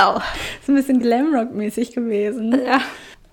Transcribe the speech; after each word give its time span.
Well. 0.00 0.22
Ist 0.60 0.68
ein 0.68 0.74
bisschen 0.74 1.02
Glamrock-mäßig 1.02 1.94
gewesen. 1.94 2.58
Ja. 2.64 2.80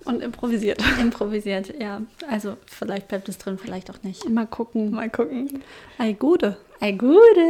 Und 0.04 0.22
improvisiert. 0.22 0.82
Improvisiert, 1.00 1.74
ja. 1.80 2.00
Also 2.30 2.56
vielleicht 2.66 3.08
bleibt 3.08 3.28
es 3.28 3.38
drin, 3.38 3.58
vielleicht 3.58 3.90
auch 3.90 4.02
nicht. 4.02 4.28
Mal 4.28 4.46
gucken. 4.46 4.90
Mal 4.90 5.10
gucken. 5.10 5.62
Ei, 5.98 6.12
Gude. 6.12 6.56
Ei, 6.80 6.92
gute. 6.92 7.40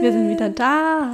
Wir 0.00 0.12
sind 0.12 0.30
wieder 0.30 0.48
da. 0.48 1.10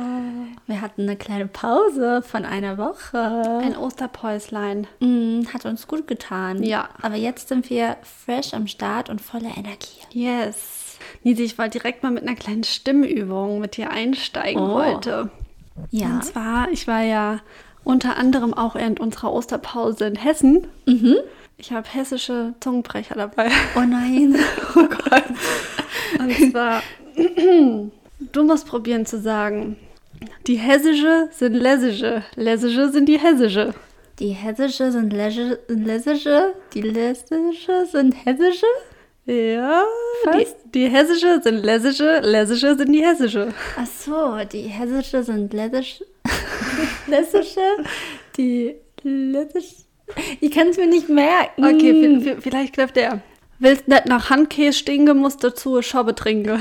Wir 0.67 0.81
hatten 0.81 1.03
eine 1.03 1.17
kleine 1.17 1.49
Pause 1.49 2.23
von 2.23 2.45
einer 2.45 2.79
Woche. 2.79 3.19
Ein 3.19 3.77
Osterpäuslein. 3.77 4.87
Mm, 5.01 5.43
hat 5.53 5.65
uns 5.67 5.89
gut 5.89 6.07
getan. 6.07 6.63
Ja. 6.63 6.89
Aber 7.03 7.17
jetzt 7.17 7.49
sind 7.49 7.69
wir 7.71 7.97
fresh 8.03 8.55
am 8.55 8.69
Start 8.69 9.11
und 9.11 9.21
voller 9.21 9.57
Energie. 9.57 10.01
Yes. 10.13 10.99
Nisi, 11.25 11.43
ich 11.43 11.59
wollte 11.59 11.79
direkt 11.81 12.05
mal 12.05 12.13
mit 12.13 12.23
einer 12.23 12.37
kleinen 12.37 12.63
Stimmübung 12.65 13.59
mit 13.59 13.77
dir 13.77 13.91
einsteigen 13.91 14.63
Oh. 14.63 14.75
heute. 14.75 15.31
Ja. 15.91 16.07
Und 16.07 16.25
zwar, 16.25 16.71
ich 16.71 16.87
war 16.87 17.03
ja 17.03 17.41
unter 17.85 18.17
anderem 18.17 18.55
auch 18.55 18.75
während 18.75 19.01
unserer 19.01 19.33
Osterpause 19.33 20.07
in 20.07 20.17
Hessen. 20.17 20.67
Ich 21.57 21.73
habe 21.73 21.89
hessische 21.89 22.55
Zungenbrecher 22.61 23.15
dabei. 23.15 23.51
Oh 23.77 23.81
nein. 23.81 24.37
Oh 24.77 24.89
Gott. 24.89 25.25
Und 26.19 26.51
zwar, 26.51 26.83
du 28.33 28.45
musst 28.45 28.67
probieren 28.67 29.07
zu 29.07 29.21
sagen, 29.21 29.77
die 30.47 30.57
hessische 30.57 31.29
sind 31.31 31.55
lässische, 31.55 32.23
lässische 32.35 32.91
sind 32.91 33.09
die 33.09 33.19
hessische. 33.19 33.75
Die 34.19 34.31
hessische 34.31 34.93
sind 34.93 35.13
lässische, 35.13 36.53
die 36.73 36.83
lässische 36.83 37.87
sind 37.91 38.15
hessische. 38.25 38.67
Ja, 39.27 39.85
die, 40.35 40.45
Fast. 40.45 40.57
die 40.75 40.87
hessische 40.89 41.41
sind 41.43 41.65
lässische, 41.65 42.21
lässische 42.21 42.77
sind 42.77 42.93
die 42.93 43.03
hessische. 43.05 43.49
Ach 43.79 43.87
so, 43.87 44.39
die 44.53 44.63
hessische 44.63 45.23
sind 45.23 45.53
lässische. 45.55 46.05
lässische, 47.07 47.61
die 48.37 48.75
lässische. 49.03 49.77
Ich 50.41 50.51
kann 50.51 50.69
es 50.69 50.77
mir 50.77 50.87
nicht 50.87 51.09
merken. 51.09 51.65
Okay, 51.65 51.93
vi- 51.93 52.23
vi- 52.23 52.41
vielleicht 52.41 52.75
klappt 52.75 52.97
der. 52.97 53.23
Willst 53.61 53.89
nicht 53.89 54.07
nach 54.07 54.29
Handkäse 54.29 54.77
stinken, 54.79 55.17
musst 55.19 55.43
du 55.43 55.55
zu 55.55 55.81
Schobbe 55.81 56.15
trinken. 56.15 56.61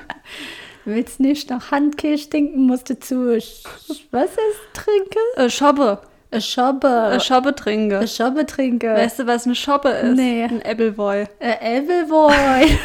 Willst 0.84 1.20
nicht 1.20 1.50
nach 1.50 1.70
Handkäse 1.70 2.24
stinken, 2.24 2.66
musst 2.66 2.90
du 2.90 2.98
zu 2.98 3.14
Sch- 3.36 3.64
was 4.10 4.30
ist 4.30 4.60
trinken? 4.72 5.18
Äh, 5.36 5.50
Schobbe. 5.50 6.00
Eine 6.36 6.42
Schobbe. 6.42 7.10
Äh, 7.14 7.20
Schobbe 7.20 7.54
trinken. 7.54 7.96
Eine 7.96 8.08
Schobbe 8.08 8.44
trinken. 8.46 8.94
Weißt 8.94 9.18
du, 9.20 9.26
was 9.26 9.46
eine 9.46 9.54
Schobbe 9.54 9.88
ist? 9.88 10.16
Nee. 10.16 10.44
Ein 10.44 10.62
Appleboy. 10.64 11.24
Äh, 11.38 11.78
Appleboy. 11.78 12.32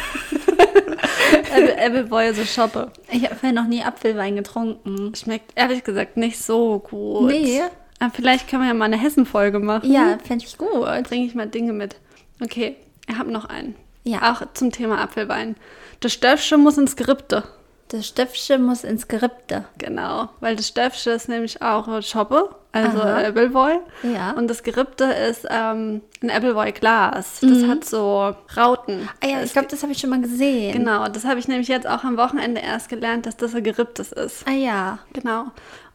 Apple- 1.54 1.78
Appleboy 1.78 2.28
ist 2.30 2.38
eine 2.38 2.46
Schobbe. 2.46 2.90
ich 3.10 3.24
habe 3.24 3.36
ja 3.42 3.52
noch 3.52 3.66
nie 3.66 3.82
Apfelwein 3.82 4.36
getrunken. 4.36 5.14
Schmeckt 5.14 5.52
ehrlich 5.54 5.84
gesagt 5.84 6.16
nicht 6.16 6.42
so 6.42 6.78
gut. 6.78 7.30
Nee. 7.30 7.60
Aber 8.00 8.10
vielleicht 8.10 8.48
können 8.48 8.62
wir 8.62 8.68
ja 8.68 8.74
mal 8.74 8.86
eine 8.86 8.98
Hessen-Folge 8.98 9.58
machen. 9.60 9.90
Ja, 9.92 10.18
fände 10.24 10.44
ich 10.44 10.58
gut. 10.58 10.70
Bringe 11.04 11.26
ich 11.26 11.34
mal 11.34 11.46
Dinge 11.46 11.72
mit. 11.72 11.96
Okay, 12.42 12.76
ich 13.08 13.16
habe 13.18 13.30
noch 13.30 13.44
einen. 13.44 13.76
Ja. 14.04 14.32
Auch 14.32 14.42
zum 14.54 14.72
Thema 14.72 15.00
Apfelwein. 15.00 15.56
Das 16.00 16.12
Stöpfchen 16.12 16.60
muss 16.62 16.78
ins 16.78 16.96
Gerippte. 16.96 17.44
Das 17.88 18.08
Stöpfchen 18.08 18.64
muss 18.64 18.82
ins 18.84 19.06
Gerippte. 19.06 19.64
Genau, 19.78 20.30
weil 20.40 20.56
das 20.56 20.68
Stöpfchen 20.68 21.12
ist 21.12 21.28
nämlich 21.28 21.62
auch 21.62 21.86
eine 21.86 22.02
Schoppe, 22.02 22.48
also 22.72 23.02
Aha. 23.02 23.28
Appleboy. 23.28 23.78
Ja. 24.02 24.32
Und 24.32 24.48
das 24.48 24.62
Gerippte 24.62 25.04
ist 25.04 25.46
ähm, 25.50 26.00
ein 26.22 26.30
Appleboy-Glas. 26.30 27.40
Das 27.40 27.64
hat 27.64 27.84
so 27.84 28.34
Rauten. 28.56 29.08
Ah 29.20 29.26
ja, 29.26 29.42
ich 29.42 29.52
glaube, 29.52 29.68
das 29.68 29.82
habe 29.82 29.92
ich 29.92 29.98
schon 29.98 30.10
mal 30.10 30.20
gesehen. 30.20 30.72
Genau, 30.72 31.06
das 31.08 31.24
habe 31.24 31.38
ich 31.38 31.48
nämlich 31.48 31.68
jetzt 31.68 31.86
auch 31.86 32.02
am 32.04 32.16
Wochenende 32.16 32.62
erst 32.62 32.88
gelernt, 32.88 33.26
dass 33.26 33.36
das 33.36 33.54
ein 33.54 33.62
geripptes 33.62 34.12
ist. 34.12 34.46
Ah 34.48 34.52
ja. 34.52 34.98
Genau. 35.12 35.46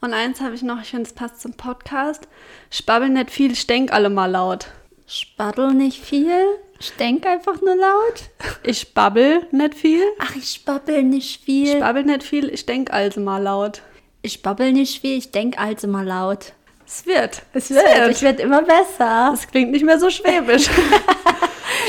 Und 0.02 0.14
eins 0.14 0.40
habe 0.40 0.54
ich 0.54 0.62
noch, 0.62 0.80
ich 0.82 0.90
finde, 0.90 1.04
es 1.04 1.14
passt 1.14 1.42
zum 1.42 1.54
Podcast. 1.54 2.28
Spabbel 2.70 3.10
nicht 3.10 3.32
viel, 3.32 3.56
stenk 3.56 3.92
alle 3.92 4.10
mal 4.10 4.30
laut. 4.30 4.68
Spaddel 5.08 5.74
nicht 5.74 6.04
viel. 6.04 6.44
Stenk 6.80 7.26
einfach 7.26 7.60
nur 7.62 7.76
laut. 7.76 8.30
Ich 8.62 8.94
babbel 8.94 9.48
nicht 9.52 9.74
viel. 9.74 10.04
Ach, 10.20 10.36
ich 10.36 10.50
spabbel 10.50 11.02
nicht 11.02 11.44
viel. 11.44 11.76
Ich 11.76 11.80
babbel 11.80 12.04
nicht 12.04 12.24
viel, 12.24 12.50
ich 12.50 12.66
denk 12.66 12.94
also 12.94 13.20
mal 13.20 13.42
laut. 13.42 13.82
ich 14.22 14.44
babbel 14.44 14.74
nicht 14.74 15.02
viel. 15.02 15.18
Ich 15.18 15.32
denk 15.32 15.60
also 15.60 15.88
mal 15.88 16.06
laut. 16.06 16.54
Es 16.88 17.06
wird. 17.06 17.42
Es 17.52 17.70
wird. 17.70 18.12
Ich 18.12 18.22
werde 18.22 18.44
immer 18.44 18.62
besser. 18.62 19.32
Das 19.32 19.46
klingt 19.48 19.72
nicht 19.72 19.84
mehr 19.84 20.00
so 20.00 20.10
schwäbisch. 20.10 20.70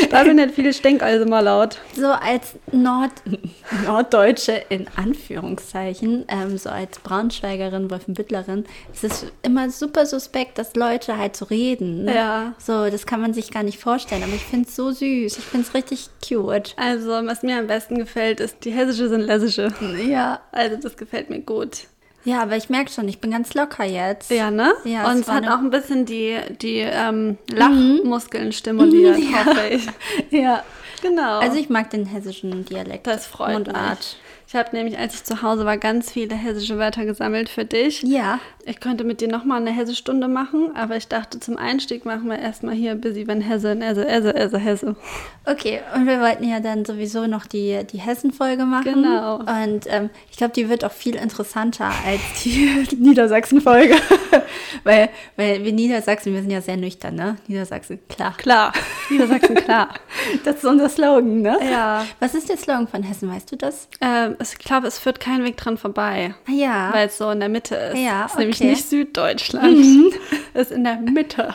ich 0.00 0.08
babbel 0.08 0.34
nicht 0.34 0.56
viel, 0.56 0.66
ich 0.66 0.82
denk 0.82 1.04
also 1.04 1.24
mal 1.24 1.38
laut. 1.38 1.78
So 1.94 2.08
als 2.08 2.56
Nord 2.72 3.12
Norddeutsche 3.86 4.60
in 4.70 4.86
Anführungszeichen, 4.96 6.24
ähm, 6.26 6.58
so 6.58 6.70
als 6.70 6.98
Braunschweigerin, 6.98 7.92
Wolfenbüttlerin, 7.92 8.64
ist 8.92 9.04
es 9.04 9.26
immer 9.42 9.70
super 9.70 10.04
suspekt, 10.04 10.58
dass 10.58 10.74
Leute 10.74 11.16
halt 11.16 11.36
so 11.36 11.44
reden. 11.44 12.04
Ne? 12.04 12.14
Ja. 12.16 12.54
So, 12.58 12.90
das 12.90 13.06
kann 13.06 13.20
man 13.20 13.32
sich 13.32 13.52
gar 13.52 13.62
nicht 13.62 13.78
vorstellen, 13.78 14.24
aber 14.24 14.34
ich 14.34 14.44
finde 14.44 14.68
es 14.68 14.74
so 14.74 14.90
süß. 14.90 15.38
Ich 15.38 15.44
finde 15.44 15.66
es 15.68 15.74
richtig 15.74 16.08
cute. 16.26 16.74
Also, 16.76 17.10
was 17.10 17.44
mir 17.44 17.58
am 17.58 17.68
besten 17.68 17.98
gefällt, 17.98 18.40
ist 18.40 18.64
die 18.64 18.72
hessische 18.72 19.08
sind 19.08 19.20
lässische. 19.20 19.72
Ja. 20.08 20.40
Also, 20.50 20.76
das 20.76 20.96
gefällt 20.96 21.30
mir 21.30 21.40
gut. 21.40 21.86
Ja, 22.24 22.42
aber 22.42 22.56
ich 22.56 22.68
merke 22.68 22.90
schon, 22.90 23.08
ich 23.08 23.20
bin 23.20 23.30
ganz 23.30 23.54
locker 23.54 23.84
jetzt. 23.84 24.30
Ja, 24.30 24.50
ne? 24.50 24.74
Ja, 24.84 25.10
Und 25.10 25.20
es 25.20 25.28
hat 25.28 25.44
eine- 25.44 25.54
auch 25.54 25.60
ein 25.60 25.70
bisschen 25.70 26.04
die, 26.04 26.36
die 26.60 26.78
ähm, 26.80 27.38
Lachmuskeln 27.50 28.52
stimuliert, 28.52 29.18
Ja. 29.30 29.44
hoffe 29.46 29.68
ich. 29.70 29.86
Ja. 30.30 30.62
Genau. 31.00 31.38
Also 31.38 31.56
ich 31.58 31.68
mag 31.70 31.90
den 31.90 32.06
hessischen 32.06 32.64
Dialekt. 32.64 33.06
Das 33.06 33.24
freut 33.26 33.52
Mundart. 33.54 33.98
mich. 33.98 34.16
Ich 34.48 34.54
habe 34.54 34.74
nämlich, 34.74 34.96
als 34.96 35.12
ich 35.12 35.24
zu 35.24 35.42
Hause 35.42 35.66
war, 35.66 35.76
ganz 35.76 36.10
viele 36.10 36.34
hessische 36.34 36.78
Wörter 36.78 37.04
gesammelt 37.04 37.50
für 37.50 37.66
dich. 37.66 38.02
Ja. 38.02 38.40
Ich 38.64 38.80
könnte 38.80 39.04
mit 39.04 39.20
dir 39.20 39.28
nochmal 39.28 39.60
eine 39.60 39.70
Hessestunde 39.70 40.26
machen, 40.26 40.74
aber 40.74 40.96
ich 40.96 41.06
dachte, 41.06 41.38
zum 41.38 41.58
Einstieg 41.58 42.06
machen 42.06 42.28
wir 42.28 42.38
erstmal 42.38 42.74
hier 42.74 42.94
Busy 42.94 43.26
wenn 43.26 43.42
Hesse, 43.42 43.78
Esse, 43.78 44.08
Esse, 44.08 44.34
Esse, 44.34 44.58
Hesse. 44.58 44.96
Okay, 45.44 45.80
und 45.94 46.06
wir 46.06 46.20
wollten 46.20 46.48
ja 46.48 46.60
dann 46.60 46.86
sowieso 46.86 47.26
noch 47.26 47.44
die, 47.44 47.78
die 47.90 47.98
Hessen-Folge 47.98 48.64
machen. 48.64 49.02
Genau. 49.02 49.36
Und 49.36 49.86
ähm, 49.86 50.08
ich 50.30 50.38
glaube, 50.38 50.54
die 50.54 50.70
wird 50.70 50.82
auch 50.82 50.92
viel 50.92 51.16
interessanter 51.16 51.90
als 52.06 52.20
die 52.42 52.86
Niedersachsen-Folge. 52.98 53.96
weil, 54.84 55.10
weil 55.36 55.62
wir 55.62 55.72
Niedersachsen, 55.72 56.32
wir 56.32 56.40
sind 56.40 56.50
ja 56.50 56.62
sehr 56.62 56.76
nüchtern, 56.78 57.14
ne? 57.14 57.36
Niedersachsen, 57.48 57.98
klar. 58.08 58.34
Klar, 58.38 58.72
Niedersachsen, 59.10 59.56
klar. 59.56 59.88
Das 60.44 60.56
ist 60.56 60.64
unser 60.64 60.88
Slogan, 60.88 61.42
ne? 61.42 61.58
Ja. 61.70 62.04
Was 62.20 62.34
ist 62.34 62.48
der 62.48 62.56
Slogan 62.56 62.88
von 62.88 63.02
Hessen, 63.02 63.30
weißt 63.30 63.50
du 63.52 63.56
das? 63.56 63.88
Ähm, 64.00 64.36
ich 64.40 64.58
glaube, 64.58 64.86
es 64.86 64.98
führt 64.98 65.20
kein 65.20 65.44
Weg 65.44 65.56
dran 65.56 65.76
vorbei, 65.78 66.34
Ah 66.48 66.52
ja. 66.52 66.90
weil 66.92 67.08
es 67.08 67.18
so 67.18 67.30
in 67.30 67.40
der 67.40 67.48
Mitte 67.48 67.74
ist. 67.74 67.98
Ja, 67.98 68.24
es 68.26 68.32
ist 68.32 68.38
nämlich 68.38 68.56
okay. 68.56 68.64
Mhm. 68.64 68.70
nicht 68.70 68.88
Süddeutschland. 68.88 69.86
Es 70.54 70.70
ist 70.70 70.76
in 70.76 70.82
der 70.82 70.96
Mitte. 70.96 71.54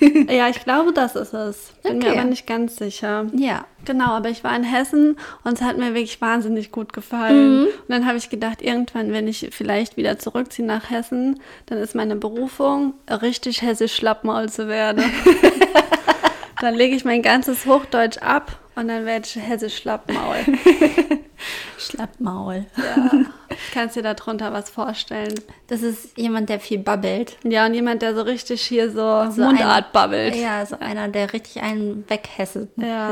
ja, 0.28 0.48
ich 0.48 0.64
glaube, 0.64 0.92
das 0.92 1.14
ist 1.14 1.34
es. 1.34 1.72
Bin 1.82 1.98
mir 1.98 2.06
Okay. 2.08 2.18
aber 2.18 2.28
nicht 2.28 2.46
ganz 2.46 2.76
sicher. 2.76 3.26
ja. 3.34 3.64
Genau, 3.84 4.12
aber 4.12 4.30
ich 4.30 4.42
war 4.42 4.56
in 4.56 4.64
Hessen 4.64 5.16
und 5.44 5.52
es 5.52 5.60
hat 5.60 5.76
mir 5.76 5.88
wirklich 5.88 6.18
wahnsinnig 6.22 6.72
gut 6.72 6.94
gefallen. 6.94 7.60
Mhm. 7.60 7.66
Und 7.66 7.88
dann 7.88 8.06
habe 8.06 8.16
ich 8.16 8.30
gedacht, 8.30 8.62
irgendwann, 8.62 9.12
wenn 9.12 9.28
ich 9.28 9.50
vielleicht 9.52 9.98
wieder 9.98 10.18
zurückziehe 10.18 10.66
nach 10.66 10.88
Hessen, 10.90 11.38
dann 11.66 11.76
ist 11.78 11.94
meine 11.94 12.16
Berufung, 12.16 12.94
richtig 13.10 13.60
hessisch 13.60 13.94
Schlappmaul 13.94 14.48
zu 14.48 14.68
werden. 14.68 15.04
dann 16.62 16.74
lege 16.74 16.96
ich 16.96 17.04
mein 17.04 17.20
ganzes 17.20 17.66
Hochdeutsch 17.66 18.18
ab 18.18 18.58
und 18.74 18.88
dann 18.88 19.04
werde 19.04 19.26
ich 19.26 19.36
hessisch 19.36 19.76
Schlappmaul. 19.76 20.36
Schlappmaul. 21.78 22.66
Ja. 22.76 23.10
Kannst 23.72 23.94
dir 23.94 24.02
darunter 24.02 24.52
was 24.52 24.68
vorstellen? 24.70 25.34
Das 25.68 25.82
ist 25.82 26.16
jemand, 26.18 26.48
der 26.48 26.58
viel 26.58 26.78
babbelt. 26.78 27.36
Ja, 27.44 27.66
und 27.66 27.74
jemand, 27.74 28.02
der 28.02 28.14
so 28.14 28.22
richtig 28.22 28.62
hier 28.62 28.88
so, 28.90 29.30
So 29.30 29.42
Mundart 29.42 29.86
ein- 29.86 29.92
babbelt. 29.92 30.34
Ja, 30.34 30.64
so 30.66 30.76
einer, 30.80 31.08
der 31.08 31.32
richtig 31.32 31.62
einen 31.62 32.04
weghesselt. 32.08 32.70
Ja. 32.76 33.10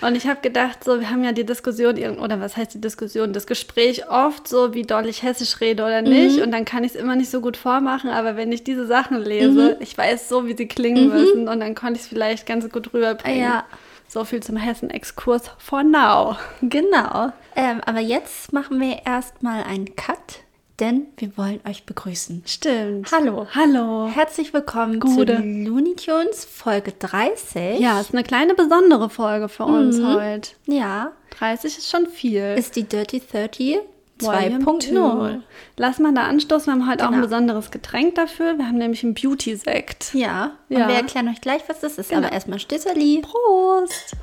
Und 0.00 0.16
ich 0.16 0.26
habe 0.26 0.40
gedacht, 0.40 0.82
so, 0.84 0.98
wir 1.00 1.10
haben 1.10 1.24
ja 1.24 1.32
die 1.32 1.44
Diskussion, 1.44 1.98
oder 2.18 2.40
was 2.40 2.56
heißt 2.56 2.74
die 2.74 2.80
Diskussion, 2.80 3.32
das 3.32 3.46
Gespräch 3.46 4.08
oft 4.08 4.48
so, 4.48 4.72
wie 4.72 4.82
doll 4.82 5.06
ich 5.06 5.22
hessisch 5.22 5.60
rede 5.60 5.82
oder 5.84 6.00
nicht. 6.00 6.36
Mhm. 6.38 6.42
Und 6.44 6.52
dann 6.52 6.64
kann 6.64 6.84
ich 6.84 6.94
es 6.94 7.00
immer 7.00 7.16
nicht 7.16 7.30
so 7.30 7.40
gut 7.40 7.56
vormachen, 7.58 8.08
aber 8.10 8.36
wenn 8.36 8.50
ich 8.52 8.64
diese 8.64 8.86
Sachen 8.86 9.18
lese, 9.22 9.76
ich 9.80 9.96
weiß 9.98 10.28
so, 10.28 10.46
wie 10.46 10.56
sie 10.56 10.68
klingen 10.68 11.08
müssen 11.10 11.48
und 11.48 11.60
dann 11.60 11.74
konnte 11.74 11.94
ich 11.94 12.02
es 12.02 12.08
vielleicht 12.08 12.46
ganz 12.46 12.68
gut 12.70 12.94
rüberbringen. 12.94 13.38
Mhm. 13.40 13.44
Ja. 13.44 13.64
So 14.12 14.24
viel 14.24 14.42
zum 14.42 14.56
Hessen-Exkurs 14.56 15.44
for 15.56 15.82
now. 15.82 16.36
Genau. 16.60 17.32
Ähm, 17.56 17.80
aber 17.86 18.00
jetzt 18.00 18.52
machen 18.52 18.78
wir 18.78 19.06
erstmal 19.06 19.62
einen 19.64 19.96
Cut, 19.96 20.40
denn 20.80 21.06
wir 21.16 21.34
wollen 21.38 21.60
euch 21.66 21.86
begrüßen. 21.86 22.42
Stimmt. 22.44 23.10
Hallo. 23.10 23.46
Hallo. 23.54 24.08
Herzlich 24.08 24.52
willkommen 24.52 25.00
Gute. 25.00 25.36
zu 25.36 25.42
Looney 25.42 25.94
Tunes 25.96 26.44
Folge 26.44 26.92
30. 26.92 27.80
Ja, 27.80 28.00
ist 28.02 28.12
eine 28.12 28.22
kleine 28.22 28.52
besondere 28.54 29.08
Folge 29.08 29.48
für 29.48 29.64
uns 29.64 29.96
Mhm. 29.96 30.14
heute. 30.14 30.50
Ja, 30.66 31.12
30 31.38 31.78
ist 31.78 31.90
schon 31.90 32.06
viel. 32.06 32.54
ist 32.58 32.76
die 32.76 32.84
Dirty 32.84 33.18
30 33.20 33.60
Volume 33.70 33.82
2.0. 34.20 34.90
2. 34.90 35.40
Lass 35.76 35.98
mal 35.98 36.12
da 36.14 36.22
anstoßen. 36.24 36.66
Wir 36.66 36.72
haben 36.72 36.88
heute 36.90 37.04
auch 37.04 37.08
ein 37.08 37.14
Genau. 37.14 37.24
besonderes 37.26 37.70
Getränk 37.70 38.14
dafür. 38.14 38.56
Wir 38.58 38.66
haben 38.66 38.78
nämlich 38.78 39.02
einen 39.04 39.14
Beauty-Sekt. 39.14 40.14
Ja, 40.14 40.52
und 40.68 40.78
Ja. 40.78 40.88
wir 40.88 40.94
erklären 40.94 41.28
euch 41.28 41.40
gleich, 41.40 41.62
was 41.68 41.80
das 41.80 41.98
ist. 41.98 42.10
Genau. 42.10 42.22
Aber 42.26 42.32
erstmal 42.32 42.58
Stisserli. 42.58 43.22
Prost! 43.22 44.16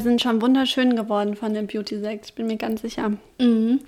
Sind 0.00 0.20
schon 0.22 0.40
wunderschön 0.40 0.94
geworden 0.96 1.34
von 1.36 1.54
dem 1.54 1.66
Beauty-Sekt. 1.66 2.26
Ich 2.26 2.34
bin 2.34 2.46
mir 2.46 2.56
ganz 2.56 2.82
sicher. 2.82 3.10
Mhm. 3.38 3.80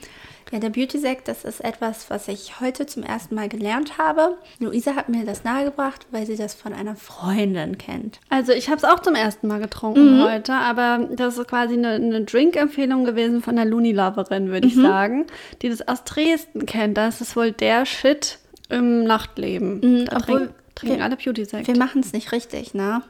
Ja, 0.50 0.58
der 0.58 0.68
Beauty-Sekt, 0.70 1.28
das 1.28 1.44
ist 1.44 1.64
etwas, 1.64 2.10
was 2.10 2.28
ich 2.28 2.60
heute 2.60 2.84
zum 2.84 3.04
ersten 3.04 3.34
Mal 3.34 3.48
gelernt 3.48 3.96
habe. 3.96 4.36
Luisa 4.58 4.94
hat 4.96 5.08
mir 5.08 5.24
das 5.24 5.44
nahegebracht, 5.44 6.06
weil 6.10 6.26
sie 6.26 6.36
das 6.36 6.52
von 6.52 6.74
einer 6.74 6.94
Freundin 6.96 7.78
kennt. 7.78 8.20
Also 8.28 8.52
ich 8.52 8.68
habe 8.68 8.76
es 8.76 8.84
auch 8.84 9.00
zum 9.00 9.14
ersten 9.14 9.46
Mal 9.48 9.60
getrunken 9.60 10.22
heute, 10.24 10.52
aber 10.52 11.08
das 11.14 11.38
ist 11.38 11.48
quasi 11.48 11.74
eine, 11.74 11.90
eine 11.92 12.22
Drink-Empfehlung 12.24 13.04
gewesen 13.04 13.40
von 13.40 13.56
der 13.56 13.64
Looney-Loverin, 13.64 14.48
würde 14.50 14.68
ich 14.68 14.74
sagen, 14.74 15.26
die 15.62 15.70
das 15.70 15.86
aus 15.88 16.04
Dresden 16.04 16.66
kennt. 16.66 16.98
Das 16.98 17.20
ist 17.22 17.34
wohl 17.36 17.52
der 17.52 17.86
Shit 17.86 18.38
im 18.68 19.04
Nachtleben. 19.04 20.04
da 20.06 20.16
obwohl 20.18 20.36
trinken, 20.38 20.54
trinken 20.74 20.96
wir- 20.98 21.04
alle 21.04 21.16
Beauty-Sekt. 21.16 21.66
Wir 21.66 21.78
machen 21.78 22.02
es 22.02 22.12
nicht 22.12 22.30
richtig, 22.32 22.74
ne? 22.74 23.02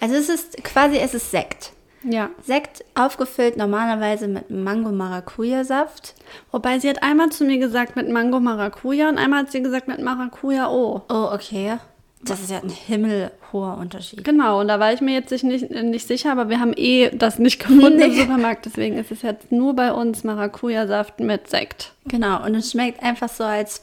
Also 0.00 0.16
es 0.16 0.28
ist 0.28 0.64
quasi, 0.64 0.96
es 0.98 1.14
ist 1.14 1.30
Sekt. 1.30 1.72
Ja. 2.04 2.30
Sekt 2.42 2.84
aufgefüllt 2.94 3.56
normalerweise 3.56 4.28
mit 4.28 4.50
Mango-Maracuja-Saft. 4.50 6.14
Wobei 6.50 6.78
sie 6.78 6.88
hat 6.88 7.02
einmal 7.02 7.30
zu 7.30 7.44
mir 7.44 7.58
gesagt 7.58 7.96
mit 7.96 8.08
Mango 8.08 8.40
Maracuja 8.40 9.08
und 9.08 9.18
einmal 9.18 9.40
hat 9.40 9.52
sie 9.52 9.62
gesagt 9.62 9.88
mit 9.88 10.00
Maracuja 10.00 10.68
O. 10.70 11.02
Oh, 11.08 11.28
okay. 11.32 11.78
Das 12.24 12.40
ist 12.40 12.52
ja 12.52 12.60
ein 12.60 12.68
himmelhoher 12.68 13.78
Unterschied. 13.78 14.22
Genau, 14.22 14.60
und 14.60 14.68
da 14.68 14.78
war 14.78 14.92
ich 14.92 15.00
mir 15.00 15.12
jetzt 15.12 15.32
nicht, 15.42 15.70
nicht, 15.70 16.06
sicher, 16.06 16.30
aber 16.30 16.48
wir 16.48 16.60
haben 16.60 16.72
eh 16.76 17.10
das 17.10 17.40
nicht 17.40 17.58
gefunden 17.58 17.98
im 17.98 18.12
Nee. 18.12 18.20
Supermarkt. 18.20 18.64
Deswegen 18.64 18.96
ist 18.96 19.10
es 19.10 19.22
jetzt 19.22 19.50
nur 19.50 19.74
bei 19.74 19.92
uns 19.92 20.22
Maracuja-Saft 20.22 21.18
mit 21.18 21.48
Sekt. 21.48 21.94
Genau, 22.04 22.44
und 22.44 22.54
es 22.54 22.70
schmeckt 22.70 23.02
einfach 23.02 23.28
so, 23.28 23.42
als 23.42 23.82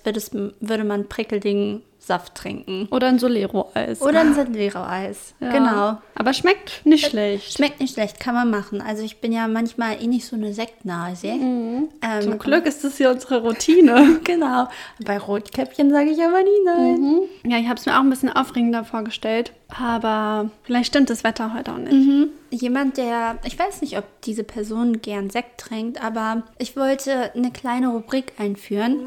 würde 0.62 0.84
man 0.86 1.10
prickelding 1.10 1.82
Saft 2.10 2.34
trinken. 2.34 2.88
Oder 2.90 3.08
ein 3.08 3.20
Solero-Eis. 3.20 4.02
Oder 4.02 4.22
ein 4.22 4.34
Sandero-Eis. 4.34 5.36
Ja. 5.40 5.52
Genau. 5.52 5.98
Aber 6.16 6.34
schmeckt 6.34 6.84
nicht 6.84 7.06
schlecht. 7.06 7.54
Schmeckt 7.54 7.80
nicht 7.80 7.94
schlecht, 7.94 8.20
kann 8.20 8.34
man 8.34 8.50
machen. 8.50 8.82
Also 8.82 9.04
ich 9.04 9.22
bin 9.22 9.32
ja 9.32 9.48
manchmal 9.48 10.02
eh 10.02 10.08
nicht 10.08 10.26
so 10.26 10.36
eine 10.36 10.52
Sektnase. 10.56 11.28
Ähm, 11.28 11.90
Zum 12.22 12.40
Glück 12.40 12.66
ist 12.66 12.84
das 12.84 12.98
hier 12.98 13.12
unsere 13.12 13.42
Routine. 13.44 14.20
Genau. 14.30 14.68
Bei 15.06 15.18
Rotkäppchen 15.18 15.92
sage 15.92 16.10
ich 16.10 16.22
aber 16.22 16.42
nie 16.44 16.64
nein. 16.66 17.22
ja, 17.46 17.58
ich 17.58 17.68
habe 17.68 17.80
es 17.80 17.86
mir 17.86 17.96
auch 17.96 18.02
ein 18.02 18.10
bisschen 18.10 18.32
aufregender 18.32 18.84
vorgestellt. 18.84 19.54
Aber 19.78 20.50
vielleicht 20.64 20.88
stimmt 20.88 21.10
das 21.10 21.24
Wetter 21.24 21.54
heute 21.54 21.74
auch 21.74 21.78
nicht. 21.78 21.92
Mhm. 21.94 22.30
Jemand, 22.50 22.98
der, 22.98 23.38
ich 23.46 23.58
weiß 23.58 23.82
nicht, 23.82 23.98
ob 23.98 24.06
diese 24.24 24.44
Person 24.44 25.02
gern 25.02 25.30
Sekt 25.30 25.60
trinkt, 25.62 26.04
aber 26.04 26.44
ich 26.58 26.76
wollte 26.76 27.32
eine 27.36 27.52
kleine 27.52 27.90
Rubrik 27.90 28.34
einführen, 28.40 28.98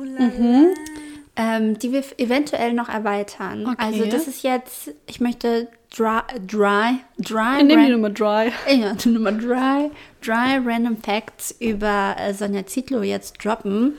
ähm, 1.36 1.78
die 1.78 1.92
wir 1.92 2.04
eventuell 2.18 2.72
noch 2.74 2.88
erweitern. 2.88 3.66
Okay. 3.66 3.76
Also 3.78 4.04
das 4.06 4.28
ist 4.28 4.42
jetzt, 4.42 4.90
ich 5.06 5.20
möchte 5.20 5.68
dry, 5.96 6.20
dry, 6.46 6.98
dry, 7.18 7.58
Ich 7.58 7.64
nehme 7.64 7.86
die 7.86 7.92
Nummer 7.92 8.10
dry. 8.10 8.52
ja, 8.70 8.94
die 8.94 9.08
Nummer 9.08 9.32
dry, 9.32 9.90
dry 10.22 10.60
Random 10.62 10.96
Facts 10.96 11.54
über 11.58 12.16
äh, 12.18 12.34
Sonja 12.34 12.66
Zietlow 12.66 13.02
jetzt 13.02 13.42
droppen. 13.42 13.94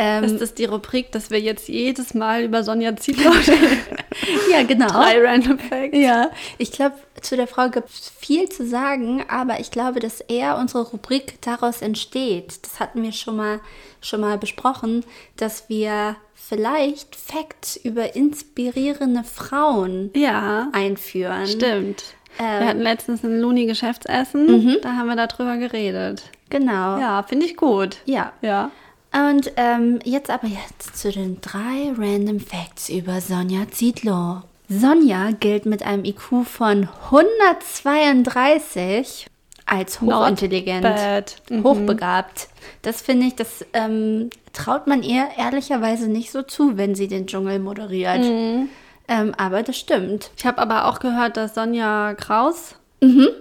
Ähm, 0.00 0.22
Ist 0.22 0.40
das 0.40 0.54
die 0.54 0.66
Rubrik, 0.66 1.10
dass 1.10 1.32
wir 1.32 1.40
jetzt 1.40 1.66
jedes 1.66 2.14
Mal 2.14 2.44
über 2.44 2.62
Sonja 2.62 2.94
Zietlow 2.94 3.32
ja, 4.52 4.62
genau. 4.62 4.86
drei 4.86 5.20
Random 5.20 5.58
Facts? 5.58 5.98
Ja, 5.98 6.30
ich 6.58 6.70
glaube, 6.70 6.94
zu 7.20 7.34
der 7.34 7.48
Frau 7.48 7.68
gibt 7.68 7.88
es 7.88 8.12
viel 8.16 8.48
zu 8.48 8.64
sagen, 8.64 9.24
aber 9.28 9.58
ich 9.58 9.72
glaube, 9.72 9.98
dass 9.98 10.20
eher 10.20 10.56
unsere 10.56 10.84
Rubrik 10.84 11.42
daraus 11.42 11.82
entsteht. 11.82 12.60
Das 12.62 12.78
hatten 12.78 13.02
wir 13.02 13.10
schon 13.10 13.34
mal, 13.34 13.58
schon 14.00 14.20
mal 14.20 14.38
besprochen, 14.38 15.04
dass 15.36 15.68
wir 15.68 16.14
vielleicht 16.48 17.14
Facts 17.16 17.76
über 17.76 18.14
inspirierende 18.16 19.24
Frauen 19.24 20.10
Ja, 20.14 20.68
einführen. 20.72 21.46
stimmt. 21.46 22.02
Ähm. 22.38 22.60
wir 22.60 22.66
hatten 22.68 22.80
letztens 22.80 23.24
ein 23.24 23.40
Luni-Geschäftsessen. 23.40 24.78
Da 24.82 24.92
haben 24.96 25.08
wir 25.08 25.16
darüber 25.16 25.56
geredet. 25.56 26.22
Genau. 26.50 26.98
Ja, 26.98 27.22
finde 27.22 27.46
ich 27.46 27.56
gut. 27.56 27.96
Ja. 28.04 28.32
Ja. 28.42 28.70
Und 29.12 29.50
ähm, 29.56 29.98
jetzt 30.04 30.30
aber 30.30 30.46
jetzt 30.46 30.96
zu 30.96 31.10
den 31.10 31.40
drei 31.40 31.92
Random 31.96 32.38
Facts 32.40 32.88
über 32.90 33.20
Sonja 33.20 33.68
Zietlow. 33.70 34.42
Sonja 34.68 35.30
gilt 35.40 35.66
mit 35.66 35.82
einem 35.82 36.04
IQ 36.04 36.44
von 36.44 36.88
132 37.06 39.26
als 39.68 40.00
hochintelligent. 40.00 41.36
Mhm. 41.50 41.64
hochbegabt. 41.64 42.48
Das 42.82 43.02
finde 43.02 43.26
ich, 43.26 43.36
das 43.36 43.64
ähm, 43.72 44.30
traut 44.52 44.86
man 44.86 45.02
ihr 45.02 45.26
ehrlicherweise 45.36 46.08
nicht 46.08 46.30
so 46.30 46.42
zu, 46.42 46.76
wenn 46.76 46.94
sie 46.94 47.08
den 47.08 47.26
Dschungel 47.26 47.58
moderiert. 47.58 48.20
Mhm. 48.24 48.68
Ähm, 49.08 49.34
aber 49.36 49.62
das 49.62 49.76
stimmt. 49.76 50.30
Ich 50.36 50.44
habe 50.46 50.58
aber 50.58 50.86
auch 50.86 51.00
gehört, 51.00 51.36
dass 51.36 51.54
Sonja 51.54 52.14
Kraus 52.14 52.74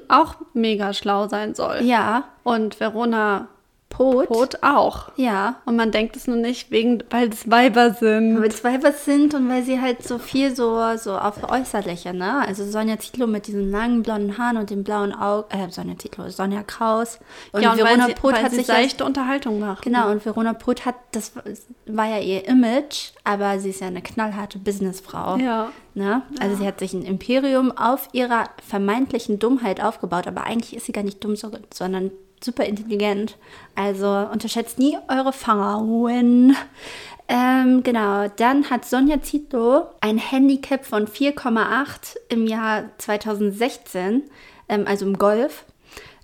auch 0.07 0.35
mega 0.53 0.93
schlau 0.93 1.27
sein 1.27 1.55
soll. 1.55 1.79
Ja, 1.81 2.25
Und 2.43 2.79
Verona 2.79 3.47
Pot. 3.89 4.29
Roth 4.29 4.63
auch. 4.63 5.11
Ja. 5.15 5.55
Und 5.65 5.75
man 5.75 5.91
denkt 5.91 6.15
es 6.15 6.27
nur 6.27 6.35
nicht, 6.35 6.69
wegen, 6.71 7.03
weil 7.09 7.29
es 7.29 7.49
Weiber 7.49 7.93
sind. 7.93 8.39
Weil 8.39 8.51
zwei 8.51 8.83
was 8.83 9.05
sind 9.05 9.33
und 9.33 9.49
weil 9.49 9.63
sie 9.63 9.81
halt 9.81 10.03
so 10.03 10.19
viel 10.19 10.55
so, 10.55 10.79
so 10.97 11.17
auf 11.17 11.49
Äußerliche, 11.49 12.13
ne? 12.13 12.45
Also 12.45 12.63
Sonja 12.65 12.99
Zietlow 12.99 13.25
mit 13.27 13.47
diesen 13.47 13.71
langen 13.71 14.03
blonden 14.03 14.37
Haaren 14.37 14.57
und 14.57 14.69
den 14.69 14.83
blauen 14.83 15.13
Augen, 15.13 15.47
äh, 15.49 15.71
Sonja 15.71 15.97
Zietlow, 15.97 16.29
Sonja 16.29 16.63
Kraus. 16.63 17.19
Und 17.53 17.63
ja, 17.63 17.71
und 17.71 17.77
Verona 17.79 18.07
Poth 18.09 18.35
hat 18.43 18.51
sich 18.51 18.67
ja, 18.67 18.75
seichte 18.75 19.03
Unterhaltung 19.05 19.59
macht. 19.59 19.83
genau, 19.83 20.11
und 20.11 20.23
Verona 20.25 20.53
Poth 20.53 20.85
hat, 20.85 20.95
das 21.13 21.31
war 21.87 22.05
ja 22.07 22.19
ihr 22.19 22.47
Image, 22.47 23.11
aber 23.23 23.57
sie 23.59 23.69
ist 23.69 23.81
ja 23.81 23.87
eine 23.87 24.01
knallharte 24.01 24.59
Businessfrau. 24.59 25.37
Ja. 25.37 25.69
Ne? 25.95 26.21
Also 26.39 26.57
sie 26.57 26.67
hat 26.67 26.77
sich 26.79 26.93
ein 26.93 27.01
Imperium 27.03 27.75
auf 27.75 28.09
ihrer 28.11 28.43
vermeintlichen 28.67 29.39
Dummheit 29.39 29.81
aufgebaut, 29.81 30.27
aber 30.27 30.43
eigentlich 30.43 30.75
ist 30.75 30.85
sie 30.85 30.91
gar 30.91 31.03
nicht 31.03 31.23
dumm, 31.23 31.35
so- 31.35 31.49
sondern 31.73 32.11
super 32.43 32.65
intelligent. 32.65 33.37
Also 33.75 34.07
unterschätzt 34.07 34.79
nie 34.79 34.97
eure 35.07 35.33
Frauen. 35.33 36.55
Ähm, 37.29 37.83
genau, 37.83 38.29
dann 38.29 38.69
hat 38.69 38.85
Sonja 38.85 39.21
Zietlow 39.21 39.87
ein 39.99 40.17
Handicap 40.17 40.85
von 40.85 41.07
4,8 41.07 42.15
im 42.29 42.47
Jahr 42.47 42.85
2016, 42.99 44.23
ähm, 44.69 44.85
also 44.87 45.05
im 45.05 45.17
Golf, 45.17 45.65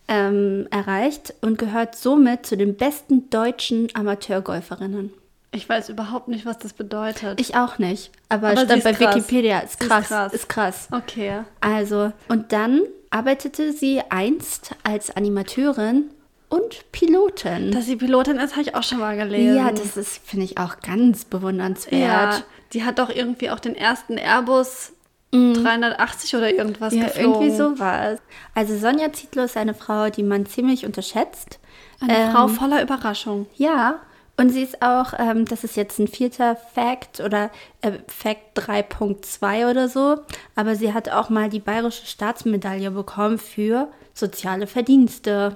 ähm, 0.07 0.67
erreicht 0.71 1.33
und 1.41 1.57
gehört 1.57 1.95
somit 1.95 2.45
zu 2.45 2.55
den 2.55 2.75
besten 2.75 3.29
deutschen 3.29 3.89
Amateurgolferinnen. 3.93 5.13
Ich 5.51 5.67
weiß 5.67 5.89
überhaupt 5.89 6.29
nicht, 6.29 6.45
was 6.45 6.57
das 6.57 6.73
bedeutet. 6.73 7.39
Ich 7.39 7.55
auch 7.55 7.77
nicht, 7.77 8.11
aber, 8.29 8.49
Aber 8.49 8.65
stand 8.65 8.83
bei 8.83 8.93
krass. 8.93 9.15
Wikipedia. 9.15 9.59
Ist 9.59 9.79
Sie 9.79 9.83
ist 9.83 9.89
krass, 9.89 10.07
krass. 10.07 10.33
ist 10.33 10.49
krass. 10.49 10.87
okay. 10.91 11.41
Also, 11.59 12.11
und 12.29 12.51
dann 12.53 12.81
arbeitete 13.13 13.71
sie 13.73 14.01
einst 14.09 14.75
als 14.83 15.15
Animateurin 15.15 16.09
und 16.49 16.91
Pilotin. 16.91 17.71
Dass 17.71 17.85
sie 17.85 17.95
Pilotin 17.95 18.37
ist, 18.37 18.53
habe 18.53 18.61
ich 18.63 18.75
auch 18.75 18.83
schon 18.83 18.99
mal 18.99 19.15
gelesen. 19.15 19.55
ja, 19.55 19.71
das 19.71 19.97
ist, 19.97 20.19
finde 20.25 20.45
ich, 20.45 20.57
auch 20.57 20.79
ganz 20.79 21.25
bewundernswert. 21.25 22.01
Ja, 22.01 22.43
die 22.73 22.83
hat 22.83 22.99
doch 22.99 23.09
irgendwie 23.09 23.49
auch 23.49 23.59
den 23.59 23.75
ersten 23.75 24.17
Airbus 24.17 24.93
380 25.31 26.35
oder 26.35 26.53
irgendwas 26.53 26.93
Mhm. 26.93 26.99
Ja, 27.01 27.05
geflogen. 27.07 27.41
irgendwie 27.41 27.55
sowas. 27.57 28.19
Also 28.53 28.77
Sonja 28.77 29.11
Zietlow 29.13 29.43
ist 29.45 29.57
eine 29.57 29.73
Frau, 29.73 30.09
die 30.09 30.21
man 30.23 30.45
ziemlich 30.45 30.85
unterschätzt. 30.85 31.59
Eine 31.99 32.17
Ähm, 32.17 32.31
Frau 32.31 32.47
voller 32.47 32.81
Überraschung. 32.83 33.47
Ja, 33.55 33.99
und 34.37 34.49
sie 34.49 34.63
ist 34.63 34.81
auch, 34.81 35.13
ähm, 35.17 35.45
das 35.45 35.63
ist 35.63 35.75
jetzt 35.75 35.99
ein 35.99 36.07
vierter 36.07 36.55
Fact 36.55 37.19
oder 37.19 37.51
äh, 37.81 37.91
Fact 38.07 38.57
3.2 38.57 39.69
oder 39.69 39.87
so, 39.87 40.17
aber 40.55 40.75
sie 40.75 40.93
hat 40.93 41.09
auch 41.09 41.29
mal 41.29 41.49
die 41.49 41.59
Bayerische 41.59 42.05
Staatsmedaille 42.05 42.91
bekommen 42.91 43.37
für 43.37 43.89
soziale 44.13 44.67
Verdienste. 44.67 45.55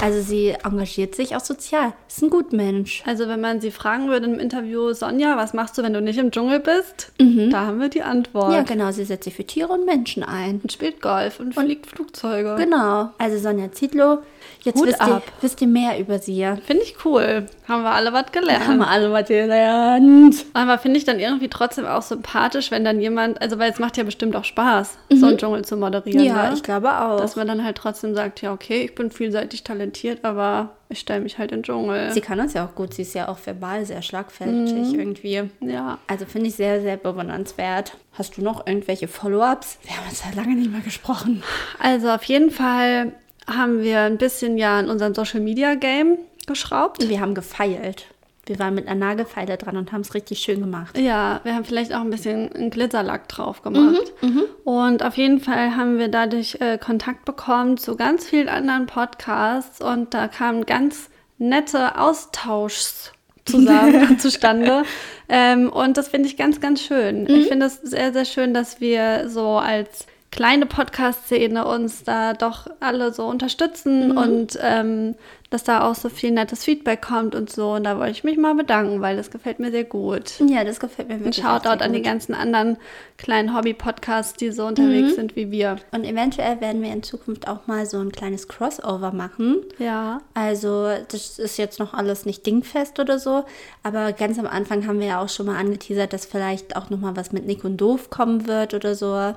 Also 0.00 0.20
sie 0.20 0.50
engagiert 0.50 1.14
sich 1.14 1.34
auch 1.34 1.40
sozial. 1.40 1.94
Ist 2.08 2.22
ein 2.22 2.30
Gutmensch. 2.30 3.02
Also 3.06 3.28
wenn 3.28 3.40
man 3.40 3.60
sie 3.60 3.70
fragen 3.70 4.08
würde 4.08 4.26
im 4.26 4.38
Interview, 4.38 4.92
Sonja, 4.92 5.36
was 5.36 5.52
machst 5.54 5.76
du, 5.76 5.82
wenn 5.82 5.92
du 5.92 6.00
nicht 6.00 6.18
im 6.18 6.30
Dschungel 6.30 6.60
bist? 6.60 7.12
Da 7.50 7.66
haben 7.66 7.80
wir 7.80 7.88
die 7.88 8.02
Antwort. 8.02 8.48
Mhm. 8.48 8.54
Ja, 8.54 8.62
genau, 8.62 8.92
sie 8.92 9.04
setzt 9.04 9.24
sich 9.24 9.34
für 9.34 9.44
Tiere 9.44 9.72
und 9.72 9.84
Menschen 9.84 10.22
ein. 10.22 10.60
Und 10.62 10.72
spielt 10.72 11.00
Golf 11.00 11.40
und 11.40 11.54
fliegt 11.54 11.86
Flugzeuge. 11.86 12.56
Genau. 12.56 13.10
Also 13.18 13.38
Sonja 13.38 13.72
Zietlow, 13.72 14.18
jetzt 14.64 14.78
Hut 14.78 14.88
wisst 14.88 15.00
ihr, 15.00 15.14
ab. 15.14 15.22
wisst 15.40 15.60
ihr 15.60 15.68
mehr 15.68 15.98
über 15.98 16.18
sie. 16.18 16.44
Finde 16.66 16.82
ich 16.82 16.96
cool. 17.04 17.46
Haben 17.68 17.82
wir 17.82 17.90
alle 17.90 18.12
was 18.12 18.30
gelernt. 18.32 18.66
Haben 18.66 18.78
wir 18.78 18.88
alle 18.88 19.12
was 19.12 19.28
gelernt. 19.28 20.44
Aber 20.52 20.78
finde 20.78 20.98
ich 20.98 21.04
dann 21.04 21.18
irgendwie 21.18 21.48
trotzdem 21.48 21.86
auch 21.86 22.02
sympathisch, 22.02 22.70
wenn 22.70 22.84
dann 22.84 23.00
jemand, 23.00 23.40
also 23.40 23.58
weil 23.58 23.70
es 23.70 23.78
macht 23.78 23.96
ja 23.96 24.04
bestimmt 24.04 24.36
auch 24.36 24.44
Spaß, 24.44 24.98
so 25.10 25.26
einen 25.26 25.38
Dschungel 25.38 25.64
zu 25.64 25.76
moderieren. 25.76 26.20
Mhm. 26.20 26.26
Ja, 26.26 26.48
ne? 26.48 26.54
ich 26.54 26.62
glaube 26.62 26.90
auch. 26.90 27.18
Dass 27.18 27.36
man 27.36 27.46
dann 27.46 27.64
halt 27.64 27.76
trotzdem 27.76 28.14
sagt, 28.14 28.42
ja, 28.42 28.52
okay, 28.52 28.82
ich 28.84 28.94
bin 28.94 29.10
vielseitig 29.10 29.64
talentiert, 29.64 30.24
aber 30.24 30.70
ich 30.88 31.00
stelle 31.00 31.20
mich 31.20 31.38
halt 31.38 31.50
in 31.52 31.58
den 31.58 31.62
Dschungel. 31.64 32.12
Sie 32.12 32.20
kann 32.20 32.38
das 32.38 32.52
ja 32.52 32.64
auch 32.64 32.74
gut. 32.74 32.94
Sie 32.94 33.02
ist 33.02 33.14
ja 33.14 33.28
auch 33.28 33.38
verbal 33.44 33.84
sehr 33.84 34.02
schlagfertig 34.02 34.94
irgendwie. 34.94 35.42
ja. 35.60 35.98
Also 36.06 36.26
finde 36.26 36.48
ich 36.48 36.54
sehr, 36.54 36.80
sehr 36.80 36.96
bewundernswert. 36.96 37.96
Hast 38.12 38.36
du 38.36 38.42
noch 38.42 38.66
irgendwelche 38.66 39.08
Follow-ups? 39.08 39.78
Wir 39.82 39.96
haben 39.96 40.08
uns 40.08 40.22
ja 40.24 40.30
lange 40.36 40.54
nicht 40.54 40.70
mehr 40.70 40.82
gesprochen. 40.82 41.42
Also 41.80 42.10
auf 42.10 42.22
jeden 42.24 42.50
Fall 42.50 43.12
haben 43.46 43.82
wir 43.82 44.00
ein 44.00 44.18
bisschen 44.18 44.58
ja 44.58 44.80
in 44.80 44.88
unserem 44.88 45.14
Social 45.14 45.40
Media 45.40 45.74
Game 45.74 46.18
geschraubt. 46.46 47.08
Wir 47.08 47.20
haben 47.20 47.34
gefeilt. 47.34 48.06
wir 48.46 48.58
waren 48.58 48.74
mit 48.74 48.86
einer 48.86 48.98
Nagelfeile 49.06 49.56
dran 49.56 49.76
und 49.78 49.92
haben 49.92 50.02
es 50.02 50.12
richtig 50.14 50.38
schön 50.40 50.60
gemacht. 50.60 50.98
Ja, 50.98 51.40
wir 51.44 51.54
haben 51.54 51.64
vielleicht 51.64 51.94
auch 51.94 52.00
ein 52.00 52.10
bisschen 52.10 52.52
einen 52.52 52.70
Glitzerlack 52.70 53.28
drauf 53.28 53.62
gemacht. 53.62 54.12
Mhm, 54.20 54.42
Und 54.64 55.02
auf 55.02 55.16
jeden 55.16 55.40
Fall 55.40 55.76
haben 55.76 55.98
wir 55.98 56.08
dadurch 56.08 56.58
äh, 56.60 56.76
Kontakt 56.78 57.24
bekommen 57.24 57.78
zu 57.78 57.96
ganz 57.96 58.26
vielen 58.26 58.48
anderen 58.48 58.84
Podcasts 58.86 59.80
und 59.80 60.12
da 60.12 60.28
kamen 60.28 60.66
ganz 60.66 61.08
nette 61.38 61.98
Austauschs 61.98 63.12
zusammen 63.46 64.18
zustande. 64.18 64.82
Ähm, 65.28 65.70
und 65.70 65.96
das 65.96 66.08
finde 66.08 66.28
ich 66.28 66.36
ganz, 66.36 66.60
ganz 66.60 66.82
schön. 66.82 67.22
Mhm. 67.22 67.28
Ich 67.30 67.48
finde 67.48 67.66
es 67.66 67.76
sehr, 67.76 68.12
sehr 68.12 68.24
schön, 68.26 68.52
dass 68.52 68.80
wir 68.80 69.28
so 69.30 69.56
als 69.56 70.06
kleine 70.34 70.66
Podcast-Szene 70.66 71.64
uns 71.64 72.02
da 72.02 72.32
doch 72.34 72.66
alle 72.80 73.12
so 73.12 73.24
unterstützen 73.24 74.08
Mhm. 74.10 74.16
und 74.18 74.58
ähm, 74.60 75.14
dass 75.50 75.62
da 75.62 75.88
auch 75.88 75.94
so 75.94 76.08
viel 76.08 76.32
nettes 76.32 76.64
Feedback 76.64 77.00
kommt 77.02 77.36
und 77.36 77.48
so. 77.48 77.74
Und 77.74 77.84
da 77.84 77.96
wollte 77.98 78.10
ich 78.10 78.24
mich 78.24 78.36
mal 78.36 78.54
bedanken, 78.56 79.00
weil 79.00 79.16
das 79.16 79.30
gefällt 79.30 79.60
mir 79.60 79.70
sehr 79.70 79.84
gut. 79.84 80.32
Ja, 80.44 80.64
das 80.64 80.80
gefällt 80.80 81.06
mir 81.06 81.14
Ein 81.14 81.20
wirklich. 81.20 81.36
Shoutout 81.44 81.68
sehr 81.78 81.82
an 81.82 81.92
die 81.92 82.02
ganzen 82.02 82.34
anderen 82.34 82.76
kleinen 83.18 83.54
Hobby-Podcasts, 83.56 84.34
die 84.34 84.50
so 84.50 84.66
unterwegs 84.66 85.12
Mhm. 85.12 85.14
sind 85.14 85.36
wie 85.36 85.52
wir. 85.52 85.76
Und 85.92 86.02
eventuell 86.04 86.60
werden 86.60 86.82
wir 86.82 86.92
in 86.92 87.04
Zukunft 87.04 87.46
auch 87.46 87.68
mal 87.68 87.86
so 87.86 87.98
ein 88.00 88.10
kleines 88.10 88.48
Crossover 88.48 89.12
machen. 89.12 89.58
Ja. 89.78 90.20
Also 90.34 90.88
das 91.12 91.38
ist 91.38 91.56
jetzt 91.56 91.78
noch 91.78 91.94
alles 91.94 92.26
nicht 92.26 92.44
dingfest 92.44 92.98
oder 92.98 93.20
so, 93.20 93.44
aber 93.84 94.12
ganz 94.12 94.40
am 94.40 94.46
Anfang 94.48 94.88
haben 94.88 94.98
wir 94.98 95.06
ja 95.06 95.20
auch 95.22 95.28
schon 95.28 95.46
mal 95.46 95.56
angeteasert, 95.56 96.12
dass 96.12 96.26
vielleicht 96.26 96.74
auch 96.74 96.90
noch 96.90 96.98
mal 96.98 97.14
was 97.16 97.30
mit 97.30 97.46
Nick 97.46 97.62
und 97.64 97.76
Doof 97.76 98.10
kommen 98.10 98.48
wird 98.48 98.74
oder 98.74 98.96
so. 98.96 99.34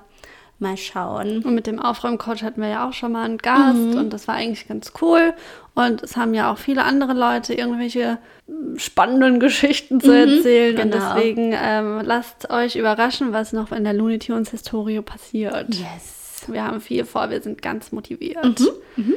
Mal 0.60 0.76
schauen. 0.78 1.44
Und 1.44 1.54
mit 1.54 1.68
dem 1.68 1.80
Aufräumcoach 1.80 2.42
hatten 2.42 2.62
wir 2.62 2.70
ja 2.70 2.88
auch 2.90 2.94
schon 2.94 3.12
mal 3.12 3.26
einen 3.26 3.38
Gast 3.38 3.76
Mhm. 3.78 3.98
und 3.98 4.10
das 4.12 4.28
war 4.28 4.36
eigentlich 4.36 4.68
ganz 4.68 4.92
cool. 5.02 5.34
Und 5.76 6.02
es 6.02 6.18
haben 6.18 6.34
ja 6.34 6.52
auch 6.52 6.58
viele 6.58 6.84
andere 6.84 7.14
Leute 7.14 7.54
irgendwelche 7.54 8.18
spannenden 8.78 9.40
Geschichten 9.40 10.02
zu 10.02 10.12
erzählen. 10.12 10.76
Und 10.80 10.92
genau. 10.92 11.14
deswegen 11.16 11.54
ähm, 11.56 12.02
lasst 12.04 12.50
euch 12.50 12.76
überraschen, 12.76 13.34
was 13.34 13.54
noch 13.54 13.72
in 13.72 13.84
der 13.84 13.94
Looney 13.94 14.18
Tunes 14.18 14.50
Historie 14.50 15.02
passiert. 15.02 15.68
Yes. 15.76 16.46
Wir 16.48 16.64
haben 16.64 16.82
viel 16.82 17.06
vor, 17.06 17.30
wir 17.30 17.42
sind 17.42 17.62
ganz 17.62 17.92
motiviert. 17.92 18.60
Mhm. 18.96 19.14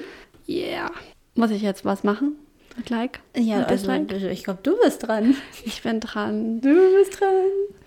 Yeah. 0.48 0.90
Muss 1.34 1.50
ich 1.52 1.62
jetzt 1.62 1.84
was 1.84 2.04
machen? 2.04 2.32
Like? 2.88 3.20
Ja, 3.36 3.62
also 3.64 3.90
ich 3.92 4.44
glaube, 4.44 4.60
du 4.62 4.76
bist 4.82 5.06
dran. 5.06 5.36
Ich 5.64 5.82
bin 5.82 6.00
dran. 6.00 6.60
Du 6.60 6.74
bist 6.98 7.20
dran. 7.20 7.30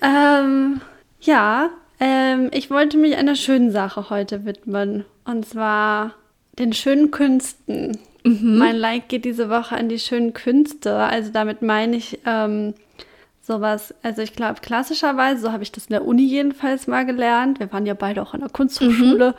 Ähm, 0.01 0.81
ja, 1.21 1.69
ähm, 2.03 2.49
ich 2.51 2.69
wollte 2.69 2.97
mich 2.97 3.15
einer 3.15 3.35
schönen 3.35 3.71
Sache 3.71 4.09
heute 4.09 4.43
widmen. 4.43 5.05
Und 5.23 5.47
zwar 5.47 6.15
den 6.59 6.73
schönen 6.73 7.11
Künsten. 7.11 7.97
Mein 8.25 8.75
Like 8.75 9.07
geht 9.07 9.23
diese 9.23 9.49
Woche 9.49 9.77
an 9.77 9.87
die 9.87 9.99
schönen 9.99 10.33
Künste. 10.33 10.95
Also 10.95 11.31
damit 11.31 11.61
meine 11.61 11.95
ich 11.95 12.19
ähm, 12.25 12.73
sowas, 13.41 13.93
also 14.03 14.21
ich 14.21 14.33
glaube 14.33 14.59
klassischerweise, 14.61 15.41
so 15.43 15.51
habe 15.53 15.63
ich 15.63 15.71
das 15.71 15.85
in 15.85 15.93
der 15.93 16.05
Uni 16.05 16.23
jedenfalls 16.23 16.87
mal 16.87 17.05
gelernt. 17.05 17.61
Wir 17.61 17.71
waren 17.71 17.85
ja 17.85 17.93
beide 17.93 18.21
auch 18.21 18.33
an 18.33 18.41
der 18.41 18.49
Kunsthochschule. 18.49 19.35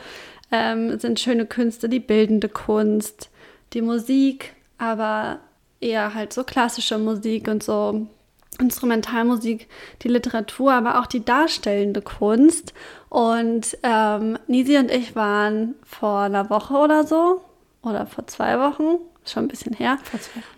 Ähm, 0.53 0.99
sind 0.99 1.21
schöne 1.21 1.47
Künste, 1.47 1.89
die 1.89 2.01
bildende 2.01 2.49
Kunst, 2.49 3.31
die 3.73 3.83
Musik, 3.83 4.55
aber 4.79 5.41
eher 5.81 6.15
halt 6.15 6.33
so 6.33 6.45
klassische 6.45 6.99
Musik 6.99 7.49
und 7.49 7.63
so 7.63 8.07
Instrumentalmusik, 8.59 9.69
die 10.03 10.09
Literatur, 10.09 10.73
aber 10.73 11.01
auch 11.01 11.07
die 11.07 11.25
darstellende 11.25 12.03
Kunst. 12.03 12.75
Und 13.09 13.77
ähm, 13.83 14.39
Nisi 14.47 14.77
und 14.77 14.91
ich 14.91 15.15
waren 15.15 15.75
vor 15.85 16.21
einer 16.21 16.51
Woche 16.51 16.75
oder 16.75 17.05
so, 17.05 17.41
oder 17.83 18.07
vor 18.07 18.27
zwei 18.27 18.59
Wochen, 18.59 18.99
schon 19.25 19.45
ein 19.45 19.49
bisschen 19.49 19.75
her, 19.75 19.99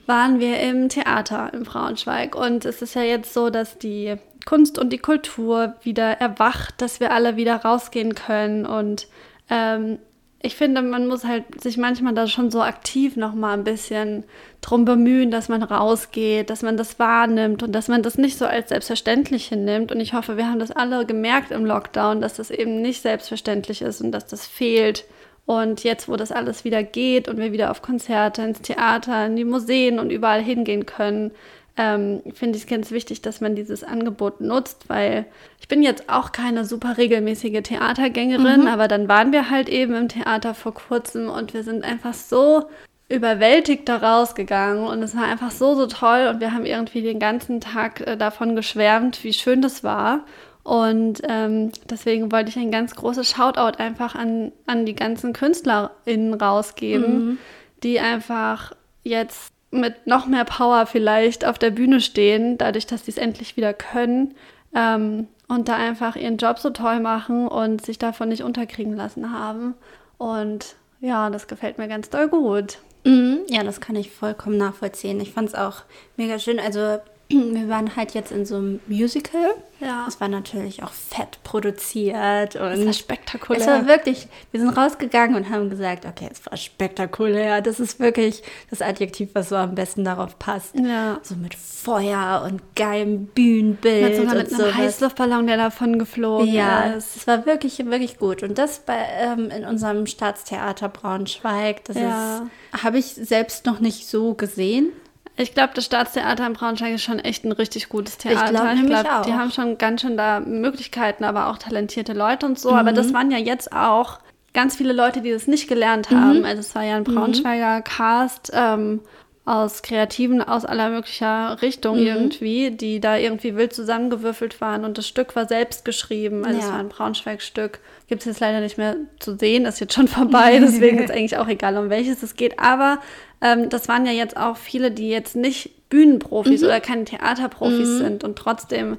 waren 0.07 0.41
wir 0.41 0.61
im 0.61 0.89
Theater 0.89 1.53
in 1.53 1.65
Braunschweig. 1.65 2.35
Und 2.35 2.65
es 2.65 2.83
ist 2.83 2.95
ja 2.95 3.03
jetzt 3.03 3.33
so, 3.33 3.51
dass 3.51 3.79
die 3.79 4.17
Kunst 4.45 4.79
und 4.79 4.93
die 4.93 4.99
Kultur 4.99 5.75
wieder 5.83 6.13
erwacht, 6.13 6.81
dass 6.81 7.01
wir 7.01 7.13
alle 7.13 7.37
wieder 7.37 7.57
rausgehen 7.57 8.15
können. 8.15 8.65
Und 8.65 9.09
ähm, 9.51 9.99
ich 10.43 10.55
finde, 10.55 10.83
man 10.83 11.07
muss 11.07 11.25
halt 11.25 11.61
sich 11.61 11.77
manchmal 11.77 12.15
da 12.15 12.27
schon 12.27 12.51
so 12.51 12.63
aktiv 12.63 13.17
noch 13.17 13.35
mal 13.35 13.55
ein 13.55 13.65
bisschen 13.65 14.25
drum 14.61 14.85
bemühen, 14.85 15.31
dass 15.31 15.49
man 15.49 15.63
rausgeht, 15.63 16.51
dass 16.51 16.63
man 16.63 16.77
das 16.77 16.99
wahrnimmt 16.99 17.63
und 17.63 17.73
dass 17.73 17.89
man 17.89 18.03
das 18.03 18.19
nicht 18.19 18.37
so 18.39 18.45
als 18.45 18.69
selbstverständlich 18.69 19.47
hinnimmt. 19.49 19.93
Und 19.93 20.01
ich 20.01 20.13
hoffe, 20.13 20.37
wir 20.37 20.47
haben 20.47 20.59
das 20.59 20.71
alle 20.71 21.07
gemerkt 21.07 21.51
im 21.53 21.65
Lockdown, 21.65 22.21
dass 22.21 22.35
das 22.35 22.51
eben 22.51 22.83
nicht 22.83 23.03
selbstverständlich 23.03 23.83
ist 23.83 24.01
und 24.03 24.13
dass 24.13 24.27
das 24.27 24.47
fehlt. 24.47 25.05
Und 25.47 25.85
jetzt, 25.85 26.09
wo 26.09 26.17
das 26.17 26.33
alles 26.33 26.65
wieder 26.65 26.83
geht 26.83 27.29
und 27.29 27.39
wir 27.39 27.53
wieder 27.53 27.71
auf 27.71 27.81
Konzerte, 27.81 28.43
ins 28.43 28.61
Theater, 28.61 29.27
in 29.27 29.37
die 29.37 29.45
Museen 29.45 29.99
und 29.99 30.11
überall 30.11 30.43
hingehen 30.43 30.87
können, 30.87 31.31
ähm, 31.77 32.23
finde 32.35 32.57
ich 32.57 32.65
es 32.65 32.69
ganz 32.69 32.91
wichtig, 32.91 33.23
dass 33.23 33.41
man 33.41 33.55
dieses 33.55 33.85
Angebot 33.85 34.41
nutzt, 34.41 34.89
weil 34.89 35.27
ich 35.61 35.69
bin 35.69 35.83
jetzt 35.83 36.09
auch 36.09 36.33
keine 36.33 36.65
super 36.65 36.97
regelmäßige 36.97 37.63
Theatergängerin, 37.63 38.67
aber 38.69 38.89
dann 38.89 39.09
waren 39.09 39.33
wir 39.33 39.51
halt 39.51 39.69
eben 39.69 39.95
im 39.95 40.09
Theater 40.09 40.55
vor 40.55 40.75
kurzem 40.75 41.29
und 41.29 41.55
wir 41.55 41.63
sind 41.63 41.85
einfach 41.85 42.15
so 42.15 42.65
überwältigt 43.09 43.89
da 43.89 43.99
rausgegangen 43.99 44.85
und 44.85 45.03
es 45.03 45.15
war 45.15 45.25
einfach 45.25 45.51
so, 45.51 45.75
so 45.75 45.87
toll 45.87 46.29
und 46.33 46.41
wir 46.41 46.53
haben 46.53 46.67
irgendwie 46.67 47.03
den 47.03 47.19
ganzen 47.19 47.61
Tag 47.61 48.01
äh, 48.01 48.17
davon 48.17 48.57
geschwärmt, 48.57 49.23
wie 49.23 49.33
schön 49.33 49.63
das 49.63 49.85
war. 49.85 50.25
Und 50.65 51.23
ähm, 51.29 51.71
deswegen 51.89 52.33
wollte 52.33 52.49
ich 52.49 52.57
ein 52.57 52.73
ganz 52.73 52.97
großes 52.97 53.31
Shoutout 53.31 53.79
einfach 53.79 54.17
an, 54.17 54.51
an 54.67 54.85
die 54.85 54.97
ganzen 54.97 55.33
KünstlerInnen 55.33 56.35
rausgeben, 56.35 57.39
die 57.85 58.01
einfach 58.01 58.73
jetzt 59.05 59.53
mit 59.81 60.07
noch 60.07 60.27
mehr 60.27 60.45
Power 60.45 60.87
vielleicht 60.87 61.45
auf 61.45 61.59
der 61.59 61.71
Bühne 61.71 62.01
stehen, 62.01 62.59
dadurch, 62.59 62.87
dass 62.87 63.05
sie 63.05 63.11
es 63.11 63.19
endlich 63.19 63.57
wieder 63.57 63.73
können 63.73 64.35
ähm, 64.75 65.29
und 65.49 65.69
da 65.69 65.77
einfach 65.77 66.17
ihren 66.17 66.37
Job 66.37 66.59
so 66.59 66.71
toll 66.71 67.01
machen 67.01 67.49
und 67.49 67.85
sich 67.85 67.99
davon 67.99 68.29
nicht 68.29 68.43
unterkriegen 68.43 68.97
lassen 68.97 69.33
haben. 69.33 69.75
Und 70.19 70.77
ja, 71.01 71.31
das 71.31 71.47
gefällt 71.47 71.79
mir 71.79 71.89
ganz 71.89 72.11
doll 72.11 72.29
gut. 72.29 72.79
Mhm, 73.05 73.41
ja, 73.49 73.63
das 73.63 73.81
kann 73.81 73.97
ich 73.97 74.11
vollkommen 74.11 74.59
nachvollziehen. 74.59 75.21
Ich 75.21 75.33
fand 75.33 75.49
es 75.49 75.55
auch 75.55 75.83
mega 76.17 76.39
schön. 76.39 76.59
Also, 76.59 76.99
wir 77.29 77.69
waren 77.69 77.97
halt 77.97 78.15
jetzt 78.15 78.31
in 78.33 78.47
so 78.47 78.57
einem 78.57 78.81
Musical. 78.87 79.55
Ja. 79.81 80.07
Es 80.09 80.21
war 80.21 80.29
natürlich 80.29 80.83
auch 80.83 80.93
fett 80.93 81.39
produziert 81.45 82.57
und 82.57 82.71
Das 82.79 82.87
war 82.87 82.93
spektakulär. 82.93 83.61
Es 83.61 83.67
war 83.67 83.87
wirklich, 83.87 84.29
wir 84.51 84.61
sind 84.61 84.71
rausgegangen 84.71 85.37
und 85.37 85.51
haben 85.51 85.69
gesagt, 85.69 86.07
okay, 86.07 86.29
es 86.33 86.45
war 86.47 86.57
spektakulär. 86.57 87.61
Das 87.61 87.79
ist 87.81 88.01
wirklich 88.01 88.43
das 88.71 88.81
Adjektiv, 88.81 89.31
was 89.35 89.49
so 89.51 89.57
am 89.57 89.75
besten 89.75 90.05
darauf 90.05 90.39
passt. 90.39 90.75
Ja. 90.79 91.19
So 91.23 91.35
mit 91.35 91.55
Feuer 91.55 92.43
und 92.47 92.63
geilem 92.75 93.27
Bühnenbild 93.27 94.03
Mit, 94.05 94.17
sogar 94.17 94.33
und 94.33 94.39
mit 94.39 94.49
einem 94.49 94.61
sowas. 94.61 94.75
Heißluftballon, 94.75 95.47
der 95.47 95.57
davon 95.57 95.99
geflogen 95.99 96.47
Ja, 96.53 96.93
ist. 96.93 97.17
es 97.17 97.27
war 97.27 97.45
wirklich, 97.45 97.79
wirklich 97.85 98.19
gut. 98.19 98.43
Und 98.43 98.57
das 98.59 98.79
bei, 98.79 98.97
ähm, 99.21 99.51
in 99.51 99.65
unserem 99.65 100.07
Staatstheater 100.07 100.89
Braunschweig, 100.89 101.85
das 101.85 101.97
Ja. 101.99 102.47
habe 102.83 102.99
ich 102.99 103.07
selbst 103.07 103.67
noch 103.67 103.81
nicht 103.81 104.07
so 104.09 104.35
gesehen. 104.35 104.91
Ich 105.39 105.53
glaube, 105.53 105.73
das 105.75 105.85
Staatstheater 105.85 106.47
in 106.47 106.55
Braunschweig 106.55 106.95
ist 106.95 107.03
schon 107.03 107.19
echt 107.19 107.45
ein 107.45 107.53
richtig 107.53 107.89
gutes 107.89 108.17
Theater. 108.17 108.51
glaub 108.51 108.75
nämlich 108.75 109.01
glaub, 109.01 109.23
die 109.25 109.35
haben 109.35 109.51
schon 109.51 109.77
ganz 109.77 110.01
schön 110.01 110.17
da 110.17 110.41
Möglichkeiten, 110.41 111.25
aber 111.25 111.49
auch 111.49 111.59
talentierte 111.59 112.15
Leute 112.15 112.47
und 112.47 112.59
so. 112.59 112.73
Aber 112.73 112.93
das 112.93 113.13
waren 113.13 113.31
ja 113.31 113.39
jetzt 113.39 113.73
auch 113.73 114.19
ganz 114.55 114.75
viele 114.77 114.95
Leute, 114.95 115.21
die 115.21 115.31
das 115.31 115.47
nicht 115.47 115.69
gelernt 115.69 116.11
haben. 116.11 116.45
Also 116.45 116.61
es 116.61 116.75
war 116.75 116.83
ja 116.83 116.97
ein 116.97 117.05
Braunschweiger 117.05 117.83
Cast 117.83 118.51
ähm, 118.55 119.01
aus 119.47 119.83
Kreativen 119.83 120.43
aus 120.43 120.65
aller 120.65 120.91
möglicher 120.91 121.63
Richtung 121.63 121.99
irgendwie, 121.99 122.73
die 122.73 122.99
da 123.01 123.17
irgendwie 123.17 123.55
wild 123.55 123.73
zusammengewürfelt 123.73 124.61
waren. 124.61 124.85
Und 124.85 124.99
das 124.99 125.07
Stück 125.07 125.37
war 125.37 125.47
selbst 125.47 125.85
geschrieben. 125.85 126.45
Also 126.45 126.59
es 126.59 126.65
Ja. 126.67 126.73
war 126.73 126.81
ein 126.81 126.89
Braunschweig-Stück. 126.89 127.79
Gibt 128.09 128.23
es 128.23 128.27
jetzt 128.27 128.41
leider 128.41 128.61
nicht 128.61 128.77
mehr 128.77 128.97
zu 129.21 129.37
sehen, 129.37 129.65
ist 129.65 129.79
jetzt 129.81 129.95
schon 129.95 130.09
vorbei. 130.09 130.59
Deswegen 130.61 130.99
ist 130.99 131.13
eigentlich 131.13 131.39
auch 131.39 131.47
egal, 131.47 131.77
um 131.79 131.91
welches 131.91 132.25
es 132.25 132.35
geht. 132.35 132.59
Aber 132.59 132.99
ähm, 133.41 133.69
das 133.71 133.87
waren 133.89 134.05
ja 134.05 134.13
jetzt 134.13 134.37
auch 134.37 134.57
viele, 134.57 134.91
die 134.91 135.09
jetzt 135.09 135.37
nicht 135.37 135.71
Bühnenprofis 135.91 136.65
oder 136.65 136.81
keine 136.81 137.05
Theaterprofis 137.05 137.99
sind. 137.99 138.25
Und 138.25 138.37
trotzdem 138.37 138.97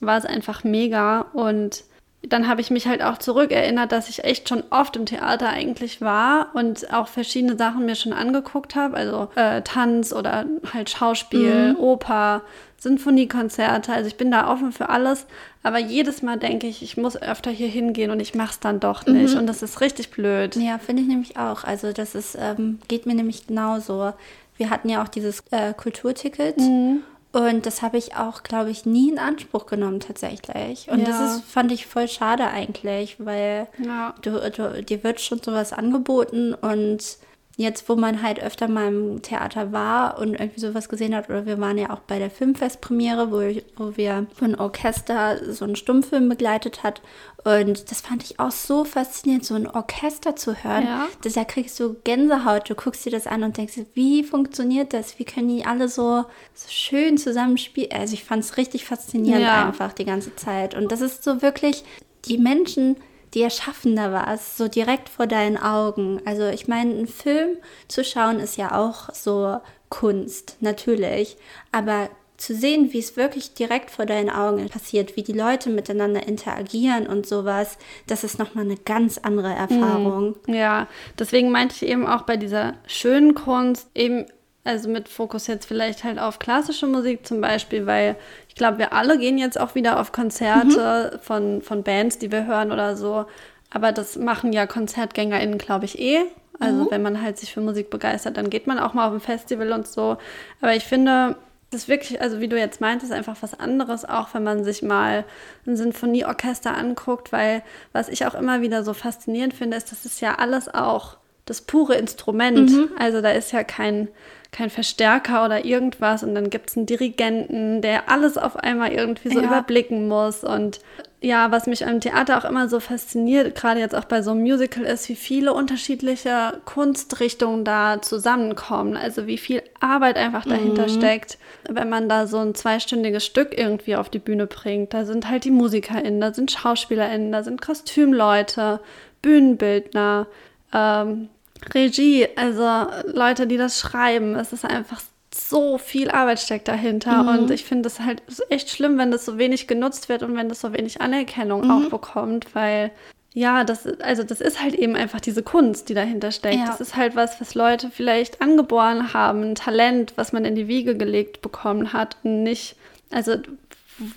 war 0.00 0.18
es 0.18 0.24
einfach 0.24 0.64
mega. 0.64 1.20
Und 1.34 1.84
dann 2.28 2.48
habe 2.48 2.60
ich 2.60 2.70
mich 2.70 2.86
halt 2.86 3.02
auch 3.02 3.18
zurückerinnert, 3.18 3.92
dass 3.92 4.08
ich 4.08 4.24
echt 4.24 4.48
schon 4.48 4.62
oft 4.70 4.96
im 4.96 5.06
Theater 5.06 5.48
eigentlich 5.48 6.00
war 6.00 6.48
und 6.54 6.92
auch 6.92 7.08
verschiedene 7.08 7.56
Sachen 7.56 7.86
mir 7.86 7.94
schon 7.94 8.12
angeguckt 8.12 8.74
habe. 8.74 8.96
Also 8.96 9.28
äh, 9.34 9.62
Tanz 9.62 10.12
oder 10.12 10.46
halt 10.72 10.90
Schauspiel, 10.90 11.76
Oper, 11.78 12.42
Sinfoniekonzerte. 12.78 13.92
Also 13.92 14.08
ich 14.08 14.16
bin 14.16 14.30
da 14.30 14.50
offen 14.50 14.72
für 14.72 14.88
alles. 14.88 15.26
Aber 15.62 15.78
jedes 15.78 16.22
Mal 16.22 16.38
denke 16.38 16.66
ich, 16.66 16.82
ich 16.82 16.96
muss 16.96 17.20
öfter 17.20 17.50
hier 17.50 17.68
hingehen 17.68 18.10
und 18.10 18.20
ich 18.20 18.34
mache 18.34 18.52
es 18.52 18.60
dann 18.60 18.80
doch 18.80 19.06
nicht. 19.06 19.34
Und 19.36 19.46
das 19.46 19.62
ist 19.62 19.80
richtig 19.80 20.10
blöd. 20.10 20.56
Ja, 20.56 20.78
finde 20.78 21.02
ich 21.02 21.08
nämlich 21.08 21.38
auch. 21.38 21.64
Also 21.64 21.92
das 21.92 22.14
ist, 22.14 22.36
ähm, 22.38 22.78
geht 22.88 23.06
mir 23.06 23.14
nämlich 23.14 23.46
genauso. 23.46 24.12
Wir 24.56 24.70
hatten 24.70 24.88
ja 24.88 25.02
auch 25.02 25.08
dieses 25.08 25.42
äh, 25.50 25.72
Kulturticket. 25.72 26.58
Mhm. 26.58 27.02
Und 27.34 27.66
das 27.66 27.82
habe 27.82 27.98
ich 27.98 28.14
auch, 28.14 28.44
glaube 28.44 28.70
ich, 28.70 28.86
nie 28.86 29.10
in 29.10 29.18
Anspruch 29.18 29.66
genommen 29.66 29.98
tatsächlich. 29.98 30.88
Und 30.88 31.00
Ja. 31.00 31.06
das 31.06 31.20
ist, 31.38 31.44
fand 31.44 31.72
ich 31.72 31.86
voll 31.86 32.06
schade 32.06 32.46
eigentlich, 32.46 33.16
weil 33.18 33.66
Ja. 33.78 34.14
du, 34.22 34.38
du, 34.52 34.82
dir 34.84 35.02
wird 35.02 35.20
schon 35.20 35.42
sowas 35.42 35.72
angeboten 35.72 36.54
und 36.54 37.18
jetzt, 37.56 37.88
wo 37.88 37.96
man 37.96 38.22
halt 38.22 38.40
öfter 38.40 38.68
mal 38.68 38.88
im 38.88 39.22
Theater 39.22 39.72
war 39.72 40.18
und 40.18 40.34
irgendwie 40.34 40.60
sowas 40.60 40.88
gesehen 40.88 41.14
hat, 41.14 41.28
oder 41.28 41.44
wir 41.46 41.60
waren 41.60 41.78
ja 41.78 41.90
auch 41.90 42.00
bei 42.00 42.18
der 42.20 42.30
Filmfestpremiere, 42.30 43.30
wo, 43.30 43.60
wo 43.82 43.96
wir 43.96 44.26
ein 44.40 44.54
Orchester 44.58 45.52
so 45.52 45.64
einen 45.64 45.76
Stummfilm 45.76 46.28
begleitet 46.28 46.82
hat. 46.84 47.02
Und 47.44 47.90
das 47.90 48.00
fand 48.00 48.24
ich 48.24 48.40
auch 48.40 48.50
so 48.50 48.84
faszinierend, 48.84 49.44
so 49.44 49.54
ein 49.54 49.66
Orchester 49.68 50.34
zu 50.34 50.64
hören. 50.64 50.84
Ja. 50.86 51.06
Das, 51.22 51.34
da 51.34 51.44
kriegst 51.44 51.78
du 51.78 51.94
Gänsehaut, 52.04 52.70
du 52.70 52.74
guckst 52.74 53.04
dir 53.04 53.10
das 53.10 53.26
an 53.26 53.42
und 53.42 53.58
denkst, 53.58 53.74
wie 53.92 54.24
funktioniert 54.24 54.94
das? 54.94 55.18
Wie 55.18 55.24
können 55.24 55.48
die 55.48 55.66
alle 55.66 55.88
so, 55.88 56.24
so 56.54 56.68
schön 56.70 57.18
zusammenspielen? 57.18 57.92
Also 57.92 58.14
ich 58.14 58.24
fand 58.24 58.42
es 58.42 58.56
richtig 58.56 58.86
faszinierend 58.86 59.42
Ja. 59.44 59.66
einfach 59.66 59.92
die 59.92 60.06
ganze 60.06 60.34
Zeit. 60.36 60.74
Und 60.74 60.90
das 60.90 61.02
ist 61.02 61.22
so 61.22 61.42
wirklich, 61.42 61.84
die 62.24 62.38
Menschen, 62.38 62.96
die 63.34 63.42
erschaffen 63.42 63.94
da 63.94 64.10
was, 64.12 64.56
so 64.56 64.68
direkt 64.68 65.10
vor 65.10 65.26
deinen 65.26 65.58
Augen. 65.58 66.22
Also 66.24 66.48
ich 66.48 66.66
meine, 66.66 66.92
einen 66.94 67.06
Film 67.08 67.58
zu 67.88 68.04
schauen 68.04 68.40
ist 68.40 68.56
ja 68.56 68.78
auch 68.78 69.12
so 69.12 69.58
Kunst, 69.90 70.56
natürlich. 70.60 71.36
Aber 71.72 72.08
zu 72.44 72.54
sehen, 72.54 72.92
wie 72.92 72.98
es 72.98 73.16
wirklich 73.16 73.54
direkt 73.54 73.90
vor 73.90 74.06
deinen 74.06 74.28
Augen 74.28 74.68
passiert, 74.68 75.16
wie 75.16 75.22
die 75.22 75.32
Leute 75.32 75.70
miteinander 75.70 76.26
interagieren 76.26 77.06
und 77.06 77.26
sowas, 77.26 77.78
das 78.06 78.22
ist 78.22 78.38
nochmal 78.38 78.64
eine 78.64 78.76
ganz 78.76 79.18
andere 79.18 79.52
Erfahrung. 79.52 80.36
Ja, 80.46 80.86
deswegen 81.18 81.50
meinte 81.50 81.74
ich 81.74 81.88
eben 81.90 82.06
auch 82.06 82.22
bei 82.22 82.36
dieser 82.36 82.74
schönen 82.86 83.34
Kunst 83.34 83.88
eben, 83.94 84.26
also 84.62 84.88
mit 84.88 85.08
Fokus 85.08 85.46
jetzt 85.46 85.66
vielleicht 85.66 86.04
halt 86.04 86.18
auf 86.18 86.38
klassische 86.38 86.86
Musik 86.86 87.26
zum 87.26 87.40
Beispiel, 87.40 87.86
weil 87.86 88.16
ich 88.48 88.54
glaube, 88.54 88.78
wir 88.78 88.92
alle 88.92 89.18
gehen 89.18 89.38
jetzt 89.38 89.58
auch 89.58 89.74
wieder 89.74 89.98
auf 89.98 90.12
Konzerte 90.12 91.18
von, 91.22 91.62
von 91.62 91.82
Bands, 91.82 92.18
die 92.18 92.30
wir 92.30 92.46
hören 92.46 92.72
oder 92.72 92.96
so. 92.96 93.24
Aber 93.70 93.90
das 93.92 94.16
machen 94.16 94.52
ja 94.52 94.66
KonzertgängerInnen, 94.66 95.58
glaube 95.58 95.86
ich, 95.86 95.98
eh. 95.98 96.20
Also 96.60 96.88
wenn 96.90 97.02
man 97.02 97.20
halt 97.20 97.36
sich 97.36 97.52
für 97.52 97.60
Musik 97.60 97.90
begeistert, 97.90 98.36
dann 98.36 98.48
geht 98.48 98.68
man 98.68 98.78
auch 98.78 98.94
mal 98.94 99.08
auf 99.08 99.12
ein 99.12 99.20
Festival 99.20 99.72
und 99.72 99.88
so. 99.88 100.18
Aber 100.60 100.74
ich 100.76 100.84
finde, 100.84 101.36
das 101.74 101.82
ist 101.82 101.88
wirklich, 101.88 102.20
also 102.20 102.40
wie 102.40 102.46
du 102.46 102.56
jetzt 102.56 102.80
meintest, 102.80 103.12
einfach 103.12 103.36
was 103.40 103.58
anderes, 103.58 104.04
auch 104.04 104.28
wenn 104.32 104.44
man 104.44 104.62
sich 104.62 104.82
mal 104.82 105.24
ein 105.66 105.76
Sinfonieorchester 105.76 106.74
anguckt, 106.74 107.32
weil 107.32 107.62
was 107.92 108.08
ich 108.08 108.26
auch 108.26 108.34
immer 108.34 108.62
wieder 108.62 108.84
so 108.84 108.94
faszinierend 108.94 109.54
finde, 109.54 109.76
ist, 109.76 109.90
das 109.90 110.06
ist 110.06 110.20
ja 110.20 110.36
alles 110.36 110.72
auch 110.72 111.16
das 111.46 111.62
pure 111.62 111.96
Instrument. 111.96 112.70
Also 112.96 113.20
da 113.20 113.30
ist 113.30 113.52
ja 113.52 113.64
kein, 113.64 114.08
kein 114.54 114.70
Verstärker 114.70 115.44
oder 115.44 115.64
irgendwas 115.64 116.22
und 116.22 116.34
dann 116.34 116.48
gibt 116.48 116.70
es 116.70 116.76
einen 116.76 116.86
Dirigenten, 116.86 117.82
der 117.82 118.08
alles 118.08 118.38
auf 118.38 118.56
einmal 118.56 118.92
irgendwie 118.92 119.28
so 119.28 119.40
Ja. 119.40 119.46
überblicken 119.46 120.06
muss. 120.08 120.44
Und 120.44 120.78
ja, 121.20 121.50
was 121.50 121.66
mich 121.66 121.84
am 121.86 122.00
Theater 122.00 122.38
auch 122.38 122.44
immer 122.44 122.68
so 122.68 122.78
fasziniert, 122.78 123.56
gerade 123.56 123.80
jetzt 123.80 123.94
auch 123.94 124.04
bei 124.04 124.22
so 124.22 124.30
einem 124.30 124.42
Musical, 124.42 124.84
ist, 124.84 125.08
wie 125.08 125.16
viele 125.16 125.52
unterschiedliche 125.52 126.60
Kunstrichtungen 126.66 127.64
da 127.64 128.00
zusammenkommen. 128.00 128.96
Also 128.96 129.26
wie 129.26 129.38
viel 129.38 129.62
Arbeit 129.80 130.16
einfach 130.16 130.44
dahinter 130.44 130.88
steckt, 130.88 131.38
wenn 131.68 131.88
man 131.88 132.08
da 132.08 132.26
so 132.26 132.38
ein 132.38 132.54
zweistündiges 132.54 133.24
Stück 133.26 133.58
irgendwie 133.58 133.96
auf 133.96 134.08
die 134.08 134.18
Bühne 134.20 134.46
bringt. 134.46 134.94
Da 134.94 135.04
sind 135.04 135.28
halt 135.28 135.44
die 135.44 135.50
MusikerInnen, 135.50 136.20
da 136.20 136.32
sind 136.32 136.52
SchauspielerInnen, 136.52 137.32
da 137.32 137.42
sind 137.42 137.60
Kostümleute, 137.60 138.80
Bühnenbildner, 139.22 140.26
ähm, 140.72 141.28
Regie, 141.72 142.26
also 142.36 142.86
Leute, 143.06 143.46
die 143.46 143.56
das 143.56 143.78
schreiben. 143.78 144.34
Es 144.34 144.52
ist 144.52 144.64
einfach 144.64 145.00
so 145.34 145.78
viel 145.78 146.10
Arbeit 146.10 146.38
steckt 146.38 146.68
dahinter 146.68 147.28
und 147.28 147.50
ich 147.50 147.64
finde 147.64 147.88
es 147.88 147.98
halt 148.00 148.22
echt 148.50 148.70
schlimm, 148.70 148.98
wenn 148.98 149.10
das 149.10 149.24
so 149.24 149.36
wenig 149.36 149.66
genutzt 149.66 150.08
wird 150.08 150.22
und 150.22 150.36
wenn 150.36 150.48
das 150.48 150.60
so 150.60 150.72
wenig 150.72 151.00
Anerkennung 151.00 151.68
auch 151.70 151.90
bekommt, 151.90 152.54
weil 152.54 152.92
ja, 153.36 153.64
das, 153.64 153.84
also 153.98 154.22
das 154.22 154.40
ist 154.40 154.62
halt 154.62 154.74
eben 154.74 154.94
einfach 154.94 155.20
diese 155.20 155.42
Kunst, 155.42 155.88
die 155.88 155.94
dahinter 155.94 156.30
steckt. 156.30 156.54
Ja. 156.54 156.66
Das 156.66 156.80
ist 156.80 156.94
halt 156.94 157.16
was, 157.16 157.40
was 157.40 157.56
Leute 157.56 157.90
vielleicht 157.90 158.40
angeboren 158.40 159.12
haben, 159.12 159.42
ein 159.42 159.54
Talent, 159.56 160.12
was 160.14 160.32
man 160.32 160.44
in 160.44 160.54
die 160.54 160.68
Wiege 160.68 160.96
gelegt 160.96 161.42
bekommen 161.42 161.92
hat 161.92 162.16
und 162.22 162.44
nicht, 162.44 162.76
also 163.10 163.34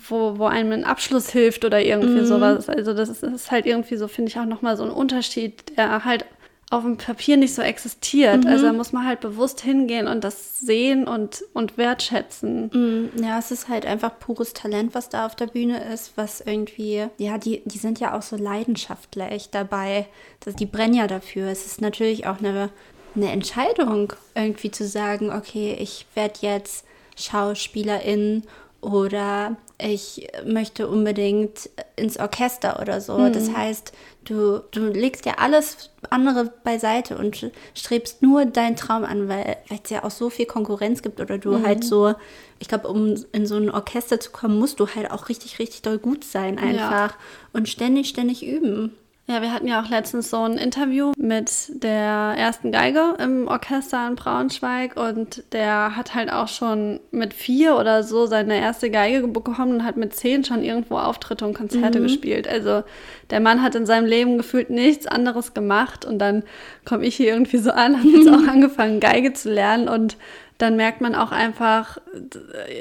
wo, 0.08 0.38
wo 0.38 0.46
einem 0.46 0.70
ein 0.70 0.84
Abschluss 0.84 1.30
hilft 1.30 1.64
oder 1.64 1.82
irgendwie 1.82 2.24
sowas. 2.24 2.68
Also 2.68 2.94
das 2.94 3.08
ist, 3.08 3.24
das 3.24 3.32
ist 3.32 3.50
halt 3.50 3.66
irgendwie 3.66 3.96
so, 3.96 4.06
finde 4.06 4.30
ich 4.30 4.38
auch 4.38 4.44
nochmal 4.44 4.76
so 4.76 4.84
ein 4.84 4.90
Unterschied, 4.90 5.76
der 5.76 6.04
halt 6.04 6.24
auf 6.70 6.82
dem 6.82 6.98
Papier 6.98 7.38
nicht 7.38 7.54
so 7.54 7.62
existiert. 7.62 8.44
Also 8.44 8.66
da 8.66 8.72
muss 8.74 8.92
man 8.92 9.06
halt 9.06 9.20
bewusst 9.20 9.60
hingehen 9.62 10.06
und 10.06 10.22
das 10.22 10.58
sehen 10.60 11.08
und, 11.08 11.42
und 11.54 11.78
wertschätzen. 11.78 12.66
Mm, 12.66 13.22
Ja, 13.22 13.38
es 13.38 13.50
ist 13.50 13.68
halt 13.68 13.86
einfach 13.86 14.18
pures 14.18 14.52
Talent, 14.52 14.94
was 14.94 15.08
da 15.08 15.24
auf 15.24 15.34
der 15.34 15.46
Bühne 15.46 15.82
ist, 15.92 16.12
was 16.16 16.42
irgendwie, 16.42 17.06
ja, 17.16 17.38
die, 17.38 17.62
die 17.64 17.78
sind 17.78 18.00
ja 18.00 18.16
auch 18.16 18.22
so 18.22 18.36
leidenschaftlich 18.36 19.48
dabei. 19.50 20.06
Das, 20.40 20.56
die 20.56 20.66
brennen 20.66 20.94
ja 20.94 21.06
dafür. 21.06 21.48
Es 21.48 21.64
ist 21.64 21.80
natürlich 21.80 22.26
auch 22.26 22.38
eine, 22.38 22.68
eine 23.16 23.32
Entscheidung, 23.32 24.12
irgendwie 24.34 24.70
zu 24.70 24.86
sagen, 24.86 25.32
okay, 25.32 25.74
ich 25.80 26.04
werde 26.14 26.40
jetzt 26.42 26.84
Schauspielerin 27.16 28.42
oder 28.80 29.56
ich 29.80 30.28
möchte 30.44 30.88
unbedingt 30.88 31.68
ins 31.96 32.18
Orchester 32.18 32.80
oder 32.80 33.00
so. 33.00 33.28
Das 33.28 33.52
heißt, 33.52 33.92
du, 34.24 34.60
du 34.70 34.88
legst 34.88 35.26
ja 35.26 35.34
alles 35.38 35.90
andere 36.10 36.52
beiseite 36.62 37.16
und 37.18 37.50
strebst 37.74 38.22
nur 38.22 38.44
deinen 38.44 38.76
Traum 38.76 39.04
an, 39.04 39.28
weil 39.28 39.56
weil 39.68 39.80
es 39.82 39.90
ja 39.90 40.04
auch 40.04 40.10
so 40.10 40.30
viel 40.30 40.46
Konkurrenz 40.46 41.02
gibt 41.02 41.20
oder 41.20 41.38
du 41.38 41.62
halt 41.64 41.82
so, 41.84 42.14
ich 42.60 42.68
glaube, 42.68 42.88
um 42.88 43.16
in 43.32 43.46
so 43.46 43.56
ein 43.56 43.70
Orchester 43.70 44.20
zu 44.20 44.30
kommen, 44.30 44.58
musst 44.58 44.78
du 44.80 44.86
halt 44.88 45.10
auch 45.10 45.28
richtig, 45.28 45.58
richtig 45.58 45.82
doll 45.82 45.98
gut 45.98 46.24
sein 46.24 46.58
einfach 46.58 47.16
und 47.52 47.68
ständig, 47.68 48.08
ständig 48.08 48.46
üben. 48.46 48.96
Ja, 49.30 49.42
wir 49.42 49.52
hatten 49.52 49.68
ja 49.68 49.82
auch 49.82 49.90
letztens 49.90 50.30
so 50.30 50.38
ein 50.38 50.56
Interview 50.56 51.12
mit 51.18 51.82
der 51.82 52.34
ersten 52.38 52.72
Geige 52.72 53.14
im 53.18 53.46
Orchester 53.46 54.08
in 54.08 54.14
Braunschweig 54.14 54.96
und 54.96 55.44
der 55.52 55.94
hat 55.96 56.14
halt 56.14 56.32
auch 56.32 56.48
schon 56.48 56.98
mit 57.10 57.34
vier 57.34 57.76
oder 57.76 58.02
so 58.02 58.24
seine 58.24 58.58
erste 58.58 58.90
Geige 58.90 59.28
bekommen 59.28 59.74
und 59.74 59.84
hat 59.84 59.98
mit 59.98 60.14
zehn 60.14 60.44
schon 60.44 60.62
irgendwo 60.64 60.96
Auftritte 60.96 61.44
und 61.44 61.52
Konzerte 61.52 62.00
gespielt. 62.00 62.48
Also 62.48 62.84
der 63.28 63.40
Mann 63.40 63.62
hat 63.62 63.74
in 63.74 63.84
seinem 63.84 64.06
Leben 64.06 64.38
gefühlt 64.38 64.70
nichts 64.70 65.06
anderes 65.06 65.52
gemacht 65.52 66.06
und 66.06 66.18
dann 66.20 66.42
komme 66.86 67.04
ich 67.04 67.16
hier 67.16 67.28
irgendwie 67.28 67.58
so 67.58 67.70
an, 67.70 67.98
habe 67.98 68.08
jetzt 68.08 68.28
auch 68.30 68.50
angefangen 68.50 68.98
Geige 68.98 69.34
zu 69.34 69.52
lernen 69.52 69.88
und 69.88 70.16
dann 70.56 70.76
merkt 70.76 71.02
man 71.02 71.14
auch 71.14 71.32
einfach, 71.32 71.98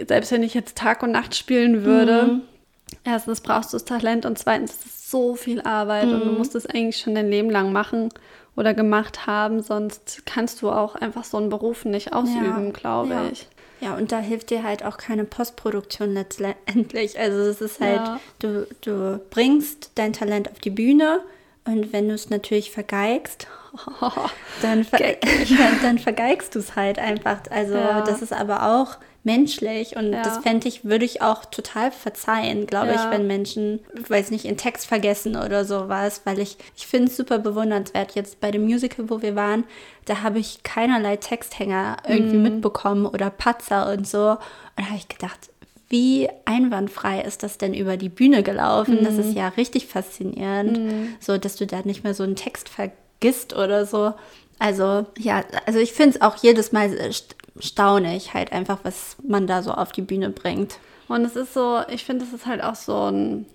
selbst 0.08 0.32
wenn 0.32 0.44
ich 0.44 0.54
jetzt 0.54 0.78
Tag 0.78 1.04
und 1.04 1.12
Nacht 1.12 1.36
spielen 1.36 1.84
würde, 1.84 2.40
erstens 3.04 3.42
brauchst 3.42 3.74
du 3.74 3.76
das 3.76 3.84
Talent 3.84 4.26
und 4.26 4.40
zweitens 4.40 4.72
ist 4.72 4.86
es 4.86 4.97
so 5.10 5.36
viel 5.36 5.62
Arbeit 5.62 6.06
und 6.06 6.26
du 6.26 6.32
musst 6.32 6.54
es 6.56 6.66
eigentlich 6.66 6.98
schon 6.98 7.16
dein 7.16 7.30
Leben 7.30 7.50
lang 7.50 7.72
machen 7.72 8.10
oder 8.56 8.74
gemacht 8.74 9.26
haben, 9.26 9.62
sonst 9.62 10.24
kannst 10.26 10.62
du 10.62 10.70
auch 10.70 10.96
einfach 10.96 11.24
so 11.24 11.38
einen 11.38 11.50
Beruf 11.50 11.86
nicht 11.86 12.12
ausüben, 12.14 12.74
glaube 12.74 13.14
ja. 13.14 13.30
ich. 13.32 13.48
Ja, 13.80 13.96
und 13.96 14.12
da 14.12 14.18
hilft 14.20 14.50
dir 14.50 14.64
halt 14.64 14.84
auch 14.84 14.98
keine 14.98 15.24
Postproduktion 15.24 16.14
letztendlich. 16.14 17.20
Also 17.20 17.38
es 17.42 17.62
ist 17.62 17.80
halt, 17.80 18.02
Ja. 18.02 18.20
du, 18.40 18.68
du 18.82 19.22
bringst 19.30 19.92
dein 19.96 20.14
Talent 20.14 20.52
auf 20.52 20.60
die 20.60 20.72
Bühne 20.72 21.20
und 21.66 21.94
wenn 21.94 22.08
du 22.08 22.16
es 22.16 22.30
natürlich 22.30 22.72
vergeigst, 22.72 23.48
dann, 24.62 24.84
ver 24.84 24.98
dann, 25.84 26.00
vergeigst 26.00 26.56
du 26.56 26.60
es 26.60 26.76
halt 26.76 26.98
einfach. 27.00 27.42
Also 27.52 27.76
Ja. 27.76 28.02
das 28.02 28.22
ist 28.22 28.34
aber 28.34 28.64
auch 28.74 28.98
menschlich 29.28 29.96
und 29.96 30.12
Ja. 30.14 30.24
das 30.24 30.40
fände 30.40 30.68
ich, 30.68 30.84
würde 30.86 31.06
ich 31.06 31.22
auch 31.22 31.46
total 31.46 31.92
verzeihen, 31.92 32.66
glaube 32.66 32.88
Ja. 32.88 32.96
ich, 32.96 33.12
wenn 33.12 33.28
Menschen, 33.28 33.80
weiß 34.08 34.32
nicht, 34.32 34.46
in 34.46 34.58
Text 34.58 34.88
vergessen 34.88 35.36
oder 35.36 35.66
sowas, 35.66 36.22
weil 36.24 36.40
ich, 36.40 36.58
ich 36.76 36.88
finde 36.88 37.12
es 37.12 37.18
super 37.18 37.38
bewundernswert. 37.38 38.16
Jetzt 38.16 38.40
bei 38.40 38.50
dem 38.50 38.64
Musical, 38.64 39.10
wo 39.10 39.22
wir 39.22 39.36
waren, 39.36 39.66
da 40.06 40.24
habe 40.24 40.40
ich 40.40 40.64
keinerlei 40.64 41.18
Texthänger 41.18 41.98
irgendwie 42.08 42.38
mitbekommen 42.38 43.06
oder 43.06 43.30
Patzer 43.30 43.92
und 43.94 44.08
so. 44.08 44.32
Und 44.32 44.40
da 44.78 44.84
habe 44.86 44.98
ich 44.98 45.08
gedacht, 45.10 45.50
wie 45.90 46.28
einwandfrei 46.46 47.22
ist 47.22 47.44
das 47.44 47.58
denn 47.58 47.74
über 47.74 47.96
die 47.98 48.10
Bühne 48.10 48.44
gelaufen? 48.44 49.04
Das 49.04 49.18
ist 49.18 49.36
ja 49.36 49.50
richtig 49.50 49.88
faszinierend, 49.88 50.80
so 51.22 51.38
dass 51.38 51.56
du 51.56 51.66
da 51.68 51.82
nicht 51.84 52.04
mehr 52.04 52.14
so 52.14 52.24
einen 52.24 52.36
Text 52.36 52.68
vergisst 52.70 53.54
oder 53.56 53.86
so. 53.86 54.14
Also 54.60 55.06
ja, 55.18 55.44
also 55.66 55.80
ich 55.80 55.94
finde 55.94 56.16
es 56.18 56.22
auch 56.22 56.36
jedes 56.38 56.72
Mal 56.72 56.90
st- 57.60 57.66
staunig, 57.66 58.34
halt 58.34 58.52
einfach, 58.52 58.80
was 58.84 59.18
man 59.28 59.48
da 59.48 59.62
so 59.62 59.72
auf 59.72 59.92
die 59.92 60.02
Bühne 60.02 60.30
bringt. 60.30 60.80
Und 61.08 61.24
es 61.26 61.36
ist 61.36 61.54
so, 61.54 61.80
ich 61.90 62.04
finde, 62.06 62.26
es 62.26 62.34
ist 62.34 62.46
halt 62.46 62.62
auch 62.64 62.76
so 62.76 63.10
ein, 63.12 63.46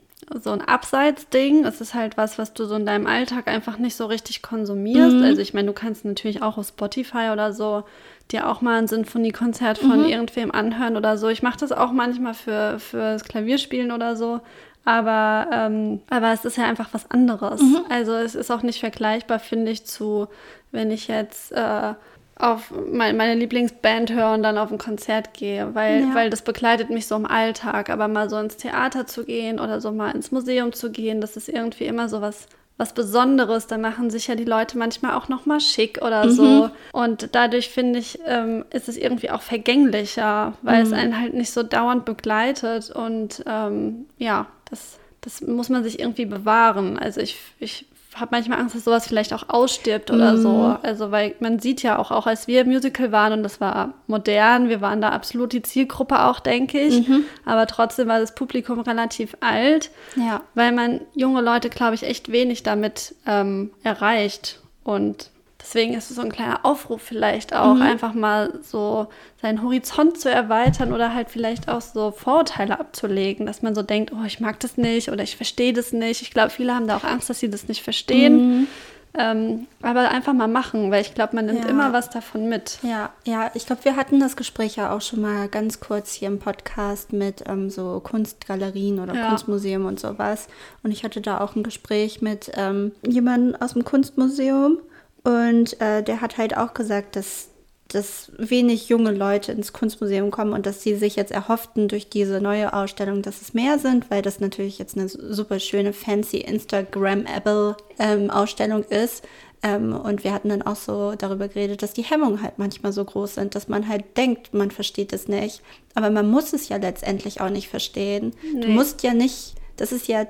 so 0.42 0.50
ein 0.50 0.62
Abseitsding. 0.62 1.64
Es 1.64 1.80
ist 1.80 1.94
halt 1.94 2.16
was, 2.16 2.38
was 2.38 2.54
du 2.54 2.64
so 2.64 2.76
in 2.76 2.86
deinem 2.86 3.06
Alltag 3.06 3.48
einfach 3.48 3.76
nicht 3.78 3.96
so 3.96 4.06
richtig 4.06 4.40
konsumierst. 4.42 5.16
Also 5.22 5.40
ich 5.42 5.52
meine, 5.52 5.66
du 5.66 5.72
kannst 5.74 6.04
natürlich 6.04 6.42
auch 6.42 6.56
auf 6.58 6.68
Spotify 6.68 7.30
oder 7.32 7.52
so 7.52 7.84
dir 8.30 8.48
auch 8.48 8.60
mal 8.62 8.78
ein 8.78 8.86
Sinfoniekonzert 8.88 9.76
von 9.78 10.04
irgendwem 10.08 10.50
anhören 10.52 10.96
oder 10.96 11.18
so. 11.18 11.28
Ich 11.28 11.42
mache 11.42 11.58
das 11.58 11.72
auch 11.72 11.92
manchmal 11.92 12.34
für 12.34 12.78
fürs 12.78 13.24
Klavierspielen 13.24 13.90
oder 13.92 14.16
so. 14.16 14.40
Aber, 14.84 15.48
ähm, 15.52 16.00
aber 16.10 16.32
es 16.32 16.44
ist 16.44 16.56
ja 16.56 16.64
einfach 16.64 16.88
was 16.92 17.10
anderes. 17.10 17.60
Also 17.88 18.12
es 18.14 18.34
ist 18.34 18.50
auch 18.50 18.62
nicht 18.62 18.80
vergleichbar, 18.80 19.38
finde 19.38 19.70
ich, 19.70 19.84
zu, 19.86 20.26
wenn 20.72 20.90
ich 20.90 21.06
jetzt 21.08 21.52
äh, 21.52 21.94
auf 22.36 22.72
mein, 22.90 23.16
meine 23.16 23.34
Lieblingsband 23.34 24.12
höre 24.12 24.32
und 24.32 24.42
dann 24.42 24.58
auf 24.58 24.72
ein 24.72 24.78
Konzert 24.78 25.34
gehe, 25.34 25.74
weil, 25.74 26.00
Ja. 26.02 26.14
weil 26.14 26.30
das 26.30 26.42
begleitet 26.42 26.90
mich 26.90 27.06
so 27.06 27.14
im 27.14 27.26
Alltag. 27.26 27.90
Aber 27.90 28.08
mal 28.08 28.28
so 28.30 28.36
ins 28.38 28.56
Theater 28.56 29.06
zu 29.06 29.24
gehen 29.24 29.60
oder 29.60 29.80
so 29.80 29.92
mal 29.92 30.10
ins 30.12 30.32
Museum 30.32 30.72
zu 30.72 30.90
gehen, 30.90 31.20
das 31.20 31.36
ist 31.36 31.48
irgendwie 31.48 31.84
immer 31.84 32.08
so 32.08 32.20
was, 32.20 32.46
was 32.78 32.94
Besonderes. 32.94 33.66
Da 33.68 33.76
machen 33.78 34.10
sich 34.10 34.26
ja 34.28 34.34
die 34.34 34.46
Leute 34.46 34.78
manchmal 34.78 35.14
auch 35.14 35.28
noch 35.28 35.46
mal 35.46 35.60
schick 35.60 36.00
oder 36.02 36.26
Mhm. 36.26 36.30
so. 36.30 36.70
Und 36.92 37.28
dadurch 37.34 37.68
finde 37.68 37.98
ich, 37.98 38.18
ähm, 38.26 38.64
ist 38.70 38.88
es 38.88 38.96
irgendwie 38.96 39.30
auch 39.30 39.42
vergänglicher, 39.42 40.54
weil 40.62 40.80
Mhm. 40.80 40.86
es 40.86 40.92
einen 40.92 41.20
halt 41.20 41.34
nicht 41.34 41.50
so 41.52 41.62
dauernd 41.62 42.04
begleitet. 42.04 42.90
Und 42.90 43.44
ähm, 43.46 44.06
ja, 44.18 44.46
das, 44.70 44.98
das 45.20 45.42
muss 45.42 45.68
man 45.68 45.84
sich 45.84 46.00
irgendwie 46.00 46.24
bewahren. 46.26 46.98
Also 46.98 47.20
ich, 47.20 47.36
ich 47.60 47.86
habe 48.14 48.28
manchmal 48.32 48.60
Angst, 48.60 48.74
dass 48.74 48.84
sowas 48.84 49.06
vielleicht 49.06 49.32
auch 49.32 49.48
ausstirbt 49.48 50.10
oder 50.10 50.32
Mhm. 50.32 50.42
so. 50.42 50.76
Also 50.82 51.10
weil 51.10 51.34
man 51.40 51.58
sieht 51.60 51.82
ja 51.82 51.98
auch, 51.98 52.10
auch 52.10 52.26
als 52.26 52.46
wir 52.46 52.60
im 52.62 52.68
Musical 52.68 53.10
waren 53.12 53.32
und 53.32 53.42
das 53.42 53.60
war 53.60 53.94
modern, 54.06 54.68
wir 54.68 54.80
waren 54.80 55.00
da 55.00 55.10
absolut 55.10 55.52
die 55.52 55.62
Zielgruppe 55.62 56.24
auch, 56.24 56.40
denke 56.40 56.78
ich. 56.78 57.08
Mhm. 57.08 57.24
Aber 57.46 57.66
trotzdem 57.66 58.08
war 58.08 58.20
das 58.20 58.34
Publikum 58.34 58.80
relativ 58.80 59.36
alt, 59.40 59.90
Ja. 60.16 60.42
weil 60.54 60.72
man 60.72 61.00
junge 61.14 61.40
Leute, 61.40 61.70
glaube 61.70 61.94
ich, 61.94 62.02
echt 62.02 62.30
wenig 62.30 62.62
damit 62.62 63.14
ähm, 63.26 63.70
erreicht. 63.82 64.60
Und 64.84 65.30
deswegen 65.62 65.94
ist 65.94 66.10
es 66.10 66.16
so 66.16 66.22
ein 66.22 66.32
kleiner 66.32 66.64
Aufruf 66.66 67.00
vielleicht 67.00 67.54
auch, 67.54 67.74
Mhm. 67.76 67.82
einfach 67.82 68.12
mal 68.14 68.58
so 68.62 69.06
seinen 69.40 69.62
Horizont 69.62 70.20
zu 70.20 70.30
erweitern 70.30 70.92
oder 70.92 71.14
halt 71.14 71.30
vielleicht 71.30 71.68
auch 71.68 71.80
so 71.80 72.10
Vorurteile 72.10 72.78
abzulegen, 72.78 73.46
dass 73.46 73.62
man 73.62 73.74
so 73.74 73.82
denkt, 73.82 74.12
oh, 74.12 74.24
ich 74.26 74.40
mag 74.40 74.60
das 74.60 74.76
nicht 74.76 75.10
oder 75.10 75.22
ich 75.22 75.36
verstehe 75.36 75.72
das 75.72 75.92
nicht. 75.92 76.22
Ich 76.22 76.30
glaube, 76.32 76.50
viele 76.50 76.74
haben 76.74 76.86
da 76.86 76.96
auch 76.96 77.04
Angst, 77.04 77.30
dass 77.30 77.40
sie 77.40 77.48
das 77.50 77.68
nicht 77.68 77.82
verstehen. 77.82 78.66
Ähm, 79.14 79.66
aber 79.82 80.10
einfach 80.10 80.32
mal 80.32 80.48
machen, 80.48 80.90
weil 80.90 81.02
ich 81.02 81.12
glaube, 81.12 81.36
man 81.36 81.44
nimmt 81.44 81.64
Ja. 81.64 81.70
immer 81.70 81.92
was 81.92 82.08
davon 82.08 82.48
mit. 82.48 82.78
Ja, 82.82 83.10
ja, 83.26 83.50
ich 83.52 83.66
glaube, 83.66 83.84
wir 83.84 83.94
hatten 83.96 84.20
das 84.20 84.36
Gespräch 84.36 84.76
ja 84.76 84.90
auch 84.96 85.02
schon 85.02 85.20
mal 85.20 85.48
ganz 85.48 85.80
kurz 85.80 86.14
hier 86.14 86.28
im 86.28 86.38
Podcast 86.38 87.12
mit 87.12 87.44
ähm, 87.46 87.68
so 87.68 88.00
Kunstgalerien 88.02 89.00
oder 89.00 89.14
Ja. 89.14 89.28
Kunstmuseum 89.28 89.84
und 89.84 90.00
sowas. 90.00 90.48
Und 90.82 90.92
ich 90.92 91.04
hatte 91.04 91.20
da 91.20 91.40
auch 91.42 91.56
ein 91.56 91.62
Gespräch 91.62 92.22
mit 92.22 92.52
ähm, 92.56 92.92
jemandem 93.06 93.60
aus 93.60 93.74
dem 93.74 93.84
Kunstmuseum 93.84 94.78
und 95.24 95.80
äh, 95.80 96.02
der 96.02 96.20
hat 96.20 96.38
halt 96.38 96.56
auch 96.56 96.74
gesagt, 96.74 97.16
dass 97.16 97.48
dass 97.88 98.32
wenig 98.38 98.88
junge 98.88 99.10
Leute 99.10 99.52
ins 99.52 99.74
Kunstmuseum 99.74 100.30
kommen 100.30 100.54
und 100.54 100.64
dass 100.64 100.82
sie 100.82 100.94
sich 100.94 101.14
jetzt 101.14 101.30
erhofften 101.30 101.88
durch 101.88 102.08
diese 102.08 102.40
neue 102.40 102.72
Ausstellung, 102.72 103.20
dass 103.20 103.42
es 103.42 103.52
mehr 103.52 103.78
sind, 103.78 104.10
weil 104.10 104.22
das 104.22 104.40
natürlich 104.40 104.78
jetzt 104.78 104.96
eine 104.96 105.10
super 105.10 105.60
schöne, 105.60 105.92
fancy 105.92 106.38
Instagrammable 106.38 107.76
ähm, 107.98 108.30
Ausstellung 108.30 108.82
ist. 108.84 109.22
Ähm, 109.62 109.92
und 109.94 110.24
wir 110.24 110.32
hatten 110.32 110.48
dann 110.48 110.62
auch 110.62 110.76
so 110.76 111.12
darüber 111.18 111.48
geredet, 111.48 111.82
dass 111.82 111.92
die 111.92 112.02
Hemmungen 112.02 112.42
halt 112.42 112.54
manchmal 112.58 112.92
so 112.92 113.04
groß 113.04 113.34
sind, 113.34 113.54
dass 113.54 113.68
man 113.68 113.86
halt 113.88 114.16
denkt, 114.16 114.54
man 114.54 114.70
versteht 114.70 115.12
es 115.12 115.28
nicht. 115.28 115.60
Aber 115.94 116.08
man 116.08 116.30
muss 116.30 116.54
es 116.54 116.70
ja 116.70 116.78
letztendlich 116.78 117.42
auch 117.42 117.50
nicht 117.50 117.68
verstehen. 117.68 118.32
Du 118.54 118.68
Nee. 118.68 118.74
musst 118.74 119.02
ja 119.02 119.12
nicht, 119.12 119.54
das 119.76 119.92
ist 119.92 120.08
ja 120.08 120.26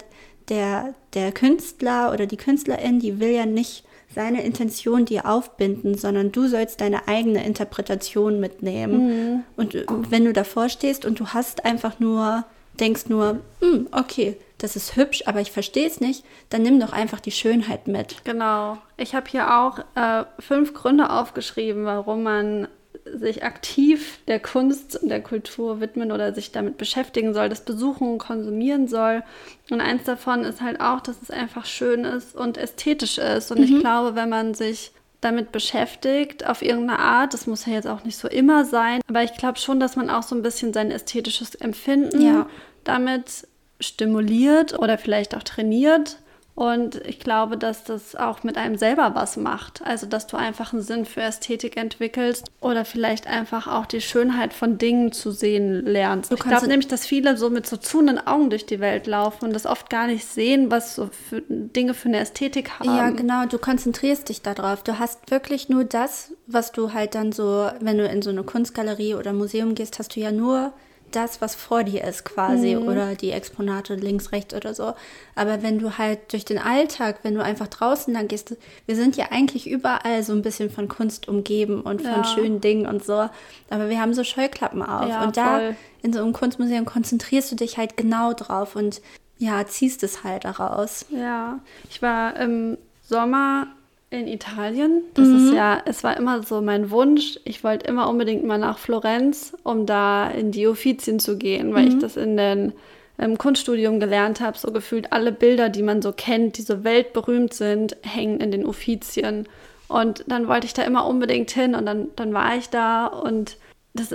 der, 0.49 0.95
der 1.15 1.31
Künstler 1.31 2.13
oder 2.13 2.27
die 2.27 2.37
Künstlerin, 2.37 2.99
die 2.99 3.21
will 3.21 3.31
ja 3.31 3.47
nicht 3.47 3.85
seine 4.15 4.45
Intention 4.45 5.05
dir 5.05 5.27
aufbinden, 5.27 5.97
sondern 5.97 6.33
du 6.33 6.47
sollst 6.49 6.81
deine 6.81 7.09
eigene 7.09 7.45
Interpretation 7.45 8.41
mitnehmen. 8.41 9.45
Und 9.57 9.75
äh, 9.75 9.87
wenn 10.11 10.25
du 10.25 10.33
davor 10.33 10.69
stehst 10.69 11.05
und 11.05 11.19
du 11.21 11.29
hast 11.29 11.65
einfach 11.65 11.99
nur, 12.01 12.45
denkst 12.79 13.07
nur, 13.09 13.41
"Hm, 13.61 13.89
okay, 13.93 14.37
das 14.63 14.77
ist 14.77 14.97
hübsch, 14.97 15.25
aber 15.27 15.41
ich 15.41 15.51
verstehe 15.51 15.87
es 15.87 16.01
nicht, 16.01 16.25
dann 16.49 16.63
nimm 16.63 16.79
doch 16.79 16.93
einfach 16.93 17.21
die 17.21 17.33
Schönheit 17.33 17.89
mit. 17.89 18.25
Genau. 18.25 18.79
Ich 18.97 19.15
habe 19.15 19.29
hier 19.29 19.59
auch 19.59 19.79
äh, 19.97 20.25
fünf 20.39 20.73
Gründe 20.73 21.11
aufgeschrieben, 21.11 21.85
warum 21.85 22.23
man 22.23 22.69
sich 23.05 23.43
aktiv 23.45 24.19
der 24.29 24.39
Kunst 24.41 24.97
und 25.03 25.09
der 25.09 25.23
Kultur 25.23 25.81
widmen 25.81 26.13
oder 26.13 26.33
sich 26.35 26.53
damit 26.53 26.79
beschäftigen 26.79 27.35
soll, 27.35 27.49
das 27.49 27.65
besuchen 27.65 28.09
und 28.13 28.19
konsumieren 28.19 28.89
soll. 28.89 29.23
Und 29.71 29.81
eins 29.81 30.05
davon 30.05 30.45
ist 30.45 30.61
halt 30.61 30.81
auch, 30.81 31.01
dass 31.01 31.21
es 31.21 31.31
einfach 31.31 31.65
schön 31.67 32.05
ist 32.05 32.37
und 32.37 32.57
ästhetisch 32.59 33.19
ist. 33.19 33.51
Und 33.51 33.59
ich 33.63 33.79
glaube, 33.81 34.15
wenn 34.15 34.29
man 34.29 34.55
sich 34.55 34.93
damit 35.21 35.53
beschäftigt, 35.53 36.47
auf 36.47 36.63
irgendeine 36.63 36.99
Art, 36.99 37.33
das 37.35 37.47
muss 37.47 37.67
ja 37.67 37.75
jetzt 37.75 37.87
auch 37.87 38.05
nicht 38.05 38.17
so 38.17 38.29
immer 38.29 38.65
sein, 38.65 39.01
aber 39.09 39.23
ich 39.23 39.35
glaube 39.35 39.59
schon, 39.59 39.79
dass 39.79 39.95
man 39.95 40.11
auch 40.11 40.25
so 40.25 40.35
ein 40.35 40.43
bisschen 40.43 40.73
sein 40.73 40.91
ästhetisches 40.91 41.55
Empfinden 41.55 42.21
Ja. 42.21 42.47
damit 42.85 43.47
stimuliert 43.79 44.79
oder 44.79 44.99
vielleicht 44.99 45.37
auch 45.37 45.43
trainiert. 45.43 46.19
Und 46.55 46.97
ich 47.07 47.19
glaube, 47.19 47.57
dass 47.57 47.85
das 47.85 48.15
auch 48.15 48.43
mit 48.43 48.59
einem 48.59 48.77
selber 48.77 49.13
was 49.15 49.39
macht. 49.39 49.81
Also, 49.87 50.07
dass 50.07 50.27
du 50.27 50.37
einfach 50.37 50.75
einen 50.75 50.83
Sinn 50.83 51.07
für 51.07 51.23
Ästhetik 51.23 51.79
entwickelst 51.79 52.51
oder 52.61 52.85
vielleicht 52.85 53.27
einfach 53.27 53.67
auch 53.67 53.87
die 53.87 54.03
Schönheit 54.03 54.53
von 54.53 54.77
Dingen 54.77 55.13
zu 55.13 55.31
sehen 55.31 55.87
lernst. 55.87 56.31
Du 56.31 56.35
ich 56.35 56.43
kannst- 56.43 56.59
glaube 56.59 56.69
nämlich, 56.69 56.89
dass 56.89 57.07
viele 57.07 57.39
so 57.39 57.49
mit 57.49 57.67
so 57.67 57.79
zuenden 57.79 58.19
Augen 58.27 58.51
durch 58.51 58.67
die 58.67 58.81
Welt 58.81 59.07
laufen 59.07 59.47
und 59.47 59.55
das 59.55 59.65
oft 59.65 59.89
gar 59.89 60.07
nicht 60.07 60.27
sehen, 60.27 60.71
was 60.71 60.95
so 60.95 61.09
für 61.29 61.43
Dinge 61.49 61.95
für 61.95 62.09
eine 62.09 62.19
Ästhetik 62.19 62.79
haben. 62.79 62.97
Ja, 62.97 63.09
genau, 63.11 63.47
du 63.47 63.57
konzentrierst 63.57 64.29
dich 64.29 64.43
darauf. 64.43 64.83
Du 64.83 64.99
hast 64.99 65.31
wirklich 65.31 65.71
nur 65.71 65.85
das, 65.85 66.33
was 66.47 66.71
du 66.73 66.93
halt 66.93 67.15
dann 67.15 67.33
so, 67.33 67.71
wenn 67.81 67.97
du 67.97 68.07
in 68.07 68.21
so 68.21 68.29
eine 68.29 68.43
Kunstgalerie 68.43 69.15
oder 69.15 69.33
Museum 69.33 69.75
gehst, 69.75 69.99
hast 69.99 70.17
du 70.17 70.21
ja 70.21 70.31
nur 70.33 70.75
das, 71.15 71.41
was 71.41 71.55
vor 71.55 71.85
dir 71.85 72.05
ist 72.05 72.25
quasi 72.25 72.77
oder 72.77 73.15
die 73.15 73.31
Exponate 73.31 73.95
links, 73.95 74.33
rechts 74.33 74.55
oder 74.55 74.75
so. 74.75 74.95
Aber 75.35 75.63
wenn 75.63 75.79
du 75.79 75.99
halt 75.99 76.33
durch 76.33 76.45
den 76.45 76.59
Alltag, 76.59 77.21
wenn 77.23 77.35
du 77.35 77.43
einfach 77.43 77.69
draußen 77.69 78.13
lang 78.13 78.29
gehst, 78.29 78.57
wir 78.87 78.97
sind 78.97 79.17
ja 79.17 79.27
eigentlich 79.31 79.69
überall 79.69 80.23
so 80.23 80.33
ein 80.33 80.43
bisschen 80.43 80.71
von 80.71 80.89
Kunst 80.89 81.29
umgeben 81.29 81.81
und 81.83 82.03
von 82.03 82.11
Ja. 82.11 82.25
schönen 82.25 82.61
Dingen 82.61 82.87
und 82.87 83.05
so. 83.05 83.29
Aber 83.71 83.89
wir 83.89 84.01
haben 84.01 84.15
so 84.15 84.25
Scheuklappen 84.25 84.83
auf. 84.83 85.09
Ja, 85.09 85.25
und 85.25 85.37
da 85.37 85.59
voll. 85.59 85.77
in 86.03 86.13
so 86.13 86.21
einem 86.21 86.33
Kunstmuseum 86.33 86.85
konzentrierst 86.85 87.53
du 87.53 87.57
dich 87.57 87.79
halt 87.79 87.97
genau 87.97 88.33
drauf 88.33 88.77
und 88.77 89.01
ja, 89.39 89.67
ziehst 89.67 90.03
es 90.03 90.25
halt 90.25 90.45
daraus. 90.45 91.07
Ja, 91.11 91.59
ich 91.91 92.01
war 92.03 92.37
im 92.37 92.79
Sommer 93.03 93.67
in 94.13 94.29
Italien. 94.29 95.03
Das 95.15 95.29
Mhm. 95.29 95.37
ist 95.37 95.55
ja, 95.55 95.81
es 95.87 96.05
war 96.05 96.17
immer 96.17 96.43
so 96.43 96.61
mein 96.61 96.91
Wunsch. 96.91 97.39
Ich 97.45 97.65
wollte 97.65 97.87
immer 97.87 98.09
unbedingt 98.09 98.45
mal 98.45 98.59
nach 98.59 98.79
Florenz, 98.79 99.57
um 99.63 99.87
da 99.87 100.29
in 100.31 100.53
die 100.53 100.67
Uffizien 100.67 101.19
zu 101.19 101.39
gehen, 101.39 101.75
weil 101.75 101.83
Mhm. 101.85 101.89
ich 101.89 101.99
das 101.99 102.17
in 102.17 102.37
den 102.37 102.73
im 103.19 103.39
Kunststudium 103.39 104.01
gelernt 104.01 104.41
habe. 104.41 104.59
So 104.59 104.73
gefühlt 104.73 105.13
alle 105.13 105.33
Bilder, 105.33 105.69
die 105.69 105.83
man 105.83 106.03
so 106.03 106.13
kennt, 106.13 106.59
die 106.59 106.63
so 106.63 106.83
weltberühmt 106.83 107.55
sind, 107.55 107.97
hängen 108.03 108.41
in 108.41 108.51
den 108.51 108.67
Uffizien. 108.67 109.47
Und 109.89 110.25
dann 110.27 110.49
wollte 110.49 110.67
ich 110.67 110.75
da 110.75 110.83
immer 110.83 111.07
unbedingt 111.07 111.51
hin 111.51 111.75
und 111.75 111.87
dann, 111.87 112.09
dann 112.17 112.33
war 112.33 112.57
ich 112.57 112.71
da 112.71 113.07
und 113.07 113.57
das 113.95 114.15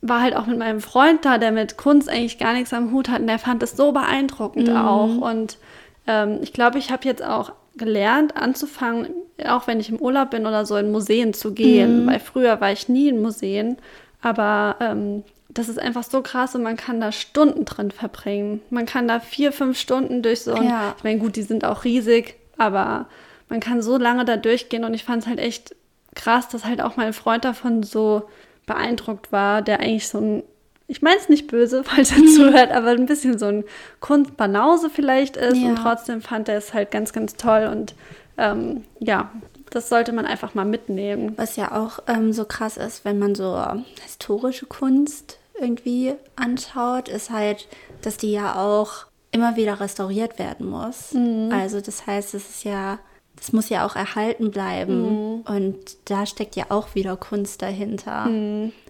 war 0.00 0.22
halt 0.22 0.34
auch 0.34 0.46
mit 0.46 0.58
meinem 0.58 0.80
Freund 0.80 1.24
da, 1.24 1.38
der 1.38 1.52
mit 1.52 1.76
Kunst 1.76 2.08
eigentlich 2.08 2.38
gar 2.38 2.54
nichts 2.54 2.72
am 2.72 2.92
Hut 2.92 3.08
hat 3.10 3.20
und 3.20 3.26
der 3.26 3.38
fand 3.38 3.62
es 3.62 3.76
so 3.76 3.92
beeindruckend 3.92 4.70
auch. 4.70 5.18
Und 5.18 5.58
ähm, 6.06 6.38
ich 6.42 6.52
glaube, 6.52 6.78
ich 6.78 6.90
habe 6.90 7.04
jetzt 7.04 7.22
auch 7.22 7.52
gelernt, 7.78 8.36
anzufangen, 8.36 9.08
auch 9.46 9.66
wenn 9.66 9.80
ich 9.80 9.88
im 9.88 9.96
Urlaub 10.00 10.30
bin 10.30 10.46
oder 10.46 10.66
so, 10.66 10.76
in 10.76 10.90
Museen 10.92 11.32
zu 11.32 11.52
gehen, 11.54 12.06
weil 12.06 12.20
früher 12.20 12.60
war 12.60 12.72
ich 12.72 12.88
nie 12.88 13.08
in 13.08 13.22
Museen, 13.22 13.76
aber 14.20 14.76
ähm, 14.80 15.22
das 15.48 15.68
ist 15.68 15.78
einfach 15.78 16.02
so 16.04 16.20
krass 16.22 16.54
und 16.54 16.62
man 16.62 16.76
kann 16.76 17.00
da 17.00 17.10
Stunden 17.12 17.64
drin 17.64 17.90
verbringen. 17.90 18.60
Man 18.70 18.84
kann 18.84 19.08
da 19.08 19.18
vier, 19.20 19.52
fünf 19.52 19.78
Stunden 19.78 20.22
durch 20.22 20.42
so 20.42 20.52
ein, 20.52 20.64
Ja. 20.68 20.94
ich 20.98 21.04
meine, 21.04 21.18
gut, 21.20 21.36
die 21.36 21.42
sind 21.42 21.64
auch 21.64 21.84
riesig, 21.84 22.34
aber 22.58 23.06
man 23.48 23.60
kann 23.60 23.80
so 23.80 23.96
lange 23.96 24.24
da 24.24 24.36
durchgehen 24.36 24.84
und 24.84 24.92
ich 24.92 25.04
fand 25.04 25.22
es 25.22 25.28
halt 25.28 25.38
echt 25.38 25.74
krass, 26.14 26.48
dass 26.48 26.64
halt 26.64 26.82
auch 26.82 26.96
mein 26.96 27.12
Freund 27.12 27.44
davon 27.44 27.82
so 27.82 28.24
beeindruckt 28.66 29.32
war, 29.32 29.62
der 29.62 29.80
eigentlich 29.80 30.08
so 30.08 30.18
ein, 30.18 30.42
ich 30.88 31.02
meine 31.02 31.18
es 31.18 31.28
nicht 31.28 31.46
böse, 31.46 31.84
falls 31.84 32.10
er 32.10 32.24
zuhört, 32.26 32.72
aber 32.72 32.88
ein 32.90 33.06
bisschen 33.06 33.38
so 33.38 33.46
ein 33.46 33.64
Kunstbanause 34.00 34.90
vielleicht 34.90 35.36
ist 35.36 35.56
Ja. 35.58 35.68
und 35.68 35.76
trotzdem 35.76 36.20
fand 36.22 36.48
er 36.48 36.56
es 36.58 36.74
halt 36.74 36.90
ganz, 36.90 37.12
ganz 37.12 37.36
toll 37.36 37.68
und 37.70 37.94
ähm, 38.38 38.84
ja, 38.98 39.30
das 39.70 39.88
sollte 39.90 40.12
man 40.12 40.24
einfach 40.24 40.54
mal 40.54 40.64
mitnehmen. 40.64 41.34
Was 41.36 41.56
ja 41.56 41.72
auch 41.72 41.98
ähm, 42.06 42.32
so 42.32 42.44
krass 42.46 42.76
ist, 42.78 43.04
wenn 43.04 43.18
man 43.18 43.34
so 43.34 43.60
historische 44.02 44.64
Kunst 44.66 45.38
irgendwie 45.60 46.14
anschaut, 46.36 47.08
ist 47.08 47.30
halt, 47.30 47.68
dass 48.02 48.16
die 48.16 48.32
ja 48.32 48.54
auch 48.54 49.06
immer 49.30 49.56
wieder 49.56 49.78
restauriert 49.80 50.38
werden 50.38 50.66
muss. 50.70 51.14
Also 51.52 51.80
das 51.82 52.06
heißt, 52.06 52.32
es 52.34 52.48
ist 52.48 52.64
ja, 52.64 52.98
das 53.36 53.52
muss 53.52 53.68
ja 53.68 53.84
auch 53.84 53.94
erhalten 53.94 54.50
bleiben. 54.52 55.42
Und 55.46 55.76
da 56.06 56.24
steckt 56.24 56.56
ja 56.56 56.66
auch 56.70 56.94
wieder 56.94 57.16
Kunst 57.16 57.60
dahinter. 57.60 58.30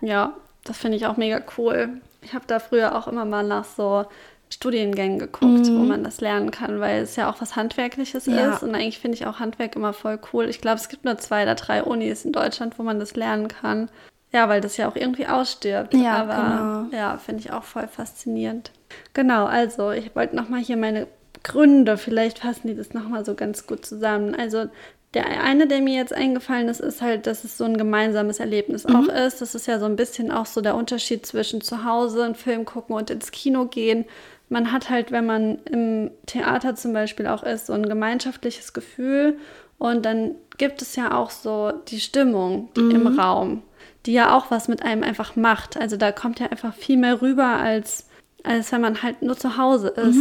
Ja, 0.01 0.35
das 0.65 0.79
finde 0.79 0.97
ich 0.97 1.07
auch 1.07 1.17
mega 1.17 1.41
cool. 1.57 1.89
Ich 2.23 2.35
habe 2.35 2.45
da 2.47 2.59
früher 2.59 2.95
auch 2.97 3.09
immer 3.09 3.25
mal 3.25 3.45
nach 3.45 3.65
so 3.65 4.05
Studiengängen 4.51 5.19
geguckt, 5.19 5.67
wo 5.69 5.85
man 5.85 6.03
das 6.03 6.21
lernen 6.21 6.51
kann, 6.51 6.81
weil 6.81 7.03
es 7.03 7.17
ja 7.17 7.31
auch 7.31 7.41
was 7.41 7.55
Handwerkliches 7.55 8.27
Ja. 8.27 8.55
ist. 8.55 8.63
Und 8.63 8.75
eigentlich 8.75 8.99
finde 8.99 9.17
ich 9.17 9.27
auch 9.27 9.41
Handwerk 9.41 9.77
immer 9.77 9.93
voll 9.93 10.19
cool. 10.33 10.49
Ich 10.49 10.61
glaube, 10.61 10.77
es 10.79 10.89
gibt 10.89 11.05
nur 11.05 11.19
zwei 11.19 11.43
oder 11.43 11.55
drei 11.55 11.83
Unis 11.83 12.25
in 12.25 12.33
Deutschland, 12.33 12.79
wo 12.79 12.83
man 12.83 12.99
das 12.99 13.15
lernen 13.15 13.49
kann. 13.49 13.91
Ja, 14.33 14.49
weil 14.49 14.61
das 14.61 14.77
ja 14.77 14.89
auch 14.89 14.97
irgendwie 14.97 15.27
ausstirbt. 15.27 15.95
Ja, 15.95 16.17
Aber 16.23 16.87
genau. 16.91 16.97
ja, 17.03 17.19
finde 17.19 17.41
ich 17.41 17.53
auch 17.53 17.63
voll 17.65 17.89
faszinierend. 17.89 18.73
Genau, 19.15 19.45
also 19.47 19.91
ich 19.91 20.15
wollte 20.17 20.35
nochmal 20.37 20.61
hier 20.61 20.77
meine 20.77 21.07
Gründe, 21.45 21.97
vielleicht 21.97 22.41
fassen 22.41 22.69
die 22.69 22.75
das 22.75 22.93
nochmal 22.95 23.25
so 23.25 23.35
ganz 23.35 23.67
gut 23.67 23.85
zusammen. 23.87 24.35
Also 24.35 24.67
der 25.15 25.43
eine, 25.43 25.67
der 25.67 25.81
mir 25.81 25.95
jetzt 25.95 26.13
eingefallen 26.13 26.69
ist, 26.69 26.81
ist 26.81 27.01
halt, 27.01 27.27
dass 27.27 27.45
es 27.45 27.57
so 27.57 27.65
ein 27.65 27.79
gemeinsames 27.79 28.41
Erlebnis 28.41 28.87
Mhm. 28.87 28.97
auch 28.97 29.09
ist. 29.09 29.41
Das 29.41 29.55
ist 29.55 29.67
ja 29.67 29.79
so 29.79 29.87
ein 29.87 29.97
bisschen 29.97 30.31
auch 30.31 30.47
so 30.47 30.61
der 30.61 30.75
Unterschied 30.75 31.25
zwischen 31.25 31.61
zu 31.63 31.85
Hause 31.85 32.25
einen 32.25 32.35
Film 32.35 32.65
gucken 32.65 32.95
und 32.95 33.11
ins 33.11 33.31
Kino 33.31 33.65
gehen, 33.67 34.05
man 34.51 34.73
hat 34.73 34.89
halt, 34.89 35.13
wenn 35.13 35.27
man 35.27 35.59
im 35.71 36.11
Theater 36.27 36.75
zum 36.75 36.93
Beispiel 36.93 37.27
auch 37.27 37.43
ist, 37.43 37.67
so 37.67 37.75
ein 37.75 37.87
gemeinschaftliches 37.89 38.73
Gefühl. 38.73 39.37
Und 39.79 40.05
dann 40.07 40.35
gibt 40.57 40.81
es 40.83 40.97
ja 40.97 41.17
auch 41.17 41.31
so 41.31 41.73
die 41.89 42.01
Stimmung 42.01 42.69
die 42.77 42.81
im 42.81 43.07
Raum, 43.19 43.63
die 44.07 44.13
ja 44.15 44.37
auch 44.37 44.51
was 44.51 44.67
mit 44.69 44.83
einem 44.83 45.03
einfach 45.03 45.37
macht. 45.37 45.77
Also 45.79 45.97
da 45.97 46.13
kommt 46.13 46.41
ja 46.41 46.47
einfach 46.47 46.75
viel 46.75 46.97
mehr 46.97 47.21
rüber, 47.21 47.45
als, 47.47 48.09
als 48.43 48.73
wenn 48.73 48.81
man 48.81 49.03
halt 49.03 49.23
nur 49.23 49.37
zu 49.37 49.57
Hause 49.59 49.89
ist. 49.89 50.19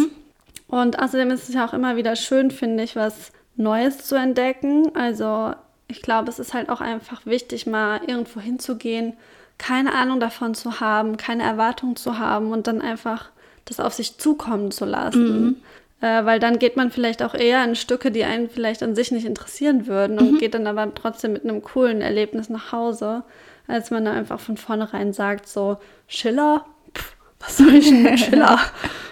Und 0.67 0.99
außerdem 0.99 1.31
ist 1.31 1.47
es 1.47 1.55
ja 1.55 1.65
auch 1.65 1.73
immer 1.73 1.95
wieder 1.95 2.15
schön, 2.17 2.51
finde 2.51 2.83
ich, 2.83 2.95
was 2.97 3.31
Neues 3.57 4.05
zu 4.05 4.15
entdecken. 4.15 4.95
Also 4.95 5.53
ich 5.87 6.01
glaube, 6.01 6.29
es 6.29 6.39
ist 6.39 6.53
halt 6.53 6.69
auch 6.69 6.81
einfach 6.81 7.25
wichtig, 7.25 7.65
mal 7.67 8.01
irgendwo 8.05 8.39
hinzugehen, 8.39 9.13
keine 9.57 9.93
Ahnung 9.93 10.19
davon 10.19 10.53
zu 10.53 10.79
haben, 10.79 11.17
keine 11.17 11.43
Erwartung 11.43 11.95
zu 11.95 12.19
haben 12.19 12.51
und 12.51 12.67
dann 12.67 12.81
einfach 12.81 13.29
das 13.65 13.79
auf 13.79 13.93
sich 13.93 14.17
zukommen 14.17 14.71
zu 14.71 14.85
lassen. 14.85 15.61
Äh, 15.99 16.25
weil 16.25 16.39
dann 16.39 16.59
geht 16.59 16.77
man 16.77 16.91
vielleicht 16.91 17.23
auch 17.23 17.33
eher 17.33 17.63
in 17.63 17.75
Stücke, 17.75 18.11
die 18.11 18.23
einen 18.23 18.49
vielleicht 18.49 18.83
an 18.83 18.95
sich 18.95 19.11
nicht 19.11 19.25
interessieren 19.25 19.87
würden 19.87 20.19
und 20.19 20.37
geht 20.39 20.53
dann 20.53 20.67
aber 20.67 20.93
trotzdem 20.93 21.33
mit 21.33 21.43
einem 21.43 21.63
coolen 21.63 22.01
Erlebnis 22.01 22.49
nach 22.49 22.71
Hause, 22.71 23.23
als 23.67 23.89
man 23.89 24.05
da 24.05 24.13
einfach 24.13 24.39
von 24.39 24.57
vornherein 24.57 25.11
sagt, 25.11 25.47
so 25.47 25.77
Schiller, 26.07 26.65
Pff, 26.95 27.15
was 27.39 27.57
soll 27.57 27.73
ich 27.73 27.89
denn 27.89 28.03
mit 28.03 28.19
Schiller? 28.19 28.59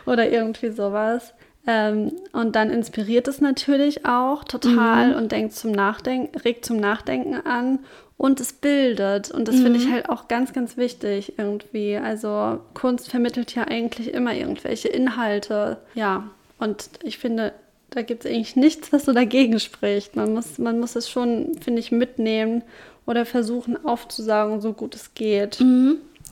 Oder 0.06 0.30
irgendwie 0.30 0.70
sowas. 0.70 1.34
Ähm, 1.68 2.12
und 2.32 2.56
dann 2.56 2.70
inspiriert 2.70 3.28
es 3.28 3.42
natürlich 3.42 4.06
auch 4.06 4.44
total 4.44 5.16
und 5.16 5.32
denkt 5.32 5.54
zum 5.54 5.72
Nachdenken, 5.72 6.38
regt 6.40 6.66
zum 6.66 6.78
Nachdenken 6.78 7.36
an 7.36 7.80
und 8.18 8.40
es 8.40 8.54
bildet. 8.54 9.32
Und 9.32 9.48
das 9.48 9.56
finde 9.56 9.80
ich 9.80 9.92
halt 9.92 10.10
auch 10.10 10.28
ganz, 10.28 10.54
ganz 10.54 10.78
wichtig 10.78 11.34
irgendwie. 11.38 11.98
Also 11.98 12.60
Kunst 12.74 13.10
vermittelt 13.10 13.56
ja 13.56 13.64
eigentlich 13.64 14.14
immer 14.14 14.34
irgendwelche 14.34 14.88
Inhalte. 14.88 15.78
Ja, 15.96 16.30
und 16.60 16.90
ich 17.04 17.18
finde, 17.18 17.54
da 17.90 18.02
gibt 18.02 18.26
es 18.26 18.32
eigentlich 18.32 18.56
nichts, 18.56 18.94
was 18.94 19.06
so 19.06 19.14
dagegen 19.14 19.60
spricht. 19.60 20.16
Man 20.16 20.34
muss, 20.34 20.58
man 20.58 20.80
muss 20.80 20.96
es 20.96 21.10
schon, 21.10 21.56
finde 21.62 21.80
ich, 21.80 21.92
mitnehmen 21.92 22.64
oder 23.06 23.26
versuchen 23.26 23.84
aufzusaugen, 23.86 24.62
so 24.62 24.74
gut 24.74 24.96
es 24.96 25.14
geht. 25.14 25.60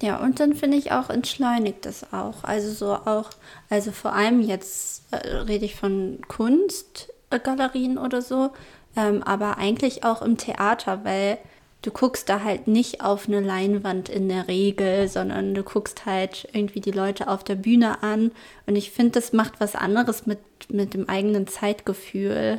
Ja, 0.01 0.17
und 0.17 0.39
dann 0.39 0.53
finde 0.53 0.77
ich 0.77 0.91
auch 0.91 1.09
entschleunigt 1.09 1.85
das 1.85 2.11
auch. 2.11 2.43
Also 2.43 2.71
so 2.71 2.93
auch, 2.93 3.29
also 3.69 3.91
vor 3.91 4.13
allem 4.13 4.41
jetzt 4.41 5.03
äh, 5.11 5.37
rede 5.37 5.65
ich 5.65 5.75
von 5.75 6.19
Kunstgalerien 6.27 7.97
oder 7.97 8.21
so, 8.21 8.51
ähm, 8.95 9.23
aber 9.23 9.57
eigentlich 9.57 10.03
auch 10.03 10.21
im 10.21 10.37
Theater, 10.37 11.05
weil 11.05 11.37
du 11.83 11.91
guckst 11.91 12.29
da 12.29 12.43
halt 12.43 12.67
nicht 12.67 13.01
auf 13.01 13.27
eine 13.27 13.41
Leinwand 13.41 14.09
in 14.09 14.29
der 14.29 14.47
Regel, 14.47 15.07
sondern 15.07 15.53
du 15.53 15.63
guckst 15.63 16.05
halt 16.05 16.47
irgendwie 16.53 16.79
die 16.79 16.91
Leute 16.91 17.27
auf 17.27 17.43
der 17.43 17.55
Bühne 17.55 18.01
an. 18.01 18.31
Und 18.65 18.75
ich 18.75 18.91
finde, 18.91 19.11
das 19.11 19.33
macht 19.33 19.59
was 19.59 19.75
anderes 19.75 20.25
mit, 20.25 20.39
mit 20.69 20.93
dem 20.93 21.09
eigenen 21.09 21.45
Zeitgefühl. 21.47 22.55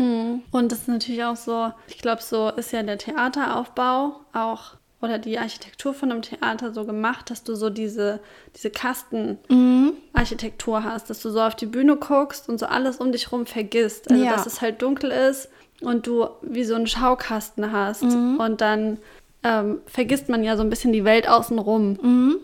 Und 0.50 0.72
das 0.72 0.80
ist 0.80 0.88
natürlich 0.88 1.24
auch 1.24 1.36
so, 1.36 1.72
ich 1.88 1.98
glaube, 1.98 2.22
so 2.22 2.50
ist 2.50 2.72
ja 2.72 2.82
der 2.82 2.98
Theateraufbau 2.98 4.20
auch 4.32 4.76
oder 5.04 5.18
die 5.18 5.38
Architektur 5.38 5.94
von 5.94 6.10
einem 6.10 6.22
Theater 6.22 6.72
so 6.72 6.84
gemacht, 6.84 7.30
dass 7.30 7.44
du 7.44 7.54
so 7.54 7.70
diese, 7.70 8.20
diese 8.56 8.70
Kastenarchitektur 8.70 10.82
hast, 10.84 11.10
dass 11.10 11.20
du 11.22 11.30
so 11.30 11.40
auf 11.40 11.54
die 11.54 11.66
Bühne 11.66 11.96
guckst 11.96 12.48
und 12.48 12.58
so 12.58 12.66
alles 12.66 12.96
um 12.98 13.12
dich 13.12 13.30
rum 13.32 13.46
vergisst. 13.46 14.10
Also 14.10 14.22
Ja. 14.24 14.32
dass 14.32 14.46
es 14.46 14.60
halt 14.60 14.82
dunkel 14.82 15.10
ist 15.10 15.48
und 15.80 16.06
du 16.06 16.26
wie 16.42 16.64
so 16.64 16.74
einen 16.74 16.86
Schaukasten 16.86 17.72
hast 17.72 18.02
und 18.02 18.60
dann 18.60 18.98
ähm, 19.42 19.78
vergisst 19.86 20.28
man 20.28 20.42
ja 20.42 20.56
so 20.56 20.62
ein 20.62 20.70
bisschen 20.70 20.92
die 20.92 21.04
Welt 21.04 21.28
außenrum. 21.28 22.38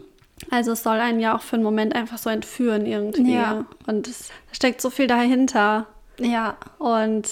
Also 0.51 0.73
es 0.73 0.83
soll 0.83 0.99
einen 0.99 1.21
ja 1.21 1.37
auch 1.37 1.43
für 1.43 1.57
einen 1.57 1.65
Moment 1.65 1.95
einfach 1.95 2.19
so 2.19 2.31
entführen 2.31 2.87
irgendwie. 2.87 3.35
Ja. 3.35 3.65
Und 3.87 4.09
es 4.09 4.31
steckt 4.53 4.81
so 4.81 4.91
viel 4.91 5.07
dahinter. 5.07 5.87
Ja. 6.19 6.57
Und 6.79 7.29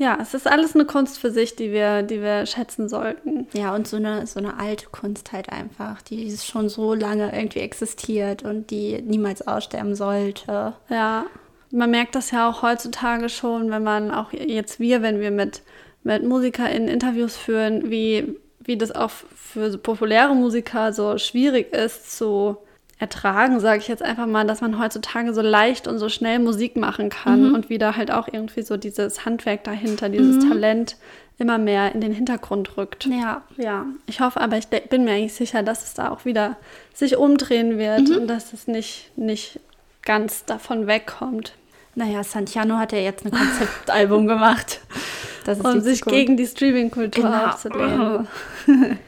ja, 0.00 0.16
es 0.18 0.32
ist 0.32 0.46
alles 0.46 0.74
eine 0.74 0.86
Kunst 0.86 1.18
für 1.18 1.30
sich, 1.30 1.56
die 1.56 1.72
wir, 1.72 2.02
die 2.02 2.22
wir 2.22 2.46
schätzen 2.46 2.88
sollten. 2.88 3.46
Ja, 3.52 3.74
und 3.74 3.86
so 3.86 3.98
eine, 3.98 4.26
so 4.26 4.40
eine 4.40 4.58
alte 4.58 4.86
Kunst 4.86 5.30
halt 5.32 5.50
einfach, 5.50 6.00
die 6.00 6.34
schon 6.38 6.70
so 6.70 6.94
lange 6.94 7.36
irgendwie 7.36 7.58
existiert 7.58 8.42
und 8.42 8.70
die 8.70 9.02
niemals 9.02 9.46
aussterben 9.46 9.94
sollte. 9.94 10.72
Ja, 10.88 11.26
man 11.70 11.90
merkt 11.90 12.14
das 12.14 12.30
ja 12.30 12.48
auch 12.48 12.62
heutzutage 12.62 13.28
schon, 13.28 13.70
wenn 13.70 13.82
man 13.82 14.10
auch 14.10 14.32
jetzt 14.32 14.80
wir, 14.80 15.02
wenn 15.02 15.20
wir 15.20 15.30
mit, 15.30 15.60
mit 16.02 16.24
MusikerInnen 16.24 16.88
Interviews 16.88 17.36
führen, 17.36 17.90
wie, 17.90 18.38
wie 18.58 18.78
das 18.78 18.92
auch 18.92 19.10
für 19.10 19.70
so 19.70 19.76
populäre 19.76 20.34
Musiker 20.34 20.94
so 20.94 21.18
schwierig 21.18 21.74
ist 21.74 22.16
zu 22.16 22.56
ertragen, 23.00 23.58
sage 23.60 23.78
ich 23.80 23.88
jetzt 23.88 24.02
einfach 24.02 24.26
mal, 24.26 24.46
dass 24.46 24.60
man 24.60 24.78
heutzutage 24.78 25.32
so 25.34 25.40
leicht 25.40 25.88
und 25.88 25.98
so 25.98 26.08
schnell 26.08 26.38
Musik 26.38 26.76
machen 26.76 27.08
kann 27.08 27.54
und 27.54 27.70
wieder 27.70 27.96
halt 27.96 28.10
auch 28.12 28.28
irgendwie 28.30 28.62
so 28.62 28.76
dieses 28.76 29.24
Handwerk 29.24 29.64
dahinter, 29.64 30.08
dieses 30.10 30.46
Talent 30.48 30.96
immer 31.38 31.56
mehr 31.56 31.94
in 31.94 32.02
den 32.02 32.12
Hintergrund 32.12 32.76
rückt. 32.76 33.06
Ja. 33.06 33.42
Ja, 33.56 33.86
ich 34.06 34.20
hoffe 34.20 34.40
aber, 34.40 34.58
ich 34.58 34.66
bin 34.68 35.04
mir 35.04 35.12
eigentlich 35.12 35.32
sicher, 35.32 35.62
dass 35.62 35.82
es 35.84 35.94
da 35.94 36.10
auch 36.10 36.26
wieder 36.26 36.56
sich 36.92 37.16
umdrehen 37.16 37.78
wird 37.78 38.10
und 38.10 38.26
dass 38.28 38.52
es 38.52 38.66
nicht, 38.66 39.10
nicht 39.16 39.58
ganz 40.02 40.44
davon 40.44 40.86
wegkommt. 40.86 41.54
Naja, 41.94 42.22
Santiano 42.22 42.76
hat 42.76 42.92
ja 42.92 42.98
jetzt 42.98 43.24
ein 43.24 43.30
Konzeptalbum 43.32 44.26
gemacht. 44.26 44.80
Um 45.64 45.80
sich 45.80 46.00
Zukunft. 46.00 46.16
gegen 46.18 46.36
die 46.36 46.46
Streaming-Kultur 46.46 47.24
Genau. 47.24 47.46
aufzulehnen. 47.46 48.28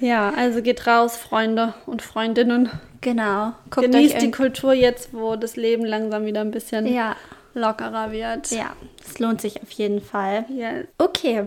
ja, 0.00 0.32
also 0.36 0.62
geht 0.62 0.86
raus, 0.86 1.16
Freunde 1.16 1.74
und 1.86 2.02
Freundinnen. 2.02 2.70
Genau. 3.00 3.52
Guckt 3.70 3.92
Genießt 3.92 4.20
die 4.20 4.30
Kultur 4.30 4.72
jetzt, 4.72 5.10
wo 5.12 5.36
das 5.36 5.56
Leben 5.56 5.84
langsam 5.84 6.26
wieder 6.26 6.40
ein 6.40 6.50
bisschen 6.50 6.86
Ja, 6.86 7.16
lockerer 7.54 8.10
wird. 8.12 8.50
ja, 8.50 8.72
es 9.04 9.18
lohnt 9.18 9.40
sich 9.40 9.62
auf 9.62 9.70
jeden 9.70 10.00
Fall. 10.00 10.44
Ja. 10.48 10.70
Okay. 10.98 11.46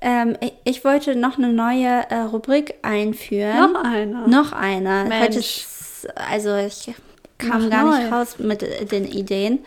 Ähm, 0.00 0.36
ich, 0.64 0.84
wollte 0.84 1.16
noch 1.16 1.38
eine 1.38 1.52
neue 1.52 2.08
äh, 2.10 2.20
Rubrik 2.20 2.74
einführen. 2.82 3.72
Noch 3.72 3.82
eine? 3.82 4.28
Noch 4.28 4.52
eine. 4.52 5.06
Mensch. 5.08 5.24
Heute 5.24 5.38
ist, 5.40 6.08
also 6.14 6.56
ich 6.56 6.94
kam 7.38 7.64
Mach 7.64 7.70
gar 7.70 7.98
nicht 7.98 8.10
neu. 8.10 8.16
raus 8.16 8.38
mit 8.38 8.62
äh, 8.62 8.84
den 8.84 9.04
Ideen. 9.06 9.60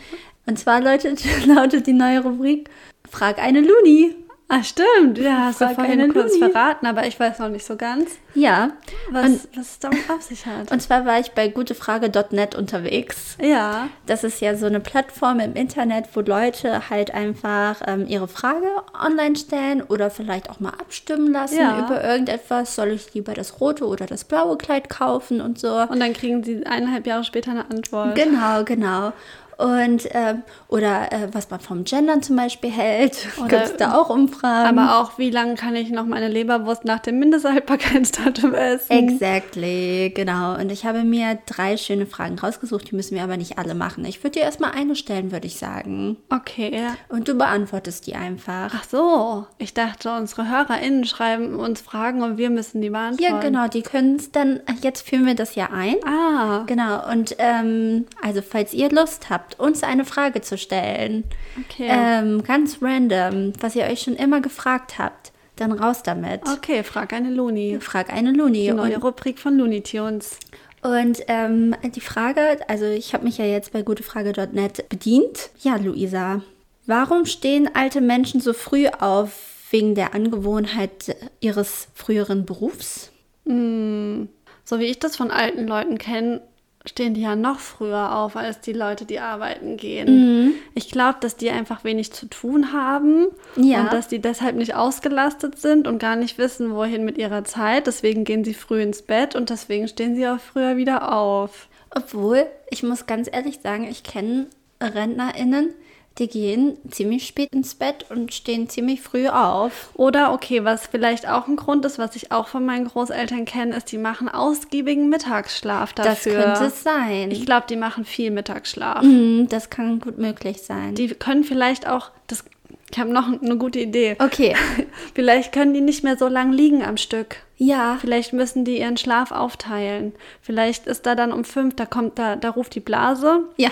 Und 0.45 0.57
zwar 0.57 0.79
lautet, 0.79 1.21
lautet 1.45 1.87
die 1.87 1.93
neue 1.93 2.21
Rubrik 2.21 2.69
Frag 3.09 3.39
eine 3.39 3.59
Luni. 3.59 4.15
Ah, 4.53 4.63
stimmt. 4.63 5.17
Ja, 5.17 5.45
hast 5.45 5.61
du 5.61 5.69
vorhin 5.69 6.11
kurz 6.11 6.33
Luni. 6.37 6.51
verraten, 6.51 6.85
aber 6.85 7.07
ich 7.07 7.17
weiß 7.17 7.39
noch 7.39 7.47
nicht 7.47 7.65
so 7.65 7.77
ganz, 7.77 8.09
Ja. 8.35 8.71
was, 9.09 9.25
Und, 9.25 9.47
was 9.55 9.67
es 9.71 9.79
damit 9.79 10.09
auf 10.09 10.21
sich 10.21 10.45
hat. 10.45 10.69
und 10.71 10.81
zwar 10.81 11.05
war 11.05 11.19
ich 11.21 11.31
bei 11.31 11.47
gutefrage.net 11.47 12.55
unterwegs. 12.55 13.37
ja. 13.41 13.87
Das 14.07 14.25
ist 14.25 14.41
ja 14.41 14.55
so 14.57 14.65
eine 14.65 14.81
Plattform 14.81 15.39
im 15.39 15.53
Internet, 15.53 16.05
wo 16.13 16.19
Leute 16.19 16.89
halt 16.89 17.13
einfach 17.13 17.77
ähm, 17.87 18.05
ihre 18.07 18.27
Frage 18.27 18.67
online 19.01 19.37
stellen 19.37 19.81
oder 19.81 20.09
vielleicht 20.09 20.49
auch 20.49 20.59
mal 20.59 20.71
abstimmen 20.71 21.31
lassen 21.31 21.57
Ja. 21.59 21.85
über 21.85 22.03
irgendetwas. 22.03 22.75
Soll 22.75 22.89
ich 22.89 23.13
lieber 23.13 23.33
das 23.33 23.61
rote 23.61 23.85
oder 23.87 24.05
das 24.05 24.25
blaue 24.25 24.57
Kleid 24.57 24.89
kaufen 24.89 25.39
und 25.39 25.59
so. 25.59 25.73
Und 25.77 26.01
dann 26.01 26.11
kriegen 26.11 26.43
sie 26.43 26.65
eineinhalb 26.65 27.07
Jahre 27.07 27.23
später 27.23 27.51
eine 27.51 27.69
Antwort. 27.69 28.15
Genau, 28.15 28.65
genau. 28.65 29.13
Und 29.61 30.07
ähm, 30.11 30.43
oder 30.67 31.11
äh, 31.11 31.27
was 31.31 31.49
man 31.49 31.59
vom 31.59 31.83
Gendern 31.83 32.23
zum 32.23 32.35
Beispiel 32.35 32.71
hält, 32.71 33.27
gibt 33.47 33.63
es 33.63 33.77
da 33.77 33.95
auch 33.95 34.09
Umfragen. 34.09 34.77
Aber 34.77 34.99
auch, 34.99 35.17
wie 35.17 35.29
lange 35.29 35.55
kann 35.55 35.75
ich 35.75 35.89
noch 35.91 36.05
meine 36.05 36.27
Leberwurst 36.27 36.85
nach 36.85 36.99
dem 36.99 37.19
Mindesthaltbarkeitsdatum 37.19 38.53
essen? 38.53 38.91
Exactly, 38.91 40.11
genau. 40.15 40.55
Und 40.55 40.71
ich 40.71 40.85
habe 40.85 41.03
mir 41.03 41.37
drei 41.45 41.77
schöne 41.77 42.05
Fragen 42.05 42.39
rausgesucht, 42.39 42.91
die 42.91 42.95
müssen 42.95 43.15
wir 43.15 43.23
aber 43.23 43.37
nicht 43.37 43.57
alle 43.57 43.75
machen. 43.75 44.05
Ich 44.05 44.23
würde 44.23 44.39
dir 44.39 44.45
erstmal 44.45 44.71
eine 44.71 44.95
stellen, 44.95 45.31
würde 45.31 45.47
ich 45.47 45.57
sagen. 45.57 46.17
Okay. 46.29 46.87
Und 47.09 47.27
du 47.27 47.35
beantwortest 47.35 48.07
die 48.07 48.15
einfach. 48.15 48.71
Ach 48.75 48.83
so, 48.83 49.45
ich 49.57 49.73
dachte, 49.73 50.11
unsere 50.15 50.49
HörerInnen 50.49 51.05
schreiben 51.05 51.55
uns 51.55 51.81
Fragen 51.81 52.21
und 52.23 52.37
wir 52.37 52.49
müssen 52.49 52.81
die 52.81 52.89
beantworten. 52.89 53.33
Ja, 53.33 53.39
genau, 53.39 53.67
die 53.67 53.81
können 53.81 54.15
es 54.15 54.31
dann, 54.31 54.61
jetzt 54.81 55.07
führen 55.07 55.25
wir 55.25 55.35
das 55.35 55.55
ja 55.55 55.69
ein. 55.71 55.95
Ah, 56.05 56.63
Genau, 56.65 57.09
und 57.11 57.35
ähm, 57.37 58.05
also 58.21 58.41
falls 58.41 58.73
ihr 58.73 58.89
Lust 58.89 59.29
habt, 59.29 59.50
uns 59.59 59.83
eine 59.83 60.05
Frage 60.05 60.41
zu 60.41 60.57
stellen, 60.57 61.23
okay. 61.59 61.87
ähm, 61.89 62.43
ganz 62.43 62.77
random, 62.81 63.53
was 63.59 63.75
ihr 63.75 63.85
euch 63.85 64.01
schon 64.01 64.15
immer 64.15 64.41
gefragt 64.41 64.97
habt, 64.97 65.31
dann 65.55 65.71
raus 65.71 66.03
damit. 66.03 66.41
okay, 66.51 66.83
frag 66.83 67.13
eine 67.13 67.29
Luni. 67.29 67.77
Frag 67.79 68.11
eine 68.11 68.31
Luni. 68.31 68.63
Die 68.63 68.71
neue 68.71 68.95
Und, 68.95 69.03
Rubrik 69.03 69.37
von 69.39 69.57
Looney 69.57 69.81
Tunes. 69.81 70.37
und 70.81 71.19
ähm, 71.27 71.75
die 71.93 72.01
Frage, 72.01 72.57
also 72.67 72.85
ich 72.85 73.13
habe 73.13 73.25
mich 73.25 73.37
ja 73.37 73.45
jetzt 73.45 73.71
bei 73.71 73.81
gutefrage.net 73.83 74.89
bedient. 74.89 75.51
Ja, 75.61 75.75
Luisa, 75.75 76.41
warum 76.87 77.25
stehen 77.25 77.69
alte 77.75 78.01
Menschen 78.01 78.41
so 78.41 78.53
früh 78.53 78.87
auf 78.87 79.33
wegen 79.69 79.95
der 79.95 80.13
Angewohnheit 80.15 81.15
ihres 81.39 81.87
früheren 81.93 82.45
Berufs? 82.45 83.11
So 83.45 84.79
wie 84.79 84.85
ich 84.85 84.99
das 84.99 85.15
von 85.15 85.31
alten 85.31 85.67
Leuten 85.67 85.97
kenne, 85.97 86.41
stehen 86.85 87.13
die 87.13 87.21
ja 87.21 87.35
noch 87.35 87.59
früher 87.59 88.15
auf 88.15 88.35
als 88.35 88.59
die 88.61 88.73
Leute, 88.73 89.05
die 89.05 89.19
arbeiten 89.19 89.77
gehen. 89.77 90.53
Ich 90.73 90.89
glaube, 90.91 91.17
dass 91.21 91.35
die 91.35 91.49
einfach 91.51 91.83
wenig 91.83 92.11
zu 92.11 92.25
tun 92.27 92.73
haben 92.73 93.27
Ja. 93.55 93.81
und 93.81 93.93
dass 93.93 94.07
die 94.07 94.19
deshalb 94.19 94.55
nicht 94.55 94.75
ausgelastet 94.75 95.59
sind 95.59 95.87
und 95.87 95.99
gar 95.99 96.15
nicht 96.15 96.37
wissen, 96.37 96.73
wohin 96.73 97.05
mit 97.05 97.17
ihrer 97.17 97.43
Zeit. 97.43 97.85
Deswegen 97.87 98.23
gehen 98.23 98.43
sie 98.43 98.53
früh 98.55 98.81
ins 98.81 99.03
Bett 99.03 99.35
und 99.35 99.49
deswegen 99.49 99.87
stehen 99.87 100.15
sie 100.15 100.27
auch 100.27 100.39
früher 100.39 100.75
wieder 100.77 101.13
auf. 101.13 101.67
Obwohl, 101.93 102.47
ich 102.69 102.83
muss 102.83 103.05
ganz 103.05 103.29
ehrlich 103.31 103.59
sagen, 103.61 103.83
ich 103.83 104.03
kenne 104.03 104.47
RentnerInnen, 104.81 105.69
die 106.17 106.27
gehen 106.27 106.77
ziemlich 106.89 107.25
spät 107.25 107.53
ins 107.53 107.75
Bett 107.75 108.05
und 108.09 108.33
stehen 108.33 108.69
ziemlich 108.69 109.01
früh 109.01 109.27
auf. 109.27 109.89
Oder 109.93 110.33
okay, 110.33 110.63
was 110.63 110.87
vielleicht 110.87 111.27
auch 111.27 111.47
ein 111.47 111.55
Grund 111.55 111.85
ist, 111.85 111.99
was 111.99 112.15
ich 112.15 112.31
auch 112.31 112.47
von 112.47 112.65
meinen 112.65 112.87
Großeltern 112.87 113.45
kenne, 113.45 113.75
ist, 113.75 113.91
die 113.91 113.97
machen 113.97 114.27
ausgiebigen 114.27 115.09
Mittagsschlaf 115.09 115.93
dafür. 115.93 116.33
Das 116.33 116.43
könnte 116.43 116.65
es 116.65 116.83
sein. 116.83 117.31
Ich 117.31 117.45
glaube, 117.45 117.65
die 117.69 117.77
machen 117.77 118.03
viel 118.05 118.29
Mittagsschlaf. 118.31 119.03
Mm, 119.03 119.47
das 119.47 119.69
kann 119.69 119.99
gut 119.99 120.17
möglich 120.17 120.61
sein. 120.61 120.95
Die 120.95 121.07
können 121.07 121.43
vielleicht 121.43 121.87
auch, 121.87 122.11
das, 122.27 122.43
ich 122.91 122.99
habe 122.99 123.11
noch 123.11 123.27
eine 123.27 123.57
gute 123.57 123.79
Idee. 123.79 124.15
okay. 124.19 124.55
Vielleicht 125.15 125.51
können 125.53 125.73
die 125.73 125.81
nicht 125.81 126.03
mehr 126.03 126.17
so 126.17 126.27
lang 126.27 126.51
liegen 126.51 126.83
am 126.83 126.97
Stück. 126.97 127.37
Ja. 127.57 127.97
Vielleicht 128.01 128.33
müssen 128.33 128.65
die 128.65 128.79
ihren 128.79 128.97
Schlaf 128.97 129.31
aufteilen. 129.31 130.13
Vielleicht 130.41 130.87
ist 130.87 131.05
da 131.05 131.13
dann 131.13 131.31
um 131.31 131.43
fünf, 131.43 131.75
da 131.75 131.85
kommt 131.85 132.17
da, 132.17 132.35
da 132.35 132.49
ruft 132.49 132.73
die 132.73 132.79
Blase 132.79 133.43
Ja. 133.57 133.69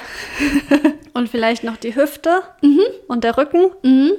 und 1.13 1.27
vielleicht 1.27 1.63
noch 1.63 1.75
die 1.77 1.95
Hüfte 1.95 2.43
und 3.08 3.23
der 3.23 3.38
Rücken 3.38 3.71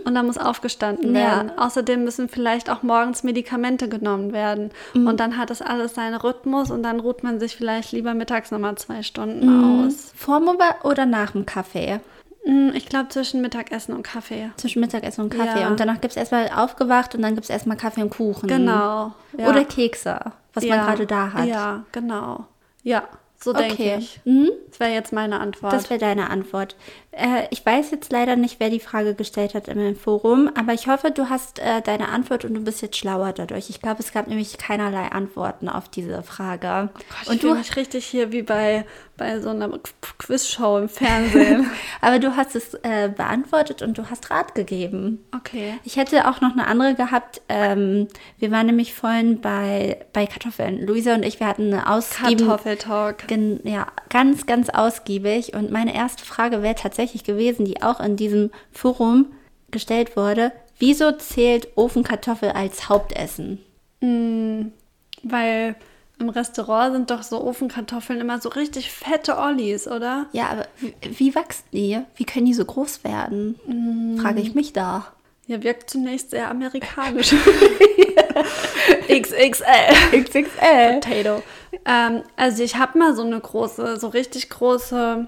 und 0.05 0.15
dann 0.15 0.27
muss 0.27 0.39
aufgestanden 0.39 1.11
Mhm. 1.11 1.17
Ja. 1.17 1.23
werden. 1.37 1.53
Außerdem 1.57 2.03
müssen 2.05 2.29
vielleicht 2.29 2.69
auch 2.69 2.83
morgens 2.83 3.23
Medikamente 3.23 3.89
genommen 3.89 4.33
werden 4.33 4.71
Mhm. 4.95 5.07
und 5.07 5.21
dann 5.21 5.37
hat 5.39 5.51
das 5.51 5.63
alles 5.63 5.95
seinen 5.95 6.17
Rhythmus 6.17 6.71
und 6.73 6.83
dann 6.83 6.99
ruht 7.01 7.23
man 7.23 7.39
sich 7.39 7.55
vielleicht 7.57 7.93
lieber 7.93 8.13
mittags 8.15 8.51
nochmal 8.51 8.75
zwei 8.77 9.03
Stunden 9.03 9.47
Mhm. 9.47 9.87
aus. 9.87 10.13
Oder- 10.27 10.85
oder 10.85 11.07
nach 11.07 11.31
dem 11.31 11.47
Kaffee? 11.47 12.01
Hm, 12.45 12.73
Ich 12.75 12.87
glaube 12.89 13.09
zwischen 13.11 13.41
Mittagessen 13.43 13.95
und 13.95 14.03
Kaffee. 14.03 14.51
Zwischen 14.57 14.81
Mittagessen 14.81 15.23
und 15.25 15.31
Kaffee. 15.31 15.61
Ja. 15.61 15.69
Und 15.69 15.79
danach 15.81 16.01
gibt 16.01 16.13
es 16.13 16.17
erstmal 16.17 16.49
aufgewacht 16.55 17.15
und 17.15 17.23
dann 17.23 17.35
gibt 17.35 17.45
es 17.45 17.51
erstmal 17.51 17.77
Kaffee 17.77 18.03
und 18.03 18.11
Kuchen. 18.11 18.49
Genau. 18.49 19.13
Ja. 19.37 19.49
Oder 19.49 19.65
Kekse, 19.65 20.19
was 20.55 20.65
man 20.65 20.79
Ja. 20.79 20.85
gerade 20.87 21.07
da 21.07 21.33
hat. 21.33 21.47
Ja, 21.47 21.85
genau. 21.93 22.47
Ja, 22.83 23.03
so 23.43 23.53
denke 23.53 23.75
Okay. 23.75 23.97
ich. 23.99 24.21
Mhm. 24.25 24.51
Das 24.71 24.81
wäre 24.81 24.91
jetzt 24.93 25.13
meine 25.13 25.39
Antwort. 25.41 25.73
Das 25.73 25.91
wäre 25.91 26.01
deine 26.01 26.31
Antwort. 26.31 26.77
Äh, 27.13 27.49
ich 27.51 27.67
weiß 27.67 27.91
jetzt 27.91 28.13
leider 28.13 28.37
nicht, 28.37 28.61
wer 28.61 28.71
die 28.71 28.79
Frage 28.79 29.15
gestellt 29.15 29.55
hat 29.55 29.67
im 29.67 29.97
Forum, 29.97 30.49
aber 30.57 30.75
ich 30.75 30.87
hoffe, 30.87 31.11
du 31.11 31.29
hast 31.29 31.59
äh, 31.59 31.83
deine 31.83 32.09
Antwort 32.11 32.45
und 32.45 32.55
du 32.55 32.61
bist 32.63 32.83
jetzt 32.83 32.97
schlauer 32.97 33.33
dadurch. 33.33 33.69
Ich 33.69 33.83
glaube, 33.83 33.99
es 34.01 34.13
gab 34.13 34.29
nämlich 34.29 34.59
keinerlei 34.59 35.11
Antworten 35.11 35.69
auf 35.69 35.89
diese 35.89 36.23
Frage. 36.23 36.91
Gott, 36.95 37.05
ich 37.25 37.29
und 37.31 37.43
du, 37.43 37.55
mich 37.55 37.75
richtig 37.75 38.07
hier 38.07 38.31
wie 38.31 38.43
bei, 38.43 38.87
bei 39.17 39.41
so 39.41 39.49
einer 39.51 39.67
Qu- 39.69 39.81
Quizshow 40.19 40.79
im 40.79 40.89
Fernsehen. 40.89 41.69
aber 42.01 42.21
du 42.21 42.37
hast 42.37 42.55
es 42.55 42.75
äh, 42.85 43.11
beantwortet 43.15 43.83
und 43.83 43.99
du 43.99 44.09
hast 44.09 44.31
Rat 44.31 44.55
gegeben. 44.55 45.25
okay. 45.37 45.75
Ich 45.83 45.97
hätte 45.97 46.29
auch 46.29 46.41
noch 46.41 46.53
eine 46.53 46.69
andere 46.69 46.95
gehabt. 46.95 47.43
Ähm, 47.49 48.07
wir 48.39 48.53
waren 48.53 48.67
nämlich 48.67 48.95
vorhin 48.95 49.41
bei, 49.41 50.05
bei 50.13 50.27
Kartoffeln. 50.27 50.87
Luisa 50.87 51.15
und 51.15 51.25
ich, 51.25 51.41
wir 51.41 51.49
hatten 51.49 51.73
eine 51.73 51.91
ausgiebige 51.91 52.45
Kartoffeltalk. 52.47 53.27
Gen 53.27 53.59
ja, 53.65 53.89
ganz, 54.11 54.47
ganz 54.47 54.69
ausgiebig. 54.71 55.55
Und 55.55 55.73
meine 55.73 55.93
erste 55.93 56.25
Frage 56.25 56.63
wäre 56.63 56.77
tatsächlich 56.77 57.00
gewesen, 57.25 57.65
die 57.65 57.83
auch 57.83 58.01
in 58.01 58.17
diesem 58.17 58.51
Forum 58.73 59.27
gestellt 59.71 60.17
wurde. 60.17 60.53
Wieso 60.79 61.13
zählt 61.13 61.69
Ofenkartoffel 61.77 62.51
als 62.51 62.89
Hauptessen? 62.89 63.59
Weil 64.01 65.77
im 66.19 66.29
Restaurant 66.29 66.95
sind 66.95 67.11
doch 67.11 67.23
so 67.23 67.43
Ofenkartoffeln 67.43 68.21
immer 68.21 68.41
so 68.41 68.51
richtig 68.51 68.91
fette 68.91 69.39
Ollis, 69.39 69.89
oder? 69.89 70.27
Ja, 70.33 70.49
aber 70.51 70.67
wie, 70.79 70.95
wie 71.03 71.35
wachsen 71.35 71.65
die? 71.73 71.99
Wie 72.17 72.25
können 72.25 72.47
die 72.47 72.55
so 72.55 72.65
groß 72.65 73.05
werden? 73.05 74.19
Frage 74.21 74.41
ich 74.41 74.55
mich 74.55 74.73
da. 74.73 75.07
Ja, 75.47 75.63
wirkt 75.63 75.91
zunächst 75.91 76.31
sehr 76.31 76.51
amerikanisch. 76.51 77.35
XXL. 79.09 80.23
XXL. 80.23 81.01
Potato. 81.01 81.43
Ähm, 81.85 82.23
also 82.37 82.63
ich 82.63 82.77
habe 82.77 82.99
mal 82.99 83.17
so 83.17 83.23
eine 83.23 83.41
große, 83.41 83.99
so 83.99 84.09
richtig 84.09 84.49
große 84.51 85.27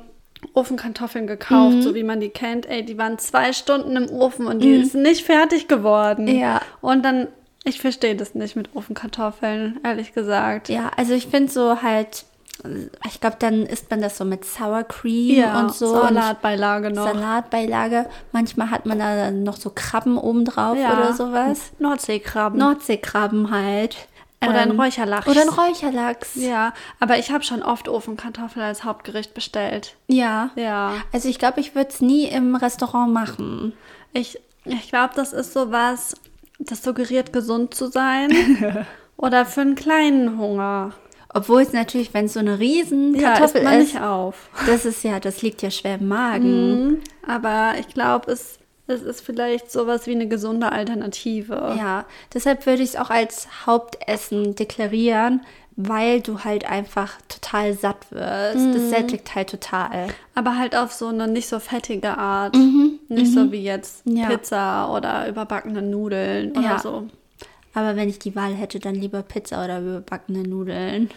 Ofenkartoffeln 0.55 1.27
gekauft, 1.27 1.77
Mhm. 1.77 1.83
so 1.83 1.95
wie 1.95 2.03
man 2.03 2.21
die 2.21 2.29
kennt. 2.31 2.67
Ey, 2.67 2.85
die 2.85 2.99
waren 2.99 3.19
zwei 3.19 3.53
Stunden 3.53 3.97
im 3.97 4.11
Ofen 4.11 4.47
und 4.47 4.61
die 4.61 4.75
ist 4.75 4.95
nicht 4.95 5.25
fertig 5.25 5.69
geworden. 5.69 6.27
Ja. 6.29 6.61
Und 6.81 7.05
dann, 7.05 7.29
ich 7.65 7.81
verstehe 7.81 8.17
das 8.17 8.35
nicht 8.35 8.57
mit 8.57 8.71
Ofenkartoffeln, 8.75 9.81
ehrlich 9.85 10.13
gesagt. 10.15 10.69
Ja, 10.69 10.91
also 10.97 11.15
ich 11.15 11.27
finde 11.29 11.51
so 11.51 11.83
halt, 11.83 12.25
ich 13.09 13.21
glaube, 13.21 13.37
dann 13.39 13.67
isst 13.67 13.91
man 13.91 14.03
das 14.03 14.19
so 14.19 14.25
mit 14.25 14.45
Sour 14.45 14.85
Cream 14.85 15.45
und 15.57 15.73
so. 15.75 15.95
Salatbeilage 15.95 16.91
noch. 16.91 17.07
Salatbeilage. 17.07 18.07
Manchmal 18.33 18.71
hat 18.71 18.85
man 18.87 18.99
da 18.99 19.31
noch 19.31 19.57
so 19.57 19.71
Krabben 19.75 20.19
obendrauf 20.19 20.77
Ja. 20.77 20.93
oder 20.99 21.13
sowas. 21.13 21.73
Nordseekrabben. 21.79 22.59
Nordseekrabben 22.59 23.51
halt. 23.51 23.97
Oder 24.49 24.61
ein 24.61 24.71
Ähm, 24.71 24.81
Räucherlachs. 24.81 25.27
Oder 25.29 25.43
ein 25.43 25.49
Räucherlachs. 25.49 26.35
Ja, 26.35 26.73
aber 27.01 27.19
ich 27.19 27.31
habe 27.31 27.45
schon 27.45 27.63
oft 27.63 27.89
Ofenkartoffeln 27.89 28.65
als 28.65 28.85
Hauptgericht 28.85 29.35
bestellt. 29.35 29.97
Ja. 30.09 30.51
Ja. 30.57 30.95
Also 31.13 31.29
ich 31.29 31.39
glaube, 31.39 31.61
ich 31.61 31.75
würde 31.75 31.91
es 31.91 32.01
nie 32.01 32.25
im 32.27 32.55
Restaurant 32.57 33.13
machen. 33.13 33.73
Ich, 34.13 34.39
ich 34.65 34.89
glaube, 34.89 35.15
das 35.17 35.33
ist 35.33 35.53
sowas, 35.53 36.15
das 36.59 36.83
suggeriert, 36.83 37.33
gesund 37.33 37.75
zu 37.75 37.87
sein. 37.89 38.31
Oder 39.17 39.47
für 39.47 39.61
einen 39.61 39.75
kleinen 39.77 40.39
Hunger. 40.39 40.93
Obwohl 41.35 41.63
es 41.63 41.73
natürlich, 41.73 42.13
wenn 42.13 42.27
es 42.27 42.35
so 42.35 42.41
eine 42.41 42.59
riesen 42.59 43.15
Ja, 43.15 43.33
Kartoffel 43.33 43.63
isst 43.63 43.65
man 43.71 43.81
ist, 43.81 43.93
nicht 43.95 44.03
auf. 44.03 44.51
das 44.67 44.85
ist 44.85 45.03
ja, 45.03 45.19
das 45.19 45.41
liegt 45.41 45.63
ja 45.63 45.71
schwer 45.71 45.95
im 45.95 46.09
Magen. 46.09 46.87
Mhm. 46.89 47.01
Aber 47.27 47.75
ich 47.79 47.89
glaube, 47.89 48.33
es, 48.33 48.59
es 48.93 49.03
ist 49.03 49.21
vielleicht 49.21 49.71
sowas 49.73 50.07
wie 50.07 50.13
eine 50.13 50.29
gesunde 50.29 50.73
Alternative. 50.73 51.75
Ja, 51.79 52.05
deshalb 52.33 52.67
würde 52.67 52.83
ich 52.83 52.91
es 52.91 52.97
auch 52.97 53.11
als 53.11 53.49
Hauptessen 53.67 54.55
deklarieren, 54.55 55.43
weil 55.77 56.21
du 56.21 56.41
halt 56.41 56.65
einfach 56.71 57.19
total 57.29 57.73
satt 57.75 58.11
wirst. 58.11 58.59
Mhm. 58.59 58.73
Das 58.75 58.91
sättigt 58.91 59.35
halt 59.35 59.51
total. 59.51 60.09
Aber 60.35 60.59
halt 60.59 60.77
auf 60.77 60.93
so 60.93 61.09
eine 61.09 61.27
nicht 61.29 61.49
so 61.49 61.59
fettige 61.59 62.17
Art. 62.19 62.55
Nicht 63.09 63.33
so 63.33 63.51
wie 63.53 63.63
jetzt 63.63 64.03
Ja. 64.05 64.29
Pizza 64.29 64.93
oder 64.95 65.29
überbackene 65.29 65.83
Nudeln 65.83 66.53
oder 66.53 66.63
Ja. 66.63 66.79
so. 66.79 67.09
Aber 67.75 67.97
wenn 67.97 68.09
ich 68.11 68.19
die 68.19 68.37
Wahl 68.37 68.53
hätte, 68.53 68.81
dann 68.81 68.95
lieber 68.95 69.23
Pizza 69.23 69.65
oder 69.65 69.81
überbackene 69.81 70.43
Nudeln. 70.43 71.11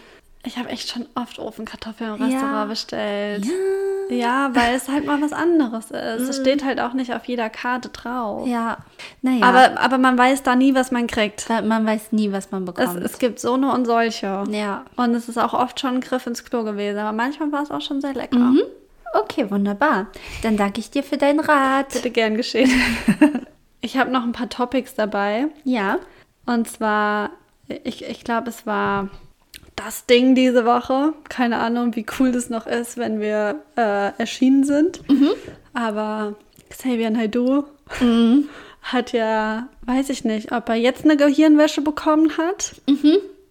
Ich 0.44 0.56
habe 0.56 0.68
echt 0.70 0.88
schon 0.90 1.06
oft 1.14 1.38
Ofenkartoffeln 1.38 2.14
im 2.14 2.20
Ja. 2.20 2.26
Restaurant 2.26 2.68
bestellt. 2.70 3.44
Ja. 3.44 3.52
Weil 4.08 4.74
es 4.74 4.88
halt 4.88 5.06
mal 5.06 5.20
was 5.20 5.32
anderes 5.32 5.90
ist. 5.90 6.28
Es 6.28 6.36
steht 6.38 6.64
halt 6.64 6.80
auch 6.80 6.92
nicht 6.92 7.12
auf 7.14 7.24
jeder 7.24 7.50
Karte 7.50 7.88
drauf. 7.88 8.46
Ja, 8.46 8.78
naja. 9.22 9.44
Aber, 9.44 9.80
aber 9.80 9.98
man 9.98 10.16
weiß 10.16 10.42
da 10.42 10.54
nie, 10.56 10.74
was 10.74 10.90
man 10.90 11.06
kriegt. 11.06 11.48
Man 11.48 11.86
weiß 11.86 12.12
nie, 12.12 12.32
was 12.32 12.50
man 12.50 12.62
Es, 12.62 12.74
bekommt. 12.74 13.02
es 13.04 13.18
gibt 13.18 13.40
so 13.40 13.54
eine 13.54 13.72
und 13.72 13.84
solche. 13.86 14.44
ja. 14.50 14.84
Und 14.96 15.14
es 15.14 15.28
ist 15.28 15.38
auch 15.38 15.54
oft 15.54 15.80
schon 15.80 15.94
ein 15.94 16.00
Griff 16.00 16.26
ins 16.26 16.44
Klo 16.44 16.62
gewesen. 16.64 16.98
Aber 16.98 17.12
manchmal 17.12 17.52
war 17.52 17.62
es 17.62 17.70
auch 17.70 17.80
schon 17.80 18.00
sehr 18.00 18.14
lecker. 18.14 18.38
Mhm. 18.38 18.62
Okay, 19.14 19.50
wunderbar. 19.50 20.08
Dann 20.42 20.56
danke 20.56 20.80
ich 20.80 20.90
dir 20.90 21.02
für 21.02 21.16
deinen 21.16 21.40
Rat. 21.40 21.92
Bitte 21.92 22.10
gern 22.10 22.36
geschehen. 22.36 22.70
ich 23.80 23.96
habe 23.96 24.10
noch 24.10 24.22
ein 24.24 24.32
paar 24.32 24.48
Topics 24.48 24.94
dabei. 24.94 25.46
Ja. 25.64 25.98
Und 26.44 26.68
zwar, 26.68 27.30
ich, 27.84 28.04
ich 28.04 28.24
glaube, 28.24 28.50
es 28.50 28.66
war 28.66 29.08
das 29.76 30.06
Ding 30.06 30.34
diese 30.34 30.64
Woche. 30.64 31.12
Keine 31.28 31.58
Ahnung, 31.58 31.94
wie 31.94 32.06
cool 32.18 32.32
das 32.32 32.50
noch 32.50 32.66
ist, 32.66 32.96
wenn 32.96 33.20
wir 33.20 33.60
äh, 33.76 34.10
erschienen 34.18 34.64
sind. 34.64 35.00
Aber 35.74 36.34
Xavier 36.70 37.10
Naidoo 37.10 37.64
hat 38.82 39.12
ja, 39.12 39.68
weiß 39.82 40.10
ich 40.10 40.24
nicht, 40.24 40.52
ob 40.52 40.68
er 40.68 40.76
jetzt 40.76 41.04
eine 41.04 41.16
Gehirnwäsche 41.16 41.82
bekommen 41.82 42.36
hat 42.36 42.74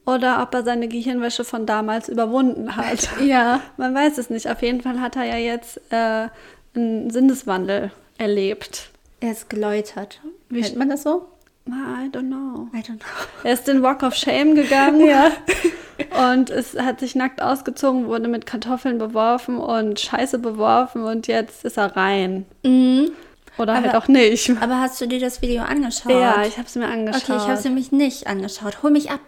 oder 0.05 0.41
ob 0.41 0.53
er 0.53 0.63
seine 0.63 0.87
Gehirnwäsche 0.87 1.43
von 1.43 1.65
damals 1.65 2.09
überwunden 2.09 2.75
hat. 2.75 3.09
Ja. 3.21 3.61
Man 3.77 3.93
weiß 3.93 4.17
es 4.17 4.29
nicht. 4.29 4.49
Auf 4.49 4.61
jeden 4.61 4.81
Fall 4.81 4.99
hat 5.01 5.15
er 5.15 5.25
ja 5.25 5.37
jetzt 5.37 5.79
äh, 5.91 6.27
einen 6.75 7.09
Sinneswandel 7.09 7.91
erlebt. 8.17 8.89
Er 9.19 9.31
ist 9.31 9.49
geläutert. 9.49 10.21
Wie 10.49 10.61
Nennt 10.61 10.75
man 10.75 10.89
das 10.89 11.03
so? 11.03 11.27
I 11.67 12.09
don't 12.11 12.27
know. 12.29 12.67
I 12.73 12.81
don't 12.81 12.99
know. 12.99 13.05
Er 13.43 13.53
ist 13.53 13.67
den 13.67 13.81
Walk 13.81 14.03
of 14.03 14.13
Shame 14.15 14.53
gegangen 14.55 15.05
ja. 15.07 15.31
und 16.33 16.49
es 16.51 16.77
hat 16.77 16.99
sich 16.99 17.15
nackt 17.15 17.41
ausgezogen, 17.41 18.05
wurde 18.07 18.27
mit 18.27 18.45
Kartoffeln 18.45 18.97
beworfen 18.99 19.57
und 19.57 19.99
Scheiße 19.99 20.37
beworfen 20.39 21.03
und 21.03 21.27
jetzt 21.27 21.65
ist 21.65 21.77
er 21.77 21.95
rein. 21.95 22.45
Mhm. 22.63 23.11
Oder 23.57 23.75
halt 23.75 23.87
Aber- 23.89 23.97
auch 23.99 24.07
nicht. 24.07 24.51
Aber 24.61 24.79
hast 24.79 24.99
du 25.01 25.07
dir 25.07 25.19
das 25.19 25.41
Video 25.41 25.63
angeschaut? 25.63 26.11
Ja, 26.11 26.43
ich 26.45 26.57
habe 26.57 26.67
es 26.67 26.75
mir 26.75 26.87
angeschaut. 26.87 27.23
Okay, 27.29 27.37
ich 27.37 27.43
habe 27.43 27.53
es 27.53 27.63
nämlich 27.63 27.91
nicht 27.91 28.27
angeschaut. 28.27 28.83
Hol 28.83 28.91
mich 28.91 29.09
ab. 29.11 29.21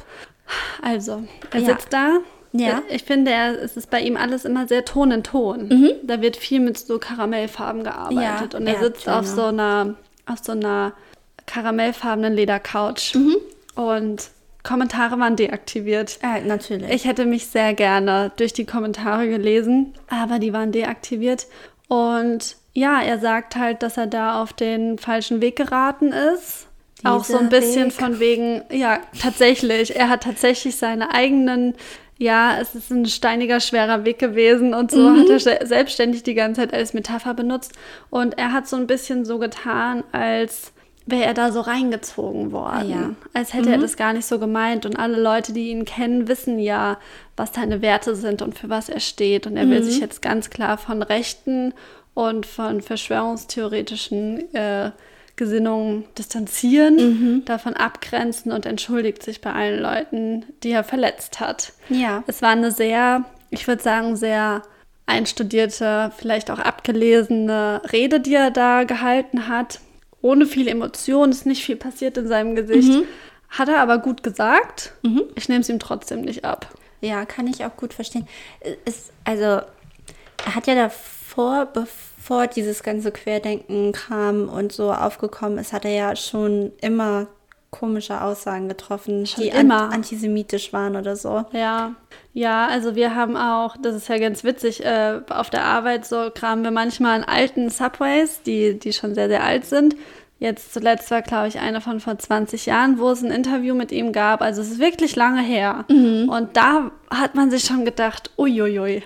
Also, 0.82 1.23
er 1.52 1.59
Ja. 1.62 1.66
sitzt 1.66 1.91
da. 1.93 2.18
Ja. 2.51 2.82
Ich 2.89 3.03
finde, 3.03 3.32
er, 3.32 3.62
es 3.62 3.78
ist 3.78 3.89
bei 3.89 4.01
ihm 4.01 4.16
alles 4.18 4.45
immer 4.45 4.68
sehr 4.68 4.86
Ton 4.86 5.12
in 5.12 5.24
Ton. 5.24 5.91
Da 6.03 6.22
wird 6.22 6.38
viel 6.38 6.59
mit 6.59 6.78
so 6.78 6.97
Karamellfarben 6.99 7.84
gearbeitet. 7.84 8.53
Ja, 8.53 8.59
und 8.59 8.68
er 8.68 8.80
sitzt 8.80 9.07
auf 9.09 9.26
so 9.28 9.45
einer, 9.45 9.95
auf 10.26 10.39
so 10.41 10.53
einer 10.53 10.93
karamellfarbenen 11.48 12.34
Ledercouch. 12.34 13.16
Und 13.76 14.30
Kommentare 14.64 15.20
waren 15.20 15.36
deaktiviert. 15.36 16.20
Äh, 16.22 16.41
natürlich. 16.41 16.89
Ich 16.91 17.06
hätte 17.06 17.26
mich 17.26 17.48
sehr 17.48 17.74
gerne 17.74 18.32
durch 18.38 18.54
die 18.54 18.66
Kommentare 18.66 19.28
gelesen, 19.28 19.93
aber 20.10 20.38
die 20.39 20.54
waren 20.54 20.72
deaktiviert. 20.72 21.48
Und 21.88 22.58
ja, 22.74 23.02
er 23.02 23.18
sagt 23.20 23.56
halt, 23.56 23.82
dass 23.82 23.98
er 23.98 24.08
da 24.08 24.41
auf 24.41 24.54
den 24.54 24.98
falschen 25.00 25.41
Weg 25.41 25.56
geraten 25.56 26.12
ist. 26.12 26.68
Auch 27.04 27.24
so 27.24 27.38
ein 27.38 27.50
Dieser 27.50 27.62
bisschen 27.62 27.86
Weg. 27.86 27.93
von 27.93 28.20
wegen, 28.20 28.64
ja, 28.72 29.00
tatsächlich. 29.22 29.95
Er 29.95 30.10
hat 30.10 30.24
tatsächlich 30.24 30.76
seine 30.76 31.14
eigenen 31.14 31.74
ja, 32.20 32.58
es 32.60 32.74
ist 32.74 32.89
ein 32.89 33.06
steiniger, 33.06 33.60
schwerer 33.60 34.04
Weg 34.04 34.18
gewesen 34.18 34.74
und 34.74 34.89
so 34.89 35.08
Mhm. 35.12 35.20
hat 35.20 35.30
er 35.30 35.39
se- 35.39 35.60
selbstständig 35.66 36.24
die 36.24 36.34
ganze 36.34 36.62
Zeit 36.62 36.74
als 36.74 36.95
Metapher 36.95 37.36
benutzt. 37.36 37.74
Und 38.10 38.39
er 38.39 38.54
hat 38.54 38.68
so 38.68 38.76
ein 38.76 38.88
bisschen 38.88 39.24
so 39.24 39.38
getan, 39.38 40.04
als 40.12 40.74
wäre 41.08 41.24
er 41.26 41.34
da 41.34 41.51
so 41.51 41.62
reingezogen 41.62 42.51
worden. 42.51 42.89
Ja. 42.89 42.95
Mhm. 42.97 43.16
Als 43.34 43.53
hätte 43.53 43.72
er 43.72 43.78
das 43.80 43.95
gar 43.97 44.14
nicht 44.14 44.26
so 44.28 44.38
gemeint. 44.39 44.86
Und 44.86 44.99
alle 44.99 45.20
Leute, 45.20 45.53
die 45.53 45.70
ihn 45.72 45.86
kennen, 45.86 46.28
wissen 46.28 46.60
ja, 46.60 46.97
was 47.36 47.53
seine 47.53 47.82
Werte 47.82 48.16
sind 48.16 48.41
und 48.41 48.58
für 48.58 48.70
was 48.70 48.89
er 48.89 48.99
steht. 48.99 49.47
Und 49.47 49.58
er 49.58 49.66
Mhm. 49.66 49.70
will 49.72 49.84
sich 49.84 49.99
jetzt 49.99 50.22
ganz 50.22 50.49
klar 50.49 50.78
von 50.78 51.01
Rechten 51.01 51.74
und 52.14 52.45
von 52.45 52.82
verschwörungstheoretischen 52.82 54.53
äh, 54.53 54.91
Gesinnungen 55.36 56.05
distanzieren, 56.18 56.95
Mhm. 56.95 57.45
davon 57.45 57.76
abgrenzen 57.76 58.51
und 58.51 58.66
entschuldigt 58.66 59.22
sich 59.24 59.39
bei 59.41 59.53
allen 59.53 59.80
Leuten, 59.82 60.45
die 60.64 60.72
er 60.72 60.84
verletzt 60.84 61.39
hat. 61.39 61.74
Ja. 61.89 62.24
Es 62.28 62.41
war 62.41 62.49
eine 62.49 62.72
sehr, 62.72 63.24
ich 63.51 63.68
würde 63.68 63.84
sagen, 63.84 64.16
sehr 64.16 64.64
einstudierte, 65.05 66.12
vielleicht 66.18 66.51
auch 66.51 66.60
abgelesene 66.60 67.82
Rede, 67.91 68.20
die 68.20 68.34
er 68.36 68.51
da 68.51 68.84
gehalten 68.84 69.47
hat. 69.47 69.80
Ohne 70.22 70.45
viel 70.45 70.68
Emotion, 70.68 71.32
ist 71.32 71.45
nicht 71.45 71.63
viel 71.63 71.76
passiert 71.76 72.18
in 72.18 72.28
seinem 72.28 72.55
Gesicht. 72.55 72.89
Mhm. 72.89 73.03
Hat 73.49 73.70
er 73.70 73.80
aber 73.80 73.99
gut 73.99 74.24
gesagt. 74.24 74.93
Ich 75.36 75.47
nehme 75.47 75.61
es 75.61 75.70
ihm 75.70 75.80
trotzdem 75.80 76.22
nicht 76.22 76.43
ab. 76.43 76.68
Ja, 77.01 77.26
kann 77.26 77.47
ich 77.47 77.63
auch 77.63 77.76
gut 77.78 77.93
verstehen. 77.93 78.28
Es, 78.86 79.11
also, 79.24 79.43
er 79.43 80.55
hat 80.55 80.68
ja 80.68 80.76
davor, 80.76 81.68
bevor 81.68 82.47
dieses 82.47 82.84
ganze 82.84 83.11
Querdenken 83.11 83.91
kam 83.91 84.49
und 84.49 84.72
so 84.72 84.91
aufgekommen 84.91 85.59
ist, 85.59 85.72
hat 85.74 85.86
er 85.86 85.91
ja 85.91 86.15
schon 86.15 86.72
immer 86.82 87.28
komische 87.70 88.22
Aussagen 88.22 88.70
getroffen, 88.70 89.26
Schon 89.26 89.43
die 89.43 89.49
immer. 89.49 89.84
An 89.84 89.93
antisemitisch 89.93 90.72
waren 90.74 90.95
oder 90.95 91.15
so. 91.15 91.45
Ja, 91.51 91.95
ja, 92.34 92.68
also 92.68 92.95
wir 92.95 93.15
haben 93.15 93.36
auch, 93.36 93.76
das 93.78 93.95
ist 93.95 94.07
ja 94.09 94.18
ganz 94.18 94.43
witzig, 94.43 94.86
äh, 94.86 95.20
auf 95.30 95.49
der 95.49 95.63
Arbeit 95.63 96.05
so 96.05 96.30
kramen 96.34 96.63
wir 96.63 96.72
manchmal 96.72 97.20
in 97.20 97.24
alten 97.26 97.70
Subways, 97.70 98.41
die, 98.43 98.78
die 98.80 98.93
schon 98.93 99.15
sehr, 99.15 99.28
sehr 99.28 99.43
alt 99.43 99.65
sind. 99.65 99.95
Jetzt 100.40 100.72
zuletzt 100.72 101.10
war, 101.10 101.24
glaube 101.24 101.48
ich, 101.48 101.60
eine 101.60 101.82
von 101.82 102.00
vor 102.00 102.18
20 102.18 102.68
Jahren, 102.68 103.00
wo 103.00 103.10
es 103.10 103.24
ein 103.24 103.32
Interview 103.32 103.74
mit 103.74 103.92
ihm 103.92 104.12
gab. 104.12 104.42
Also 104.42 104.62
es 104.62 104.72
ist 104.72 104.80
wirklich 104.80 105.16
lange 105.16 105.42
her. 105.42 105.86
Und 106.28 106.50
da 106.56 106.92
hat 107.10 107.34
man 107.34 107.50
sich 107.50 107.64
schon 107.64 107.86
gedacht, 107.86 108.30
uiuiui. 108.38 109.02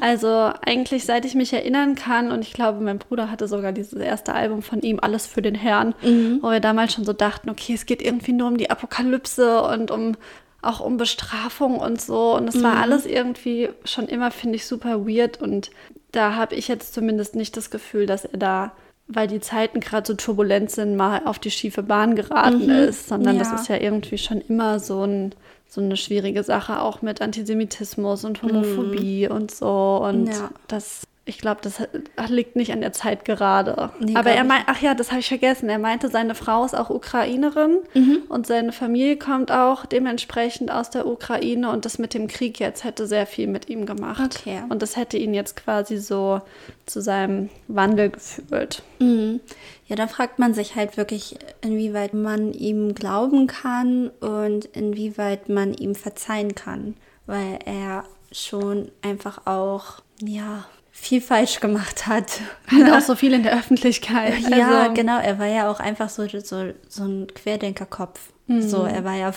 Also 0.00 0.50
eigentlich, 0.64 1.04
seit 1.04 1.24
ich 1.24 1.36
mich 1.36 1.52
erinnern 1.52 1.94
kann, 1.94 2.32
und 2.32 2.42
ich 2.42 2.52
glaube, 2.52 2.82
mein 2.82 2.98
Bruder 2.98 3.30
hatte 3.30 3.46
sogar 3.46 3.70
dieses 3.70 3.92
erste 4.00 4.34
Album 4.34 4.62
von 4.62 4.80
ihm, 4.82 4.98
Alles 5.00 5.26
für 5.26 5.40
den 5.42 5.54
Herrn, 5.54 5.94
wo 6.42 6.50
wir 6.50 6.60
damals 6.60 6.94
schon 6.94 7.04
so 7.04 7.12
dachten, 7.12 7.48
okay, 7.48 7.74
es 7.74 7.86
geht 7.86 8.02
irgendwie 8.02 8.32
nur 8.32 8.48
um 8.48 8.56
die 8.56 8.68
Apokalypse 8.70 9.62
und 9.62 9.92
um 9.92 10.16
auch 10.62 10.80
um 10.80 10.96
Bestrafung 10.96 11.78
und 11.78 12.00
so. 12.00 12.34
Und 12.34 12.48
es 12.48 12.60
war 12.60 12.78
alles 12.78 13.06
irgendwie 13.06 13.68
schon 13.84 14.08
immer, 14.08 14.32
finde 14.32 14.56
ich, 14.56 14.66
super 14.66 15.06
weird. 15.06 15.40
Und 15.40 15.70
da 16.10 16.34
habe 16.34 16.56
ich 16.56 16.66
jetzt 16.66 16.92
zumindest 16.92 17.36
nicht 17.36 17.56
das 17.56 17.70
Gefühl, 17.70 18.06
dass 18.06 18.24
er 18.24 18.38
da, 18.38 18.72
weil 19.08 19.28
die 19.28 19.40
Zeiten 19.40 19.80
gerade 19.80 20.06
so 20.06 20.14
turbulent 20.14 20.70
sind, 20.70 20.96
mal 20.96 21.22
auf 21.26 21.38
die 21.38 21.50
schiefe 21.50 21.82
Bahn 21.82 22.16
geraten 22.16 22.68
ist, 22.68 23.08
sondern 23.08 23.38
das 23.38 23.50
Ja. 23.50 23.54
ist 23.56 23.68
ja 23.68 23.76
irgendwie 23.76 24.18
schon 24.18 24.40
immer 24.40 24.78
so 24.80 25.02
ein 25.04 25.34
so 25.68 25.80
eine 25.80 25.96
schwierige 25.96 26.42
Sache 26.44 26.80
auch 26.80 27.02
mit 27.02 27.20
Antisemitismus 27.20 28.24
und 28.24 28.42
Homophobie 28.42 29.28
und 29.28 29.50
so 29.50 30.00
und 30.08 30.26
Ja. 30.28 30.50
das 30.68 31.06
ich 31.28 31.38
glaube, 31.38 31.60
das 31.60 31.82
liegt 32.28 32.54
nicht 32.54 32.72
an 32.72 32.80
der 32.80 32.92
Zeit 32.92 33.24
gerade. 33.24 33.90
Nee, 33.98 34.14
Aber 34.14 34.30
er 34.30 34.42
ich 34.42 34.48
meint, 34.48 34.64
ach 34.68 34.80
ja, 34.80 34.94
das 34.94 35.10
habe 35.10 35.18
ich 35.18 35.26
vergessen. 35.26 35.68
Er 35.68 35.80
meinte, 35.80 36.08
seine 36.08 36.36
Frau 36.36 36.64
ist 36.64 36.74
auch 36.76 36.88
Ukrainerin 36.88 37.78
Mhm. 37.94 38.18
und 38.28 38.46
seine 38.46 38.70
Familie 38.72 39.16
kommt 39.16 39.50
auch 39.50 39.86
dementsprechend 39.86 40.70
aus 40.70 40.88
der 40.88 41.04
Ukraine 41.04 41.70
und 41.70 41.84
das 41.84 41.98
mit 41.98 42.14
dem 42.14 42.28
Krieg 42.28 42.60
jetzt 42.60 42.84
hätte 42.84 43.08
sehr 43.08 43.26
viel 43.26 43.48
mit 43.48 43.68
ihm 43.68 43.86
gemacht. 43.86 44.36
Okay. 44.40 44.62
Und 44.68 44.82
das 44.82 44.94
hätte 44.96 45.18
ihn 45.18 45.34
jetzt 45.34 45.56
quasi 45.56 45.96
so 45.98 46.42
zu 46.86 47.00
seinem 47.02 47.50
Wandel 47.66 48.10
geführt. 48.10 48.84
Mhm. 49.00 49.40
Ja, 49.88 49.96
da 49.96 50.06
fragt 50.06 50.38
man 50.38 50.54
sich 50.54 50.76
halt 50.76 50.96
wirklich, 50.96 51.36
inwieweit 51.60 52.14
man 52.14 52.52
ihm 52.52 52.94
glauben 52.94 53.48
kann 53.48 54.10
und 54.20 54.64
inwieweit 54.66 55.48
man 55.48 55.74
ihm 55.74 55.96
verzeihen 55.96 56.54
kann, 56.54 56.94
weil 57.26 57.58
er 57.64 58.04
schon 58.30 58.92
einfach 59.02 59.46
auch, 59.46 60.00
ja, 60.22 60.64
viel 60.98 61.20
falsch 61.20 61.60
gemacht 61.60 62.06
hat. 62.06 62.40
Halt 62.70 62.90
auch 62.90 63.00
so 63.06 63.14
viel 63.14 63.32
in 63.34 63.42
der 63.42 63.56
Öffentlichkeit. 63.56 64.40
Ja, 64.50 64.82
Also, 64.82 64.94
genau. 64.94 65.18
Er 65.20 65.38
war 65.38 65.46
ja 65.46 65.70
auch 65.70 65.78
einfach 65.78 66.08
so, 66.08 66.26
so, 66.26 66.72
so 66.88 67.04
ein 67.04 67.26
Querdenkerkopf. 67.34 68.20
So, 68.48 68.84
er 68.84 69.04
war 69.04 69.16
ja 69.16 69.32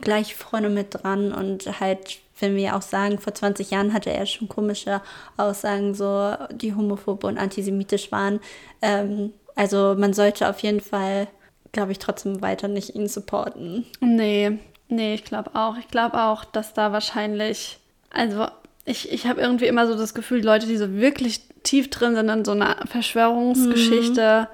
gleich 0.00 0.34
vorne 0.34 0.70
mit 0.70 0.88
dran 1.02 1.32
und 1.32 1.80
halt, 1.80 2.18
wenn 2.40 2.56
wir 2.56 2.74
auch 2.76 2.80
sagen, 2.80 3.18
vor 3.18 3.34
20 3.34 3.70
Jahren 3.70 3.92
hatte 3.92 4.10
er 4.10 4.24
schon 4.24 4.48
komische 4.48 5.02
Aussagen, 5.36 5.94
so, 5.94 6.34
die 6.50 6.74
homophob 6.74 7.24
und 7.24 7.36
antisemitisch 7.36 8.10
waren. 8.10 8.40
Ähm, 8.80 9.34
also, 9.54 9.94
man 9.98 10.14
sollte 10.14 10.48
auf 10.48 10.60
jeden 10.60 10.80
Fall, 10.80 11.28
glaube 11.72 11.92
ich, 11.92 11.98
trotzdem 11.98 12.40
weiter 12.40 12.68
nicht 12.68 12.94
ihn 12.94 13.06
supporten. 13.06 13.84
Nee, 14.00 14.58
nee, 14.88 15.12
ich 15.14 15.24
glaube 15.24 15.50
auch. 15.54 15.76
Ich 15.76 15.88
glaube 15.88 16.22
auch, 16.22 16.44
dass 16.46 16.72
da 16.72 16.90
wahrscheinlich, 16.90 17.78
also 18.08 18.46
ich, 18.84 19.10
ich 19.12 19.26
habe 19.26 19.40
irgendwie 19.40 19.66
immer 19.66 19.86
so 19.86 19.96
das 19.96 20.14
Gefühl, 20.14 20.44
Leute, 20.44 20.66
die 20.66 20.76
so 20.76 20.92
wirklich 20.94 21.40
tief 21.62 21.88
drin 21.90 22.14
sind 22.14 22.28
in 22.28 22.44
so 22.44 22.52
einer 22.52 22.76
Verschwörungsgeschichte, 22.86 24.48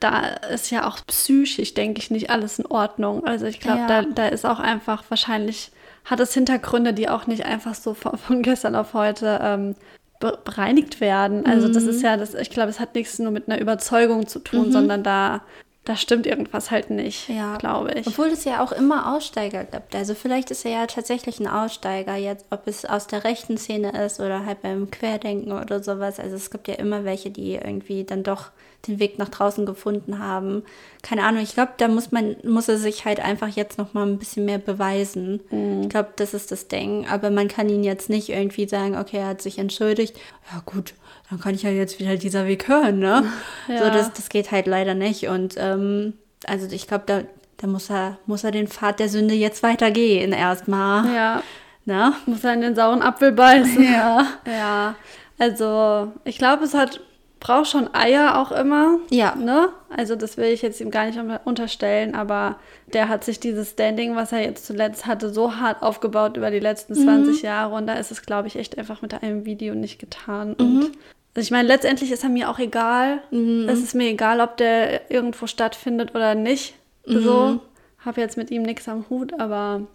da 0.00 0.20
ist 0.52 0.70
ja 0.70 0.86
auch 0.86 0.98
psychisch, 1.06 1.74
denke 1.74 2.00
ich, 2.00 2.10
nicht 2.10 2.30
alles 2.30 2.58
in 2.58 2.66
Ordnung. 2.66 3.24
Also 3.24 3.46
ich 3.46 3.60
glaube, 3.60 3.80
Ja. 3.80 3.86
da, 3.86 4.02
da 4.02 4.26
ist 4.28 4.44
auch 4.44 4.58
einfach 4.58 5.04
wahrscheinlich, 5.08 5.70
hat 6.04 6.20
es 6.20 6.34
Hintergründe, 6.34 6.92
die 6.92 7.08
auch 7.08 7.26
nicht 7.26 7.46
einfach 7.46 7.74
so 7.74 7.94
von, 7.94 8.18
von 8.18 8.42
gestern 8.42 8.74
auf 8.74 8.92
heute 8.94 9.38
ähm, 9.42 9.74
be- 10.20 10.38
bereinigt 10.44 11.00
werden. 11.00 11.46
Also 11.46 11.68
das 11.68 11.84
ist 11.84 12.02
ja, 12.02 12.16
das, 12.16 12.34
ich 12.34 12.50
glaube, 12.50 12.70
es 12.70 12.80
hat 12.80 12.94
nichts 12.94 13.18
nur 13.18 13.30
mit 13.30 13.48
einer 13.48 13.60
Überzeugung 13.60 14.26
zu 14.26 14.40
tun, 14.40 14.72
sondern 14.72 15.02
da, 15.02 15.42
da 15.84 15.96
stimmt 15.96 16.26
irgendwas 16.26 16.70
halt 16.70 16.90
nicht, 16.90 17.28
Ja. 17.30 17.56
glaube 17.56 17.92
ich. 17.92 18.06
Obwohl 18.06 18.26
es 18.28 18.44
ja 18.44 18.62
auch 18.62 18.72
immer 18.72 19.14
Aussteiger 19.16 19.64
gibt. 19.64 19.94
Also 19.96 20.14
vielleicht 20.14 20.50
ist 20.50 20.64
er 20.66 20.72
ja 20.72 20.86
tatsächlich 20.86 21.40
ein 21.40 21.48
Aussteiger 21.48 22.14
jetzt, 22.16 22.44
ob 22.50 22.66
es 22.66 22.84
aus 22.84 23.06
der 23.06 23.24
rechten 23.24 23.56
Szene 23.56 23.92
ist 24.04 24.20
oder 24.20 24.44
halt 24.44 24.60
beim 24.60 24.90
Querdenken 24.90 25.52
oder 25.52 25.82
sowas. 25.82 26.20
Also 26.20 26.36
es 26.36 26.50
gibt 26.50 26.68
ja 26.68 26.74
immer 26.74 27.04
welche, 27.04 27.30
die 27.30 27.54
irgendwie 27.54 28.04
dann 28.04 28.22
doch 28.22 28.50
den 28.86 28.98
Weg 29.00 29.18
nach 29.18 29.28
draußen 29.30 29.64
gefunden 29.66 30.18
haben. 30.18 30.62
Keine 31.02 31.24
Ahnung, 31.24 31.42
ich 31.42 31.54
glaube, 31.54 31.72
da 31.78 31.88
muss 31.88 32.12
man, 32.12 32.36
muss 32.44 32.68
er 32.68 32.76
sich 32.76 33.04
halt 33.06 33.18
einfach 33.18 33.48
jetzt 33.48 33.78
noch 33.78 33.92
mal 33.94 34.06
ein 34.06 34.18
bisschen 34.18 34.44
mehr 34.44 34.58
beweisen. 34.58 35.40
Ich 35.82 35.88
glaube, 35.88 36.10
das 36.16 36.34
ist 36.34 36.52
das 36.52 36.68
Ding. 36.68 37.06
Aber 37.08 37.30
man 37.30 37.48
kann 37.48 37.68
ihn 37.68 37.82
jetzt 37.82 38.08
nicht 38.10 38.28
irgendwie 38.28 38.68
sagen, 38.68 38.96
okay, 38.96 39.16
er 39.18 39.28
hat 39.28 39.42
sich 39.42 39.58
entschuldigt. 39.58 40.16
Ja 40.52 40.62
gut, 40.64 40.94
dann 41.30 41.40
kann 41.40 41.54
ich 41.54 41.62
ja 41.62 41.70
jetzt 41.70 41.98
wieder 42.00 42.16
dieser 42.16 42.46
Weg 42.46 42.68
hören, 42.68 42.98
ne? 42.98 43.24
Ja. 43.68 43.78
So, 43.78 43.84
das, 43.90 44.12
das 44.12 44.28
geht 44.28 44.50
halt 44.50 44.66
leider 44.66 44.94
nicht. 44.94 45.28
Und 45.28 45.54
ähm, 45.58 46.14
also 46.46 46.66
ich 46.70 46.86
glaube, 46.86 47.04
da, 47.06 47.20
da 47.58 47.66
muss 47.66 47.90
er, 47.90 48.18
muss 48.26 48.44
er 48.44 48.50
den 48.50 48.68
Pfad 48.68 48.98
der 49.00 49.08
Sünde 49.08 49.34
jetzt 49.34 49.62
weitergehen 49.62 50.32
erstmal. 50.32 51.12
Ja, 51.14 51.42
Ne? 51.84 52.12
muss 52.26 52.44
er 52.44 52.52
in 52.52 52.60
den 52.60 52.74
sauren 52.74 53.00
Apfel 53.00 53.32
beißen. 53.32 53.82
Ja. 53.82 54.26
Ja, 54.46 54.94
also 55.38 56.12
ich 56.24 56.36
glaube, 56.38 56.64
es 56.64 56.74
hat 56.74 57.00
braucht 57.40 57.68
schon 57.68 57.88
Eier 57.94 58.36
auch 58.40 58.50
immer. 58.50 58.98
Ja. 59.10 59.36
Ne? 59.36 59.68
Also 59.96 60.16
das 60.16 60.36
will 60.36 60.46
ich 60.48 60.60
jetzt 60.60 60.80
ihm 60.80 60.90
gar 60.90 61.06
nicht 61.06 61.18
unter- 61.18 61.40
unterstellen, 61.44 62.14
aber 62.16 62.56
der 62.92 63.08
hat 63.08 63.22
sich 63.24 63.38
dieses 63.38 63.70
Standing, 63.70 64.16
was 64.16 64.32
er 64.32 64.40
jetzt 64.42 64.66
zuletzt 64.66 65.06
hatte, 65.06 65.32
so 65.32 65.54
hart 65.56 65.80
aufgebaut 65.82 66.36
über 66.36 66.50
die 66.50 66.58
letzten 66.58 66.94
20 66.96 67.42
Jahre 67.42 67.76
und 67.76 67.86
da 67.86 67.92
ist 67.94 68.10
es, 68.10 68.22
glaube 68.22 68.48
ich, 68.48 68.56
echt 68.56 68.76
einfach 68.76 69.02
mit 69.02 69.14
einem 69.22 69.44
Video 69.44 69.74
nicht 69.76 70.00
getan. 70.00 70.54
Und 70.54 70.90
also 71.38 71.46
ich 71.46 71.50
meine, 71.52 71.68
letztendlich 71.68 72.10
ist 72.10 72.24
er 72.24 72.30
mir 72.30 72.50
auch 72.50 72.58
egal. 72.58 73.22
Es 73.68 73.78
ist 73.78 73.94
mir 73.94 74.08
egal, 74.08 74.40
ob 74.40 74.56
der 74.56 75.08
irgendwo 75.08 75.46
stattfindet 75.46 76.12
oder 76.12 76.34
nicht. 76.34 76.74
So. 77.04 77.60
Habe 78.00 78.20
jetzt 78.20 78.36
mit 78.36 78.50
ihm 78.50 78.62
nichts 78.62 78.88
am 78.88 79.04
Hut, 79.08 79.38
aber 79.38 79.86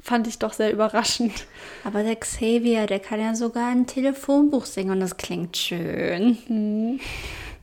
fand 0.00 0.26
ich 0.26 0.40
doch 0.40 0.52
sehr 0.52 0.72
überraschend. 0.72 1.46
Aber 1.84 2.02
der 2.02 2.16
Xavier, 2.16 2.86
der 2.86 2.98
kann 2.98 3.20
ja 3.20 3.36
sogar 3.36 3.68
ein 3.68 3.86
Telefonbuch 3.86 4.64
singen 4.64 4.90
und 4.90 4.98
das 4.98 5.16
klingt 5.16 5.56
schön. 5.56 6.36
Mhm. 6.48 6.98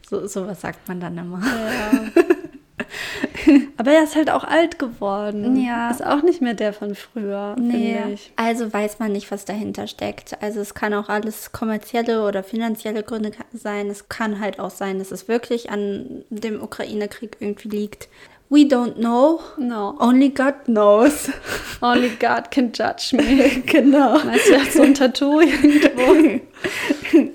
So, 0.10 0.26
so 0.26 0.48
was 0.48 0.62
sagt 0.62 0.88
man 0.88 1.02
dann 1.02 1.18
immer. 1.18 1.42
Aber 3.78 3.92
er 3.92 4.04
ist 4.04 4.16
halt 4.16 4.30
auch 4.30 4.44
alt 4.44 4.80
geworden. 4.80 5.58
Ja. 5.58 5.92
Ist 5.92 6.06
auch 6.06 6.24
nicht 6.24 6.42
mehr 6.42 6.54
der 6.54 6.74
von 6.74 6.96
früher, 6.96 7.54
finde 7.56 8.14
ich. 8.14 8.32
Also 8.36 8.72
weiß 8.72 9.00
man 9.00 9.12
nicht, 9.12 9.32
was 9.32 9.46
dahinter 9.46 9.88
steckt. 9.88 10.42
Also 10.42 10.60
es 10.60 10.74
kann 10.74 10.94
auch 10.94 11.10
alles 11.10 11.52
kommerzielle 11.52 12.26
oder 12.26 12.44
finanzielle 12.44 13.04
Gründe 13.04 13.32
sein. 13.54 13.90
Es 13.90 14.10
kann 14.10 14.40
halt 14.40 14.60
auch 14.60 14.72
sein, 14.72 15.00
dass 15.00 15.12
es 15.12 15.28
wirklich 15.28 15.70
an 15.70 16.24
dem 16.30 16.62
Ukraine-Krieg 16.62 17.38
irgendwie 17.40 17.70
liegt. 17.70 18.10
We 18.50 18.66
don't 18.66 18.96
know. 18.96 19.40
No. 19.58 19.96
Only 20.00 20.30
God 20.30 20.66
knows. 20.66 21.32
Only 21.82 22.10
God 22.20 22.52
can 22.52 22.72
judge 22.72 23.16
me. 23.16 23.62
genau. 23.66 24.14
Weißt 24.14 24.50
du, 24.50 24.62
hat 24.62 24.72
so 24.72 24.84
ein 24.84 24.94
Tattoo 24.94 25.42
irgendwo. 25.42 26.40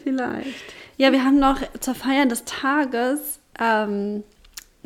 Vielleicht. 0.05 0.65
Ja, 0.97 1.13
wir 1.13 1.25
haben 1.25 1.39
noch 1.39 1.61
zur 1.81 1.95
Feier 1.95 2.27
des 2.27 2.45
Tages 2.45 3.41
ähm, 3.59 4.23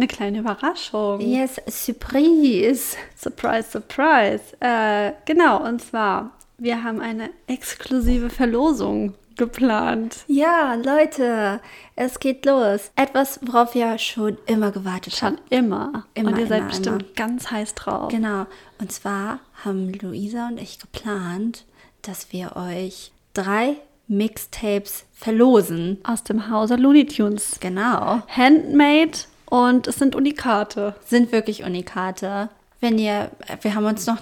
eine 0.02 0.08
kleine 0.08 0.38
Überraschung. 0.40 1.20
Yes, 1.20 1.60
Surprise. 1.68 2.96
Surprise, 3.16 3.70
surprise. 3.70 4.42
Äh, 4.60 5.12
genau, 5.24 5.62
und 5.64 5.80
zwar, 5.80 6.32
wir 6.58 6.82
haben 6.82 7.00
eine 7.00 7.30
exklusive 7.46 8.28
Verlosung 8.28 9.14
geplant. 9.36 10.24
Ja, 10.26 10.74
Leute, 10.74 11.60
es 11.94 12.18
geht 12.18 12.44
los. 12.44 12.90
Etwas, 12.96 13.38
worauf 13.42 13.74
wir 13.74 13.96
schon 13.98 14.36
immer 14.46 14.72
gewartet 14.72 15.14
Schon 15.14 15.28
haben. 15.28 15.38
immer. 15.50 16.04
Immer, 16.14 16.30
Und 16.30 16.38
ihr 16.38 16.46
seid 16.48 16.58
immer, 16.58 16.68
bestimmt 16.68 17.02
immer. 17.02 17.12
ganz 17.14 17.50
heiß 17.50 17.74
drauf. 17.76 18.08
Genau. 18.10 18.46
Und 18.80 18.90
zwar 18.92 19.38
haben 19.64 19.92
Luisa 19.92 20.48
und 20.48 20.60
ich 20.60 20.80
geplant, 20.80 21.64
dass 22.02 22.32
wir 22.32 22.56
euch 22.56 23.12
drei 23.34 23.76
Mixtapes 24.08 25.04
verlosen. 25.12 25.98
Aus 26.02 26.24
dem 26.24 26.50
Hause 26.50 26.74
Looney 26.74 27.06
Tunes. 27.06 27.58
Genau. 27.60 28.20
Handmade 28.28 29.12
und 29.52 29.86
es 29.86 29.96
sind 29.96 30.16
Unikate. 30.16 30.94
Sind 31.04 31.30
wirklich 31.30 31.62
Unikate. 31.62 32.48
Wenn 32.80 32.98
ihr, 32.98 33.30
wir 33.60 33.74
haben 33.74 33.84
uns 33.84 34.06
noch 34.06 34.16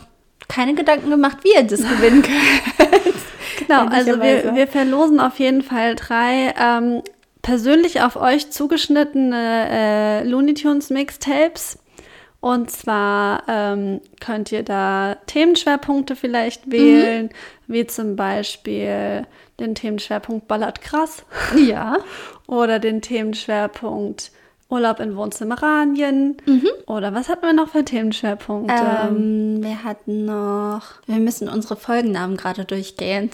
keine 0.48 0.74
Gedanken 0.74 1.08
gemacht, 1.08 1.38
wie 1.44 1.54
ihr 1.54 1.62
das 1.62 1.82
gewinnen 1.82 2.22
könnt. 2.22 2.90
Genau, 3.58 3.86
also 3.86 4.20
wir, 4.20 4.56
wir 4.56 4.66
verlosen 4.66 5.20
auf 5.20 5.38
jeden 5.38 5.62
Fall 5.62 5.94
drei 5.94 6.54
ähm, 6.58 7.02
persönlich 7.42 8.00
auf 8.00 8.16
euch 8.16 8.50
zugeschnittene 8.50 9.68
äh, 9.70 10.24
Looney 10.24 10.54
Tunes 10.54 10.90
Mixtapes. 10.90 11.78
Und 12.40 12.70
zwar 12.70 13.44
ähm, 13.48 14.00
könnt 14.18 14.50
ihr 14.50 14.64
da 14.64 15.16
Themenschwerpunkte 15.26 16.16
vielleicht 16.16 16.72
wählen, 16.72 17.30
wie 17.68 17.86
zum 17.86 18.16
Beispiel 18.16 19.26
den 19.60 19.76
Themenschwerpunkt 19.76 20.48
Ballert 20.48 20.80
krass 20.80 21.24
Ja. 21.56 21.98
oder 22.48 22.80
den 22.80 23.02
Themenschwerpunkt 23.02 24.32
Urlaub 24.70 25.00
in 25.00 25.16
Wohnzimmeranien 25.16 26.36
oder 26.86 27.12
was 27.14 27.28
hatten 27.28 27.42
wir 27.42 27.52
noch 27.52 27.68
für 27.70 27.84
Themenschwerpunkte? 27.84 28.74
Ähm, 28.74 29.62
wir 29.62 29.82
hatten 29.84 30.24
noch. 30.24 30.82
Wir 31.06 31.16
müssen 31.16 31.48
unsere 31.48 31.76
Folgennamen 31.76 32.36
gerade 32.36 32.64
durchgehen. 32.64 33.30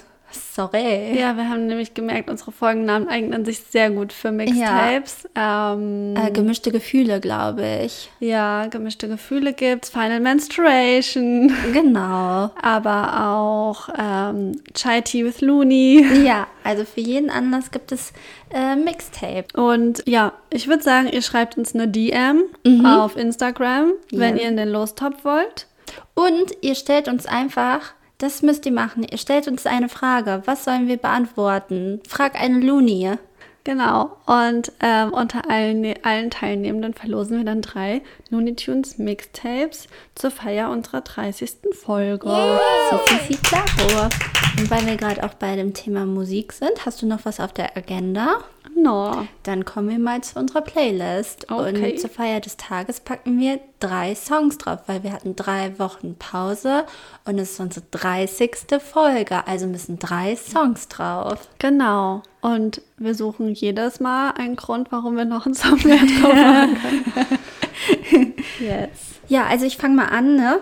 Sorry. 0.55 1.19
Ja, 1.19 1.37
wir 1.37 1.49
haben 1.49 1.67
nämlich 1.67 1.95
gemerkt, 1.95 2.31
unsere 2.31 2.53
Folgennamen 2.53 3.09
eignen 3.09 3.45
sich 3.45 3.59
sehr 3.61 3.91
gut 3.91 4.13
für 4.13 4.33
Mixtapes. 4.33 5.29
Ähm, 5.35 6.15
Äh, 6.17 6.31
gemischte 6.31 6.71
Gefühle, 6.73 7.21
glaube 7.21 7.65
ich. 7.85 8.11
ja, 8.21 8.67
gemischte 8.67 9.09
Gefühle 9.09 9.53
gibt's, 9.53 9.91
Final 9.91 10.21
Menstruation, 10.21 11.53
Genau. 11.73 12.51
aber 12.61 13.27
auch 13.27 13.89
ähm, 13.99 14.61
Chai 14.75 15.01
Tea 15.01 15.25
with 15.25 15.41
Looney. 15.41 16.05
Ja, 16.25 16.47
also 16.65 16.85
für 16.85 17.01
jeden 17.01 17.31
Anlass 17.31 17.71
gibt 17.71 17.93
es 17.93 18.13
äh, 18.53 18.77
Mixtape. 18.77 19.47
Und 19.55 20.03
ja, 20.07 20.33
ich 20.51 20.69
würde 20.69 20.83
sagen, 20.83 21.09
ihr 21.09 21.23
schreibt 21.23 21.57
uns 21.59 21.75
eine 21.75 21.89
DM 21.89 22.45
auf 22.85 23.17
Instagram, 23.17 23.93
wenn 24.11 24.37
Ja. 24.37 24.43
ihr 24.43 24.49
in 24.49 24.57
den 24.57 24.69
Lostop 24.69 25.25
wollt. 25.25 25.67
Und 26.15 26.53
ihr 26.63 26.75
stellt 26.75 27.09
uns 27.09 27.27
einfach, 27.27 27.81
das 28.19 28.43
müsst 28.43 28.67
ihr 28.67 28.73
machen, 28.73 29.05
ihr 29.05 29.19
stellt 29.19 29.49
uns 29.49 29.67
eine 29.67 29.89
Frage. 29.89 30.43
Was 30.47 30.65
sollen 30.65 30.89
wir 30.89 30.97
beantworten? 30.97 32.01
Frag 32.09 32.41
einen 32.41 32.63
Looney. 32.63 33.19
Genau. 33.67 34.17
Und 34.27 34.71
ähm, 34.79 35.13
unter 35.13 35.51
allen, 35.51 35.95
allen 36.05 36.31
Teilnehmenden 36.31 36.95
verlosen 36.95 37.39
wir 37.39 37.45
dann 37.45 37.63
drei 37.63 38.01
Looney 38.31 38.55
Tunes 38.55 38.99
Mixtapes 38.99 39.89
zur 40.15 40.31
Feier 40.31 40.71
unserer 40.71 41.01
30. 41.01 41.51
Folge. 41.73 42.29
Si, 42.29 43.15
si, 43.27 43.35
si, 43.35 43.43
claro. 43.43 44.09
Und 44.57 44.71
weil 44.71 44.87
wir 44.87 44.97
gerade 44.97 45.25
auch 45.25 45.35
bei 45.35 45.57
dem 45.57 45.75
Thema 45.75 46.07
Musik 46.07 46.53
sind, 46.53 46.87
hast 46.87 47.03
du 47.03 47.07
noch 47.07 47.25
was 47.25 47.41
auf 47.41 47.53
der 47.53 47.77
Agenda? 47.77 48.39
No. 48.79 49.27
Dann 49.43 49.65
kommen 49.65 49.89
wir 49.89 49.99
mal 49.99 50.21
zu 50.21 50.39
unserer 50.39 50.61
Playlist. 50.61 51.51
Okay. 51.51 51.93
Und 51.93 51.99
zur 51.99 52.11
Feier 52.11 52.41
des 52.41 52.59
Tages 52.59 53.01
packen 53.01 53.41
wir 53.41 53.59
drei 53.81 54.15
Songs 54.15 54.59
drauf, 54.59 54.81
weil 54.87 55.03
wir 55.03 55.13
hatten 55.13 55.35
drei 55.35 55.79
Wochen 55.79 56.15
Pause 56.17 56.85
und 57.25 57.39
es 57.39 57.53
ist 57.53 57.61
unsere 57.61 57.87
30. 57.91 58.55
Folge. 58.79 59.47
Also 59.47 59.67
müssen 59.67 59.99
drei 59.99 60.37
Songs 60.37 60.89
drauf. 60.89 61.49
Genau. 61.59 62.23
Und 62.43 62.83
wir 62.99 63.15
suchen 63.15 63.55
jedes 63.55 63.99
Mal 63.99 64.33
einen 64.33 64.57
Grund, 64.57 64.93
warum 64.93 65.17
wir 65.17 65.25
noch 65.25 65.47
einen 65.47 65.55
Song 65.55 65.81
mehr 65.83 65.97
drauf 65.97 66.35
machen 66.35 66.77
können. 66.83 68.35
Jetzt. 68.61 69.21
Ja, 69.29 69.47
also 69.47 69.65
ich 69.65 69.79
fange 69.79 69.97
mal 69.97 70.09
an. 70.09 70.37
Ne? 70.37 70.61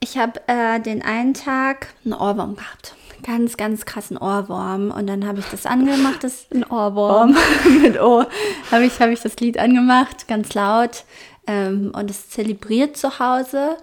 Ich 0.00 0.16
habe 0.16 0.40
äh, 0.46 0.80
den 0.80 1.02
einen 1.02 1.34
Tag 1.34 1.88
einen 2.04 2.14
Ohrwurm 2.14 2.56
gehabt. 2.56 2.95
Ganz, 3.26 3.56
ganz 3.56 3.84
krassen 3.84 4.16
Ohrwurm. 4.16 4.92
Und 4.92 5.08
dann 5.08 5.26
habe 5.26 5.40
ich 5.40 5.46
das 5.46 5.66
angemacht, 5.66 6.22
das 6.22 6.46
Ein 6.54 6.62
Ohrwurm. 6.62 7.36
mit 7.82 8.00
O 8.00 8.24
habe 8.70 8.84
ich, 8.84 9.00
hab 9.00 9.10
ich 9.10 9.20
das 9.20 9.36
Lied 9.38 9.58
angemacht, 9.58 10.28
ganz 10.28 10.54
laut 10.54 11.04
ähm, 11.48 11.90
und 11.92 12.08
es 12.08 12.30
zelebriert 12.30 12.96
zu 12.96 13.18
Hause. 13.18 13.76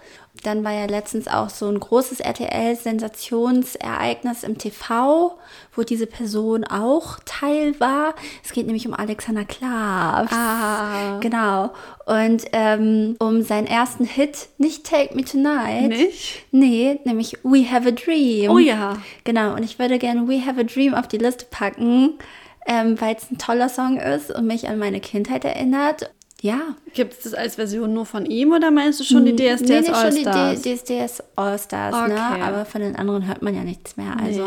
Dann 0.43 0.63
war 0.63 0.73
ja 0.73 0.85
letztens 0.85 1.27
auch 1.27 1.49
so 1.49 1.67
ein 1.67 1.79
großes 1.79 2.19
RTL-Sensationsereignis 2.19 4.43
im 4.43 4.57
TV, 4.57 5.39
wo 5.73 5.83
diese 5.83 6.05
Person 6.05 6.65
auch 6.65 7.19
Teil 7.25 7.79
war. 7.79 8.13
Es 8.43 8.51
geht 8.51 8.65
nämlich 8.65 8.85
um 8.85 8.93
Alexander 8.93 9.45
Klaas. 9.45 10.29
Ah. 10.31 11.19
Genau. 11.21 11.71
Und 12.05 12.43
ähm, 12.51 13.15
um 13.19 13.41
seinen 13.41 13.67
ersten 13.67 14.03
Hit, 14.03 14.49
nicht 14.57 14.85
Take 14.85 15.15
Me 15.15 15.23
Tonight. 15.23 15.87
Nicht? 15.89 16.43
Nee, 16.51 16.99
nämlich 17.05 17.37
We 17.43 17.71
Have 17.71 17.87
a 17.87 17.91
Dream. 17.91 18.51
Oh 18.51 18.59
ja. 18.59 18.97
Genau, 19.23 19.53
und 19.53 19.63
ich 19.63 19.79
würde 19.79 19.97
gerne 19.97 20.27
We 20.27 20.45
Have 20.45 20.59
a 20.59 20.63
Dream 20.63 20.93
auf 20.93 21.07
die 21.07 21.17
Liste 21.17 21.45
packen, 21.49 22.19
ähm, 22.67 22.99
weil 22.99 23.15
es 23.15 23.31
ein 23.31 23.37
toller 23.37 23.69
Song 23.69 23.97
ist 23.97 24.29
und 24.31 24.45
mich 24.45 24.67
an 24.67 24.77
meine 24.77 24.99
Kindheit 24.99 25.45
erinnert. 25.45 26.11
Ja. 26.43 26.59
Gibt 26.93 27.13
es 27.13 27.19
das 27.21 27.33
als 27.33 27.55
Version 27.55 27.93
nur 27.93 28.05
von 28.05 28.25
ihm 28.25 28.51
oder 28.51 28.69
meinst 28.69 28.99
du 28.99 29.05
schon 29.05 29.23
die 29.23 29.33
DSDS 29.33 29.61
nee, 29.61 29.79
nee, 29.79 29.85
schon 29.85 29.95
All-Stars? 29.95 30.61
die 30.61 30.69
D- 30.69 30.75
DSDS 30.75 31.23
All-Stars, 31.37 31.95
Okay. 31.95 32.09
ne? 32.09 32.43
Aber 32.43 32.65
von 32.65 32.81
den 32.81 32.97
anderen 32.97 33.25
hört 33.27 33.41
man 33.41 33.55
ja 33.55 33.63
nichts 33.63 33.95
mehr. 33.95 34.11
Also, 34.21 34.41
Nee. 34.41 34.45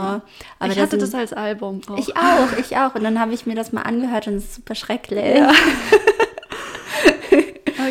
aber 0.59 0.68
ich 0.68 0.74
da 0.74 0.82
hatte 0.82 0.90
sind- 0.90 1.03
das 1.03 1.14
als 1.14 1.32
Album 1.32 1.80
auch. 1.88 1.97
Ich 1.97 2.14
auch, 2.14 2.59
ich 2.61 2.76
auch. 2.76 2.94
Und 2.94 3.03
dann 3.03 3.18
habe 3.18 3.32
ich 3.32 3.47
mir 3.47 3.55
das 3.55 3.72
mal 3.72 3.80
angehört 3.80 4.26
und 4.26 4.34
es 4.34 4.44
ist 4.44 4.55
super 4.57 4.74
schrecklich. 4.74 5.38
Ja. 5.38 5.51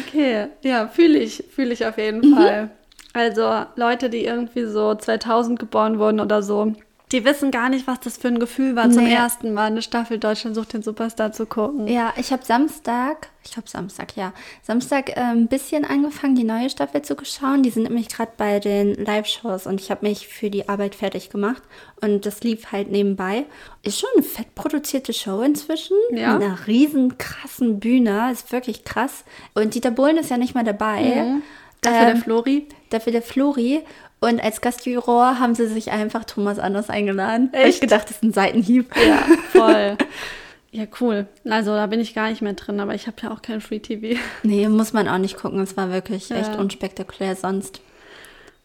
Okay, 0.08 0.47
ja, 0.62 0.88
fühle 0.88 1.20
ich, 1.20 1.43
fühle 1.53 1.74
ich 1.74 1.86
auf 1.86 1.97
jeden 1.97 2.22
Mhm. 2.32 2.36
Fall. 2.36 2.70
Also 3.14 3.66
Leute, 3.76 4.10
die 4.10 4.26
irgendwie 4.26 4.66
so 4.66 4.93
2000 4.93 5.58
geboren 5.60 5.99
wurden 5.99 6.20
oder 6.20 6.41
so, 6.43 6.74
die 7.12 7.24
wissen 7.24 7.51
gar 7.51 7.70
nicht, 7.70 7.86
was 7.88 7.99
das 7.99 8.18
für 8.18 8.28
ein 8.30 8.39
Gefühl 8.39 8.76
war, 8.76 8.89
zum 8.89 9.03
Nee. 9.03 9.14
ersten 9.14 9.53
Mal 9.53 9.66
eine 9.68 9.82
Staffel 9.84 10.18
Deutschland 10.18 10.56
sucht 10.56 10.74
den 10.74 10.82
Superstar 10.82 11.32
zu 11.32 11.45
gucken. 11.45 11.88
Ja, 11.88 12.14
ich 12.18 12.32
habe 12.32 12.43
Samstag, 12.43 13.30
ich 13.43 13.51
glaube 13.51 13.70
Samstag, 13.70 14.16
ja, 14.18 14.34
Samstag 14.64 15.10
äh, 15.12 15.20
ein 15.22 15.47
bisschen 15.47 15.86
angefangen, 15.86 16.36
die 16.36 16.43
neue 16.43 16.70
Staffel 16.70 17.03
zu 17.03 17.16
schauen. 17.24 17.62
Die 17.62 17.70
sind 17.70 17.84
nämlich 17.84 18.10
gerade 18.10 18.32
bei 18.38 18.60
den 18.60 18.95
Live-Shows 18.95 19.68
und 19.68 19.80
ich 19.80 19.91
habe 19.91 20.06
mich 20.08 20.28
für 20.28 20.49
die 20.49 20.68
Arbeit 20.68 20.95
fertig 20.95 21.30
gemacht 21.30 21.62
und 22.01 22.26
das 22.26 22.41
lief 22.41 22.72
halt 22.72 22.89
nebenbei. 22.91 23.45
Ist 23.84 23.99
schon 23.99 24.10
eine 24.16 24.24
fett 24.24 24.56
produzierte 24.56 25.14
Show 25.14 25.41
inzwischen, 25.41 25.95
Ja. 26.12 26.34
mit 26.34 26.43
einer 26.43 26.66
riesen 26.68 27.18
krassen 27.20 27.80
Bühne, 27.80 28.32
ist 28.32 28.51
wirklich 28.51 28.84
krass. 28.84 29.24
Und 29.53 29.76
Dieter 29.76 29.91
Bohlen 29.91 30.18
ist 30.18 30.32
ja 30.32 30.38
nicht 30.38 30.56
mal 30.56 30.64
dabei. 30.64 31.39
Dafür 31.82 31.99
Ähm, 32.01 32.08
der 32.08 32.16
Flori. 32.18 32.68
Dafür 32.89 33.12
der 33.12 33.22
Flori. 33.22 33.84
Und 34.22 34.41
als 34.43 34.61
Gastjuror 34.61 35.39
haben 35.39 35.55
sie 35.55 35.68
sich 35.68 35.91
einfach 35.91 36.24
Thomas 36.24 36.57
Anders 36.57 36.89
eingeladen. 36.89 37.49
Hab 37.53 37.59
Echt? 37.66 37.76
Ich 37.76 37.82
gedacht, 37.82 38.05
das 38.09 38.18
ist 38.18 38.24
ein 38.24 38.34
Seitenhieb. 38.34 38.89
Ja, 38.95 39.18
voll. 39.51 39.97
ja, 40.72 40.86
cool. 40.99 41.28
Also 41.47 41.76
da 41.76 41.86
bin 41.88 41.99
ich 41.99 42.16
gar 42.16 42.30
nicht 42.30 42.41
mehr 42.41 42.53
drin, 42.53 42.80
aber 42.80 42.95
ich 42.95 43.07
habe 43.07 43.18
ja 43.22 43.32
auch 43.32 43.41
kein 43.41 43.61
Free 43.61 43.80
TV. 43.80 44.20
Nee, 44.43 44.68
muss 44.70 44.93
man 44.93 45.07
auch 45.07 45.18
nicht 45.20 45.38
gucken. 45.38 45.59
Es 45.59 45.78
war 45.78 45.91
wirklich 45.91 46.32
echt 46.32 46.53
Ja. 46.53 46.59
unspektakulär 46.59 47.36
sonst. 47.36 47.82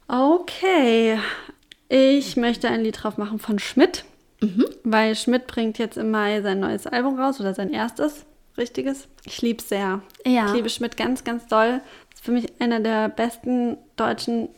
Okay. 0.09 1.19
Ich 1.89 2.37
möchte 2.37 2.69
ein 2.69 2.83
Lied 2.83 3.03
drauf 3.03 3.19
machen 3.19 3.39
von 3.39 3.59
Schmidt, 3.59 4.05
weil 4.85 5.15
Schmidt 5.17 5.47
bringt 5.47 5.79
jetzt 5.79 5.99
im 5.99 6.11
Mai 6.11 6.41
sein 6.41 6.61
neues 6.61 6.87
Album 6.87 7.19
raus 7.21 7.41
oder 7.41 7.53
sein 7.55 7.71
erstes 7.73 8.25
richtiges. 8.57 9.09
Ich 9.25 9.43
liebe 9.43 9.61
es 9.61 9.69
sehr. 9.69 10.01
Ja. 10.25 10.47
Ich 10.47 10.53
liebe 10.55 10.71
Schmidt 10.71 10.97
ganz, 10.97 11.25
ganz 11.25 11.47
doll. 11.49 11.81
Ist 12.15 12.25
für 12.25 12.33
mich 12.33 12.47
einer 12.61 12.81
der 12.81 13.09
besten 13.09 13.77
deutschen 13.97 14.49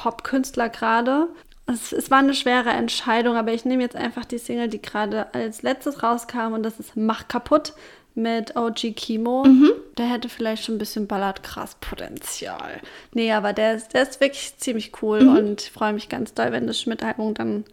Popkünstler 0.00 0.70
gerade. 0.70 1.28
Es, 1.66 1.92
es 1.92 2.10
war 2.10 2.18
eine 2.18 2.32
schwere 2.32 2.70
Entscheidung, 2.70 3.36
aber 3.36 3.52
ich 3.52 3.66
nehme 3.66 3.82
jetzt 3.82 3.96
einfach 3.96 4.24
die 4.24 4.38
Single, 4.38 4.68
die 4.68 4.80
gerade 4.80 5.32
als 5.34 5.60
letztes 5.62 6.02
rauskam 6.02 6.54
und 6.54 6.62
das 6.62 6.80
ist 6.80 6.96
Mach 6.96 7.28
kaputt 7.28 7.74
mit 8.14 8.56
OG 8.56 8.96
Kimo. 8.96 9.44
Der 9.98 10.06
hätte 10.06 10.30
vielleicht 10.30 10.64
schon 10.64 10.76
ein 10.76 10.78
bisschen 10.78 11.06
ballert 11.06 11.42
krass 11.42 11.76
Potenzial. 11.80 12.80
Nee, 13.12 13.30
aber 13.32 13.52
der 13.52 13.74
ist, 13.74 13.92
der 13.92 14.02
ist 14.02 14.20
wirklich 14.20 14.56
ziemlich 14.56 15.02
cool 15.02 15.20
und 15.28 15.62
ich 15.62 15.70
freue 15.70 15.92
mich 15.92 16.08
ganz 16.08 16.32
doll, 16.32 16.50
wenn 16.50 16.66
das 16.66 16.80
Schmidt-Album 16.80 17.34
dann 17.34 17.64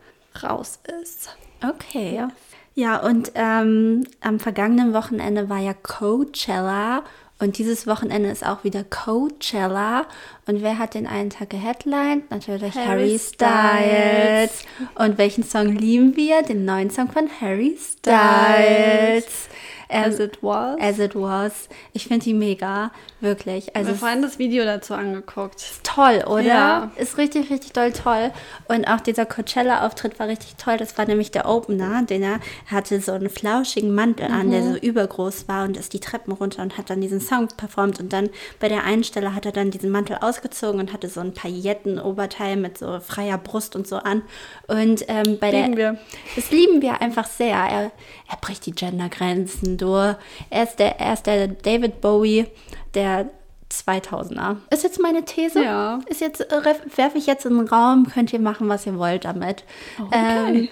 raus 0.44 0.80
ist. 1.02 1.36
Okay. 1.64 2.28
Ja, 2.76 2.98
und 2.98 3.32
ähm, 3.36 4.04
am 4.22 4.40
vergangenen 4.40 4.94
Wochenende 4.94 5.50
war 5.50 5.60
ja 5.60 5.74
Coachella. 5.74 7.04
Und 7.40 7.60
dieses 7.60 7.86
Wochenende 7.86 8.30
ist 8.30 8.46
auch 8.46 8.64
wieder 8.64 8.84
Coachella. 8.84 10.08
Und 10.48 10.64
wer 10.64 10.80
hat 10.80 10.96
den 10.96 11.06
einen 11.06 11.30
Tag 11.30 11.52
geheadlined? 11.52 12.32
Natürlich 12.32 12.74
Harry, 12.74 12.88
Harry 12.88 13.20
Styles. 13.20 14.64
Und 14.96 15.18
welchen 15.20 15.44
Song 15.44 15.68
lieben 15.68 16.16
wir? 16.16 16.42
Den 16.42 16.66
neuen 16.66 16.90
Song 16.90 17.12
von 17.12 17.30
Harry 17.40 17.78
Styles. 17.80 19.50
Ähm, 19.90 20.04
As 20.06 20.20
It 20.20 20.40
Was. 20.42 20.82
As 20.82 21.00
It 21.00 21.16
Was. 21.16 21.70
Ich 21.94 22.08
finde 22.08 22.26
die 22.26 22.34
mega, 22.34 22.92
wirklich. 23.20 23.76
Also 23.76 23.88
Wir 23.88 23.94
haben 23.94 24.00
vorhin 24.00 24.22
das 24.22 24.40
Video 24.40 24.64
dazu 24.64 24.94
angeguckt. 24.94 25.56
ist 25.56 25.84
toll, 25.84 26.24
oder? 26.28 26.42
Ja. 26.44 26.92
Ist 26.96 27.18
richtig, 27.18 27.50
richtig 27.50 27.74
doll 27.74 27.92
toll. 27.92 28.32
Und 28.68 28.88
auch 28.88 29.02
dieser 29.02 29.26
Coachella-Auftritt 29.26 30.20
war 30.20 30.28
richtig 30.28 30.56
toll. 30.56 30.78
Das 30.78 30.98
war 30.98 31.06
nämlich 31.06 31.32
der 31.32 31.48
Opener, 31.48 32.04
den 32.04 32.24
er 32.24 32.40
hatte 32.68 33.00
so 33.02 33.14
einen 33.14 33.30
flauschigen 33.30 33.94
Mantel 33.94 34.28
an, 34.28 34.52
der 34.52 34.64
so 34.64 34.76
übergroß 34.76 35.48
war 35.48 35.66
und 35.66 35.78
ist 35.78 35.94
die 35.94 36.00
Treppen 36.00 36.34
runter 36.34 36.62
und 36.62 36.78
hat 36.78 36.90
dann 36.90 37.02
diesen 37.02 37.20
Song 37.20 37.48
performt. 37.58 38.00
Und 38.00 38.14
dann 38.14 38.30
bei 38.60 38.70
der 38.70 38.84
einen 38.84 39.04
Stelle 39.04 39.34
hat 39.34 39.46
er 39.46 39.52
dann 39.52 39.72
diesen 39.72 39.90
Mantel 39.90 40.18
ausgezogen 40.22 40.80
und 40.80 40.94
hatte 40.94 41.10
so 41.10 41.20
ein 41.20 41.34
Pailletten-Oberteil 41.34 42.56
mit 42.58 42.78
so 42.78 43.00
freier 43.00 43.38
Brust 43.38 43.76
und 43.76 43.88
so 43.88 43.98
an. 43.98 44.22
Und 44.68 45.06
ähm, 45.08 45.38
bei 45.40 45.52
Lieben 45.52 45.76
der. 45.76 45.94
wir. 45.94 46.00
Das 46.36 46.52
lieben 46.52 46.82
wir 46.82 47.02
einfach 47.02 47.28
sehr. 47.28 47.56
Er, 47.56 47.92
er 48.30 48.38
bricht 48.42 48.66
die 48.66 48.72
Gendergrenzen 48.72 49.78
durch. 49.78 50.16
Er 50.50 50.64
ist 50.64 50.78
der, 50.78 51.00
er 51.00 51.14
ist 51.14 51.26
der 51.26 51.48
David 51.48 52.02
Bowie 52.02 52.48
der 52.94 53.30
2000er. 53.72 54.58
Ist 54.72 54.84
jetzt 54.84 55.00
meine 55.00 55.26
These. 55.26 55.64
Ja. 55.64 56.00
Ist 56.08 56.22
jetzt, 56.22 56.42
äh, 56.42 56.76
werfe 56.96 57.18
ich 57.18 57.28
jetzt 57.28 57.46
in 57.46 57.58
den 57.58 57.68
Raum, 57.68 58.08
könnt 58.12 58.32
ihr 58.32 58.40
machen, 58.40 58.70
was 58.70 58.86
ihr 58.86 58.98
wollt 58.98 59.26
damit. 59.26 59.64
Ähm, 60.12 60.70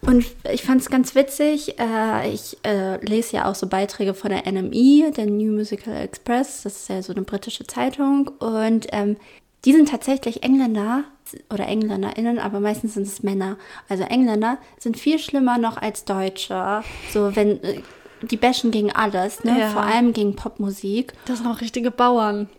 und 0.00 0.24
ich 0.50 0.62
fand 0.62 0.80
es 0.80 0.90
ganz 0.90 1.14
witzig. 1.14 1.78
Äh, 1.78 2.30
ich 2.30 2.56
äh, 2.64 3.04
lese 3.04 3.36
ja 3.36 3.50
auch 3.50 3.54
so 3.54 3.66
Beiträge 3.66 4.14
von 4.14 4.30
der 4.30 4.50
NME, 4.50 5.10
der 5.10 5.26
New 5.26 5.52
Musical 5.52 5.96
Express. 5.96 6.62
Das 6.62 6.76
ist 6.76 6.88
ja 6.88 7.02
so 7.02 7.12
eine 7.12 7.22
britische 7.22 7.66
Zeitung. 7.66 8.28
Und 8.38 8.86
ähm, 8.92 9.16
die 9.64 9.72
sind 9.72 9.88
tatsächlich 9.88 10.44
Engländer 10.44 11.04
oder 11.52 11.66
EngländerInnen, 11.66 12.38
aber 12.38 12.60
meistens 12.60 12.94
sind 12.94 13.06
es 13.06 13.22
Männer. 13.22 13.58
Also 13.88 14.04
Engländer 14.04 14.58
sind 14.78 14.96
viel 14.96 15.18
schlimmer 15.18 15.58
noch 15.58 15.76
als 15.76 16.04
Deutsche. 16.04 16.82
So, 17.12 17.34
wenn. 17.34 17.60
Die 18.22 18.36
bashen 18.36 18.70
gegen 18.70 18.92
alles, 18.92 19.44
ne? 19.44 19.58
Ja. 19.58 19.68
Vor 19.68 19.82
allem 19.82 20.12
gegen 20.12 20.34
Popmusik. 20.36 21.12
Das 21.26 21.38
sind 21.38 21.46
auch 21.46 21.60
richtige 21.60 21.90
Bauern. 21.90 22.48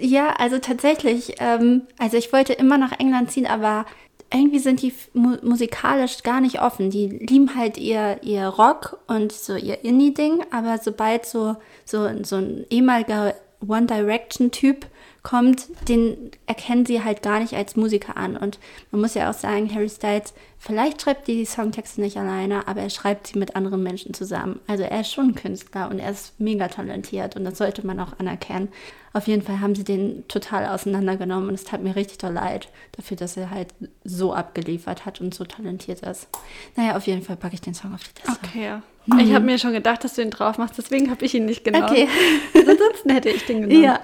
Ja, 0.00 0.34
also 0.38 0.58
tatsächlich. 0.58 1.34
Ähm, 1.38 1.82
also 1.98 2.16
ich 2.16 2.32
wollte 2.32 2.52
immer 2.52 2.78
nach 2.78 2.92
England 2.98 3.30
ziehen, 3.32 3.46
aber 3.46 3.86
irgendwie 4.32 4.58
sind 4.58 4.82
die 4.82 4.92
mu 5.12 5.36
musikalisch 5.42 6.22
gar 6.22 6.40
nicht 6.40 6.60
offen. 6.60 6.90
Die 6.90 7.08
lieben 7.08 7.54
halt 7.54 7.78
ihr, 7.78 8.18
ihr 8.22 8.46
Rock 8.46 8.98
und 9.06 9.32
so 9.32 9.54
ihr 9.56 9.84
Indie-Ding, 9.84 10.44
aber 10.50 10.78
sobald 10.78 11.26
so, 11.26 11.56
so, 11.84 12.08
so 12.22 12.36
ein 12.36 12.64
ehemaliger 12.70 13.34
One 13.66 13.86
Direction-Typ 13.86 14.86
kommt, 15.24 15.68
den 15.88 16.30
erkennen 16.46 16.84
sie 16.84 17.02
halt 17.02 17.22
gar 17.22 17.40
nicht 17.40 17.54
als 17.54 17.76
Musiker 17.76 18.16
an. 18.16 18.36
Und 18.36 18.60
man 18.92 19.00
muss 19.00 19.14
ja 19.14 19.30
auch 19.30 19.34
sagen, 19.34 19.74
Harry 19.74 19.88
Styles, 19.88 20.34
vielleicht 20.58 21.00
schreibt 21.00 21.26
die 21.26 21.46
Songtexte 21.46 22.02
nicht 22.02 22.18
alleine, 22.18 22.68
aber 22.68 22.82
er 22.82 22.90
schreibt 22.90 23.28
sie 23.28 23.38
mit 23.38 23.56
anderen 23.56 23.82
Menschen 23.82 24.12
zusammen. 24.12 24.60
Also 24.66 24.84
er 24.84 25.00
ist 25.00 25.10
schon 25.10 25.30
ein 25.30 25.34
Künstler 25.34 25.88
und 25.90 25.98
er 25.98 26.10
ist 26.10 26.38
mega 26.38 26.68
talentiert 26.68 27.36
und 27.36 27.44
das 27.44 27.56
sollte 27.56 27.86
man 27.86 27.98
auch 28.00 28.18
anerkennen. 28.18 28.68
Auf 29.14 29.26
jeden 29.26 29.40
Fall 29.40 29.60
haben 29.60 29.74
sie 29.74 29.84
den 29.84 30.28
total 30.28 30.66
auseinandergenommen 30.66 31.48
und 31.48 31.54
es 31.54 31.64
tat 31.64 31.82
mir 31.82 31.96
richtig 31.96 32.18
doll 32.18 32.32
leid 32.32 32.68
dafür, 32.92 33.16
dass 33.16 33.38
er 33.38 33.48
halt 33.48 33.68
so 34.04 34.34
abgeliefert 34.34 35.06
hat 35.06 35.22
und 35.22 35.32
so 35.32 35.44
talentiert 35.44 36.00
ist. 36.00 36.28
Naja, 36.76 36.96
auf 36.96 37.06
jeden 37.06 37.22
Fall 37.22 37.36
packe 37.36 37.54
ich 37.54 37.62
den 37.62 37.74
Song 37.74 37.94
auf 37.94 38.02
die 38.02 38.20
Liste. 38.20 38.40
Okay. 38.44 39.22
Ich 39.22 39.34
habe 39.34 39.44
mir 39.44 39.58
schon 39.58 39.72
gedacht, 39.72 40.04
dass 40.04 40.14
du 40.14 40.22
ihn 40.22 40.30
drauf 40.30 40.58
machst, 40.58 40.76
deswegen 40.76 41.10
habe 41.10 41.24
ich 41.24 41.34
ihn 41.34 41.46
nicht 41.46 41.64
genommen. 41.64 41.84
Okay. 41.84 42.08
Ansonsten 42.54 43.10
hätte 43.10 43.30
ich 43.30 43.46
den 43.46 43.62
genommen. 43.68 43.82
Ja. 43.82 44.00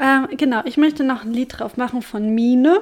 Ähm, 0.00 0.28
genau, 0.36 0.60
ich 0.64 0.76
möchte 0.76 1.04
noch 1.04 1.22
ein 1.24 1.32
Lied 1.32 1.58
drauf 1.58 1.76
machen 1.76 2.02
von 2.02 2.28
Mine, 2.34 2.80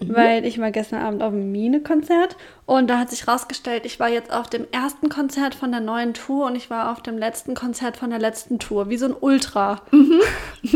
Mhm. 0.00 0.14
weil 0.14 0.44
ich 0.44 0.58
war 0.58 0.70
gestern 0.70 1.02
Abend 1.02 1.22
auf 1.22 1.32
einem 1.32 1.50
Mine-Konzert 1.52 2.36
und 2.66 2.88
da 2.88 2.98
hat 2.98 3.10
sich 3.10 3.26
rausgestellt, 3.26 3.84
ich 3.86 3.98
war 4.00 4.08
jetzt 4.08 4.32
auf 4.32 4.48
dem 4.48 4.66
ersten 4.70 5.08
Konzert 5.08 5.54
von 5.54 5.70
der 5.72 5.80
neuen 5.80 6.14
Tour 6.14 6.46
und 6.46 6.56
ich 6.56 6.70
war 6.70 6.92
auf 6.92 7.02
dem 7.02 7.18
letzten 7.18 7.54
Konzert 7.54 7.96
von 7.96 8.10
der 8.10 8.18
letzten 8.18 8.58
Tour, 8.58 8.88
wie 8.90 8.96
so 8.96 9.06
ein 9.06 9.14
Ultra. 9.18 9.82
Mhm. 9.90 10.20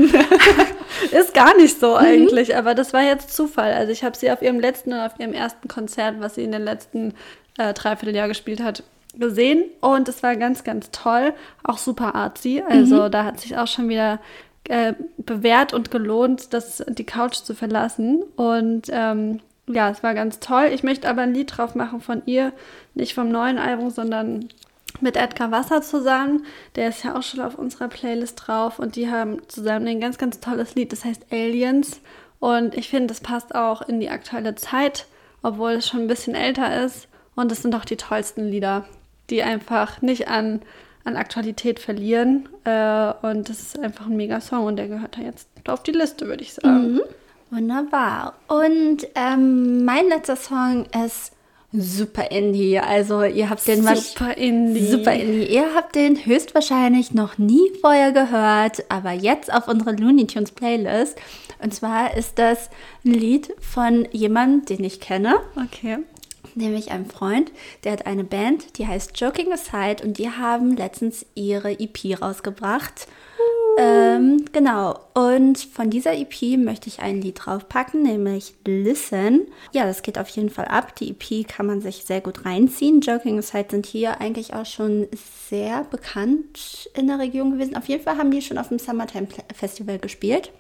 Ist 1.10 1.34
gar 1.34 1.56
nicht 1.56 1.78
so 1.80 1.96
eigentlich, 1.96 2.56
aber 2.56 2.74
das 2.74 2.92
war 2.92 3.02
jetzt 3.02 3.34
Zufall. 3.34 3.72
Also 3.72 3.92
ich 3.92 4.04
habe 4.04 4.16
sie 4.16 4.30
auf 4.30 4.42
ihrem 4.42 4.60
letzten 4.60 4.92
und 4.92 5.00
auf 5.00 5.18
ihrem 5.18 5.32
ersten 5.32 5.68
Konzert, 5.68 6.16
was 6.20 6.36
sie 6.36 6.44
in 6.44 6.52
den 6.52 6.62
letzten 6.64 7.14
äh, 7.58 7.72
Dreivierteljahr 7.74 8.28
gespielt 8.28 8.62
hat, 8.62 8.82
gesehen 9.16 9.64
und 9.80 10.08
es 10.08 10.22
war 10.22 10.34
ganz, 10.36 10.64
ganz 10.64 10.90
toll. 10.90 11.32
Auch 11.62 11.78
super 11.78 12.14
artsy. 12.14 12.62
Also 12.68 13.08
da 13.08 13.24
hat 13.24 13.40
sich 13.40 13.56
auch 13.56 13.68
schon 13.68 13.88
wieder 13.88 14.18
äh, 14.68 14.94
bewährt 15.18 15.72
und 15.72 15.90
gelohnt, 15.90 16.52
das, 16.52 16.84
die 16.88 17.04
Couch 17.04 17.36
zu 17.36 17.54
verlassen. 17.54 18.22
Und 18.36 18.86
ähm, 18.90 19.40
ja, 19.66 19.90
es 19.90 20.02
war 20.02 20.14
ganz 20.14 20.40
toll. 20.40 20.70
Ich 20.72 20.82
möchte 20.82 21.08
aber 21.08 21.22
ein 21.22 21.34
Lied 21.34 21.56
drauf 21.56 21.74
machen 21.74 22.00
von 22.00 22.22
ihr, 22.26 22.52
nicht 22.94 23.14
vom 23.14 23.28
neuen 23.28 23.58
Album, 23.58 23.90
sondern 23.90 24.48
mit 25.00 25.16
Edgar 25.16 25.50
Wasser 25.50 25.82
zusammen. 25.82 26.44
Der 26.76 26.88
ist 26.88 27.04
ja 27.04 27.16
auch 27.16 27.22
schon 27.22 27.40
auf 27.40 27.56
unserer 27.56 27.88
Playlist 27.88 28.42
drauf 28.46 28.78
und 28.78 28.96
die 28.96 29.10
haben 29.10 29.40
zusammen 29.48 29.88
ein 29.88 30.00
ganz, 30.00 30.18
ganz 30.18 30.40
tolles 30.40 30.74
Lied, 30.74 30.92
das 30.92 31.04
heißt 31.04 31.26
Aliens. 31.30 32.00
Und 32.40 32.74
ich 32.76 32.88
finde, 32.88 33.08
das 33.08 33.20
passt 33.20 33.54
auch 33.54 33.82
in 33.82 34.00
die 34.00 34.10
aktuelle 34.10 34.54
Zeit, 34.54 35.06
obwohl 35.42 35.72
es 35.72 35.88
schon 35.88 36.00
ein 36.00 36.08
bisschen 36.08 36.34
älter 36.34 36.84
ist. 36.84 37.08
Und 37.34 37.50
es 37.50 37.62
sind 37.62 37.74
auch 37.74 37.84
die 37.84 37.96
tollsten 37.96 38.48
Lieder, 38.48 38.84
die 39.30 39.42
einfach 39.42 40.02
nicht 40.02 40.28
an, 40.28 40.62
an 41.04 41.16
Aktualität 41.16 41.78
verlieren. 41.78 42.48
Äh, 42.64 43.12
und 43.22 43.48
das 43.48 43.60
ist 43.60 43.78
einfach 43.78 44.06
ein 44.06 44.16
mega 44.16 44.40
Song 44.40 44.64
und 44.64 44.76
der 44.76 44.88
gehört 44.88 45.16
da 45.18 45.22
jetzt 45.22 45.48
auf 45.66 45.82
die 45.82 45.92
Liste, 45.92 46.26
würde 46.26 46.42
ich 46.42 46.54
sagen. 46.54 47.00
Wunderbar. 47.50 48.34
Und 48.48 49.06
ähm, 49.14 49.84
mein 49.84 50.08
letzter 50.08 50.36
Song 50.36 50.86
ist 51.04 51.32
super 51.72 52.30
Indie. 52.30 52.78
Also 52.78 53.22
ihr 53.22 53.50
habt 53.50 53.66
den 53.66 53.82
Super 53.82 54.36
Indie. 54.36 54.86
Super 54.86 55.12
Indie. 55.12 55.46
Ihr 55.46 55.74
habt 55.74 55.94
den 55.94 56.24
höchstwahrscheinlich 56.24 57.12
noch 57.12 57.38
nie 57.38 57.70
vorher 57.80 58.12
gehört, 58.12 58.84
aber 58.88 59.12
jetzt 59.12 59.52
auf 59.52 59.68
unserer 59.68 59.92
Looney 59.92 60.26
Tunes 60.26 60.52
Playlist. 60.52 61.16
Und 61.62 61.74
zwar 61.74 62.16
ist 62.16 62.38
das 62.38 62.70
ein 63.04 63.12
Lied 63.12 63.52
von 63.60 64.06
jemandem, 64.12 64.76
den 64.76 64.84
ich 64.84 65.00
kenne, 65.00 65.36
Okay. 65.56 65.98
Nämlich 66.54 66.90
einem 66.90 67.06
Freund. 67.06 67.52
Der 67.84 67.92
hat 67.92 68.06
eine 68.06 68.24
Band, 68.24 68.78
die 68.78 68.86
heißt 68.86 69.18
Joking 69.18 69.52
Aside 69.52 70.04
und 70.04 70.18
die 70.18 70.30
haben 70.30 70.76
letztens 70.76 71.26
ihre 71.34 71.72
EP 71.78 72.20
rausgebracht. 72.20 73.06
Ähm, 73.76 74.44
genau. 74.52 75.00
Und 75.14 75.58
von 75.58 75.90
dieser 75.90 76.14
EP 76.14 76.56
möchte 76.58 76.88
ich 76.88 77.00
ein 77.00 77.20
Lied 77.20 77.40
draufpacken, 77.44 78.02
nämlich 78.02 78.54
Listen. 78.64 79.48
Ja, 79.72 79.84
das 79.84 80.02
geht 80.02 80.18
auf 80.18 80.28
jeden 80.28 80.50
Fall 80.50 80.66
ab. 80.66 80.94
Die 80.96 81.10
EP 81.10 81.48
kann 81.48 81.66
man 81.66 81.80
sich 81.80 82.04
sehr 82.04 82.20
gut 82.20 82.44
reinziehen. 82.44 83.00
Joking 83.00 83.38
Aside 83.38 83.66
sind 83.70 83.86
hier 83.86 84.20
eigentlich 84.20 84.54
auch 84.54 84.66
schon 84.66 85.08
sehr 85.48 85.84
bekannt 85.84 86.88
in 86.94 87.08
der 87.08 87.18
Region 87.18 87.52
gewesen. 87.52 87.76
Auf 87.76 87.88
jeden 87.88 88.04
Fall 88.04 88.16
haben 88.16 88.30
die 88.30 88.42
schon 88.42 88.58
auf 88.58 88.68
dem 88.68 88.78
Summertime 88.78 89.26
Festival 89.54 89.98
gespielt 89.98 90.52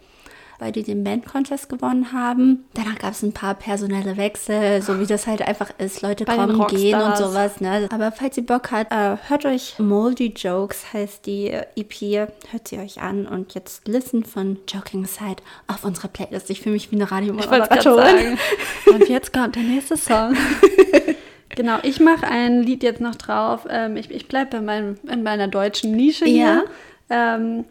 weil 0.58 0.72
die 0.72 0.82
den 0.82 1.04
Band 1.04 1.26
Contest 1.26 1.68
gewonnen 1.68 2.12
haben. 2.12 2.64
Danach 2.74 2.98
gab 2.98 3.12
es 3.12 3.22
ein 3.22 3.32
paar 3.32 3.54
personelle 3.54 4.16
Wechsel, 4.16 4.82
so 4.82 4.98
wie 5.00 5.06
das 5.06 5.26
halt 5.26 5.42
einfach 5.42 5.70
ist. 5.78 6.02
Leute 6.02 6.24
Bei 6.24 6.36
kommen, 6.36 6.66
gehen 6.68 7.00
und 7.00 7.16
sowas. 7.16 7.60
Ne? 7.60 7.88
Aber 7.92 8.12
falls 8.12 8.36
ihr 8.36 8.46
Bock 8.46 8.70
habt, 8.70 8.92
äh, 8.92 9.16
hört 9.28 9.44
euch 9.44 9.78
Moldy 9.78 10.32
Jokes, 10.36 10.92
heißt 10.92 11.26
die 11.26 11.48
EP. 11.48 12.28
Hört 12.50 12.68
sie 12.68 12.78
euch 12.78 13.00
an 13.00 13.26
und 13.26 13.54
jetzt 13.54 13.86
Listen 13.88 14.24
von 14.24 14.58
Joking 14.68 15.04
Aside 15.04 15.42
auf 15.66 15.84
unserer 15.84 16.08
Playlist. 16.08 16.50
Ich 16.50 16.60
fühle 16.60 16.74
mich 16.74 16.90
wie 16.90 16.96
eine 16.96 17.10
Radiomoderatorin. 17.10 18.38
Und 18.86 19.08
jetzt 19.08 19.32
kommt 19.32 19.56
der 19.56 19.62
nächste 19.62 19.96
Song. 19.96 20.36
genau, 21.48 21.78
ich 21.82 22.00
mache 22.00 22.26
ein 22.26 22.62
Lied 22.62 22.82
jetzt 22.82 23.00
noch 23.00 23.14
drauf. 23.14 23.66
Ähm, 23.68 23.96
ich 23.96 24.10
ich 24.10 24.28
bleibe 24.28 24.56
in 24.56 25.22
meiner 25.22 25.48
deutschen 25.48 25.92
Nische 25.92 26.26
hier. 26.26 26.64
Ähm, 27.10 27.64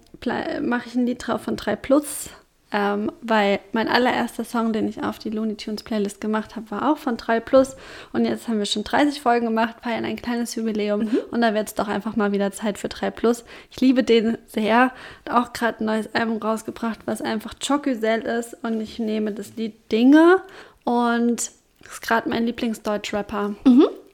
mache 0.62 0.88
ich 0.88 0.96
ein 0.96 1.06
Lied 1.06 1.26
drauf 1.26 1.42
von 1.42 1.56
3 1.56 1.76
Plus. 1.76 2.30
Ähm, 2.76 3.12
weil 3.22 3.60
mein 3.72 3.88
allererster 3.88 4.44
Song, 4.44 4.74
den 4.74 4.88
ich 4.88 5.04
auf 5.04 5.20
die 5.20 5.30
Looney 5.30 5.56
Tunes 5.56 5.84
Playlist 5.84 6.20
gemacht 6.20 6.56
habe, 6.56 6.72
war 6.72 6.92
auch 6.92 6.98
von 6.98 7.18
3 7.18 7.40
Plus. 7.40 7.76
Und 8.14 8.26
jetzt 8.26 8.48
haben 8.48 8.58
wir 8.58 8.66
schon 8.66 8.84
30 8.84 9.22
Folgen 9.22 9.46
gemacht, 9.46 9.76
feiern 9.84 10.06
ein 10.06 10.16
kleines 10.16 10.56
Jubiläum. 10.56 11.08
Und 11.30 11.42
da 11.42 11.54
wird 11.54 11.68
es 11.68 11.76
doch 11.76 11.88
einfach 11.88 12.16
mal 12.16 12.32
wieder 12.32 12.52
Zeit 12.52 12.80
für 12.80 12.90
3 12.90 13.12
Plus. 13.12 13.46
Ich 13.70 13.80
liebe 13.80 14.04
den 14.04 14.40
sehr. 14.48 14.92
Hat 15.26 15.30
auch 15.30 15.54
gerade 15.54 15.84
ein 15.84 15.86
neues 15.86 16.14
Album 16.16 16.38
rausgebracht, 16.38 17.00
was 17.06 17.22
einfach 17.22 17.54
Chocusel 17.66 18.22
ist. 18.22 18.58
Und 18.64 18.82
ich 18.82 18.98
nehme 18.98 19.32
das 19.32 19.56
Lied 19.56 19.76
Dinge. 19.92 20.42
Und 20.84 21.52
ist 21.84 22.02
gerade 22.02 22.28
mein 22.28 22.46
Lieblingsdeutsch-Rapper. 22.48 23.56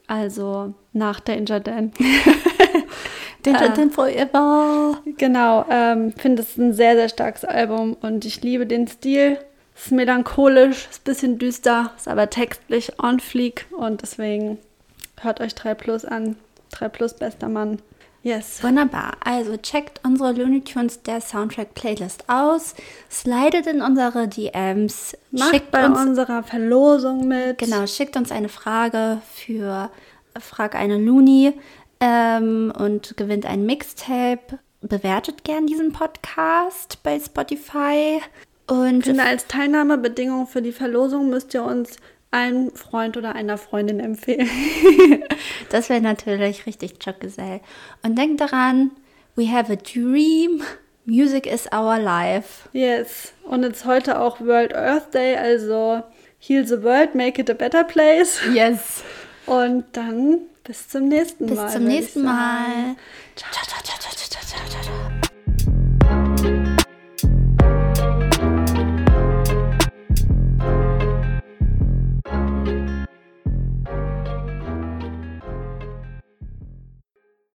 Also 0.07 0.73
nach 0.91 1.21
Danger 1.21 1.61
Dan. 1.61 1.93
Danger 3.43 3.69
Dan 3.69 3.91
Forever. 3.91 5.01
Genau, 5.17 5.65
ähm, 5.69 6.13
finde 6.13 6.41
es 6.41 6.57
ein 6.57 6.73
sehr, 6.73 6.95
sehr 6.95 7.09
starkes 7.09 7.45
Album 7.45 7.95
und 8.01 8.25
ich 8.25 8.41
liebe 8.41 8.65
den 8.65 8.87
Stil. 8.87 9.37
Es 9.75 9.85
ist 9.85 9.91
melancholisch, 9.91 10.87
ist 10.91 11.01
ein 11.01 11.03
bisschen 11.05 11.39
düster, 11.39 11.91
ist 11.95 12.07
aber 12.07 12.29
textlich 12.29 12.91
on 13.01 13.19
fleek 13.19 13.65
und 13.71 14.01
deswegen 14.01 14.57
hört 15.21 15.39
euch 15.39 15.55
3 15.55 15.73
Plus 15.73 16.03
an. 16.05 16.35
3 16.71 16.89
Plus, 16.89 17.13
bester 17.13 17.47
Mann. 17.47 17.79
Yes. 18.21 18.61
Wunderbar. 18.61 19.13
Also 19.23 19.55
checkt 19.55 20.01
unsere 20.03 20.33
Looney 20.33 20.61
Tunes 20.61 21.01
der 21.03 21.21
Soundtrack 21.21 21.73
Playlist 21.73 22.25
aus, 22.27 22.75
slidet 23.09 23.65
in 23.67 23.81
unsere 23.81 24.27
DMs, 24.27 25.17
Macht 25.31 25.51
schickt 25.51 25.71
bei 25.71 25.85
uns 25.85 25.97
unserer 25.97 26.43
Verlosung 26.43 27.29
mit. 27.29 27.59
Genau, 27.59 27.87
schickt 27.87 28.17
uns 28.17 28.31
eine 28.31 28.49
Frage 28.49 29.21
für 29.33 29.89
Frag 30.37 30.75
eine 30.75 30.97
Looney. 30.97 31.53
Ähm, 31.99 32.73
und 32.77 33.17
gewinnt 33.17 33.45
ein 33.45 33.65
Mixtape. 33.65 34.59
Bewertet 34.81 35.43
gern 35.43 35.67
diesen 35.67 35.91
Podcast 35.91 37.03
bei 37.03 37.19
Spotify. 37.19 38.21
Und 38.67 39.03
finde, 39.03 39.23
als 39.23 39.47
Teilnahmebedingung 39.47 40.47
für 40.47 40.61
die 40.61 40.71
Verlosung 40.71 41.29
müsst 41.29 41.53
ihr 41.53 41.63
uns 41.63 41.97
einen 42.31 42.71
Freund 42.71 43.17
oder 43.17 43.35
einer 43.35 43.57
Freundin 43.57 43.99
empfehlen. 43.99 44.47
das 45.69 45.89
wäre 45.89 46.01
natürlich 46.01 46.65
richtig 46.65 47.03
Schockgesell. 47.03 47.61
Und 48.03 48.17
denkt 48.17 48.41
daran, 48.41 48.91
we 49.35 49.51
have 49.51 49.71
a 49.71 49.75
dream. 49.75 50.61
Music 51.05 51.47
is 51.47 51.67
our 51.73 51.97
life. 51.97 52.69
Yes. 52.71 53.33
Und 53.43 53.63
jetzt 53.63 53.85
heute 53.85 54.19
auch 54.19 54.39
World 54.39 54.75
Earth 54.75 55.13
Day, 55.13 55.35
also 55.35 56.03
Heal 56.37 56.67
the 56.67 56.83
World, 56.83 57.15
Make 57.15 57.41
it 57.41 57.49
a 57.49 57.53
better 57.53 57.83
place. 57.83 58.39
Yes. 58.53 59.03
Und 59.47 59.85
dann 59.93 60.41
bis 60.69 60.87
zum 60.87 61.07
nächsten 61.07 61.47
Bis 61.47 61.57
Mal. 61.57 61.71
zum 61.71 61.81
würd 61.81 61.93
ich 61.93 61.99
nächsten. 61.99 62.23
Mal. 62.23 62.95
Ciao, 63.35 63.51
ciao, 63.51 63.65
ciao. 63.65 63.98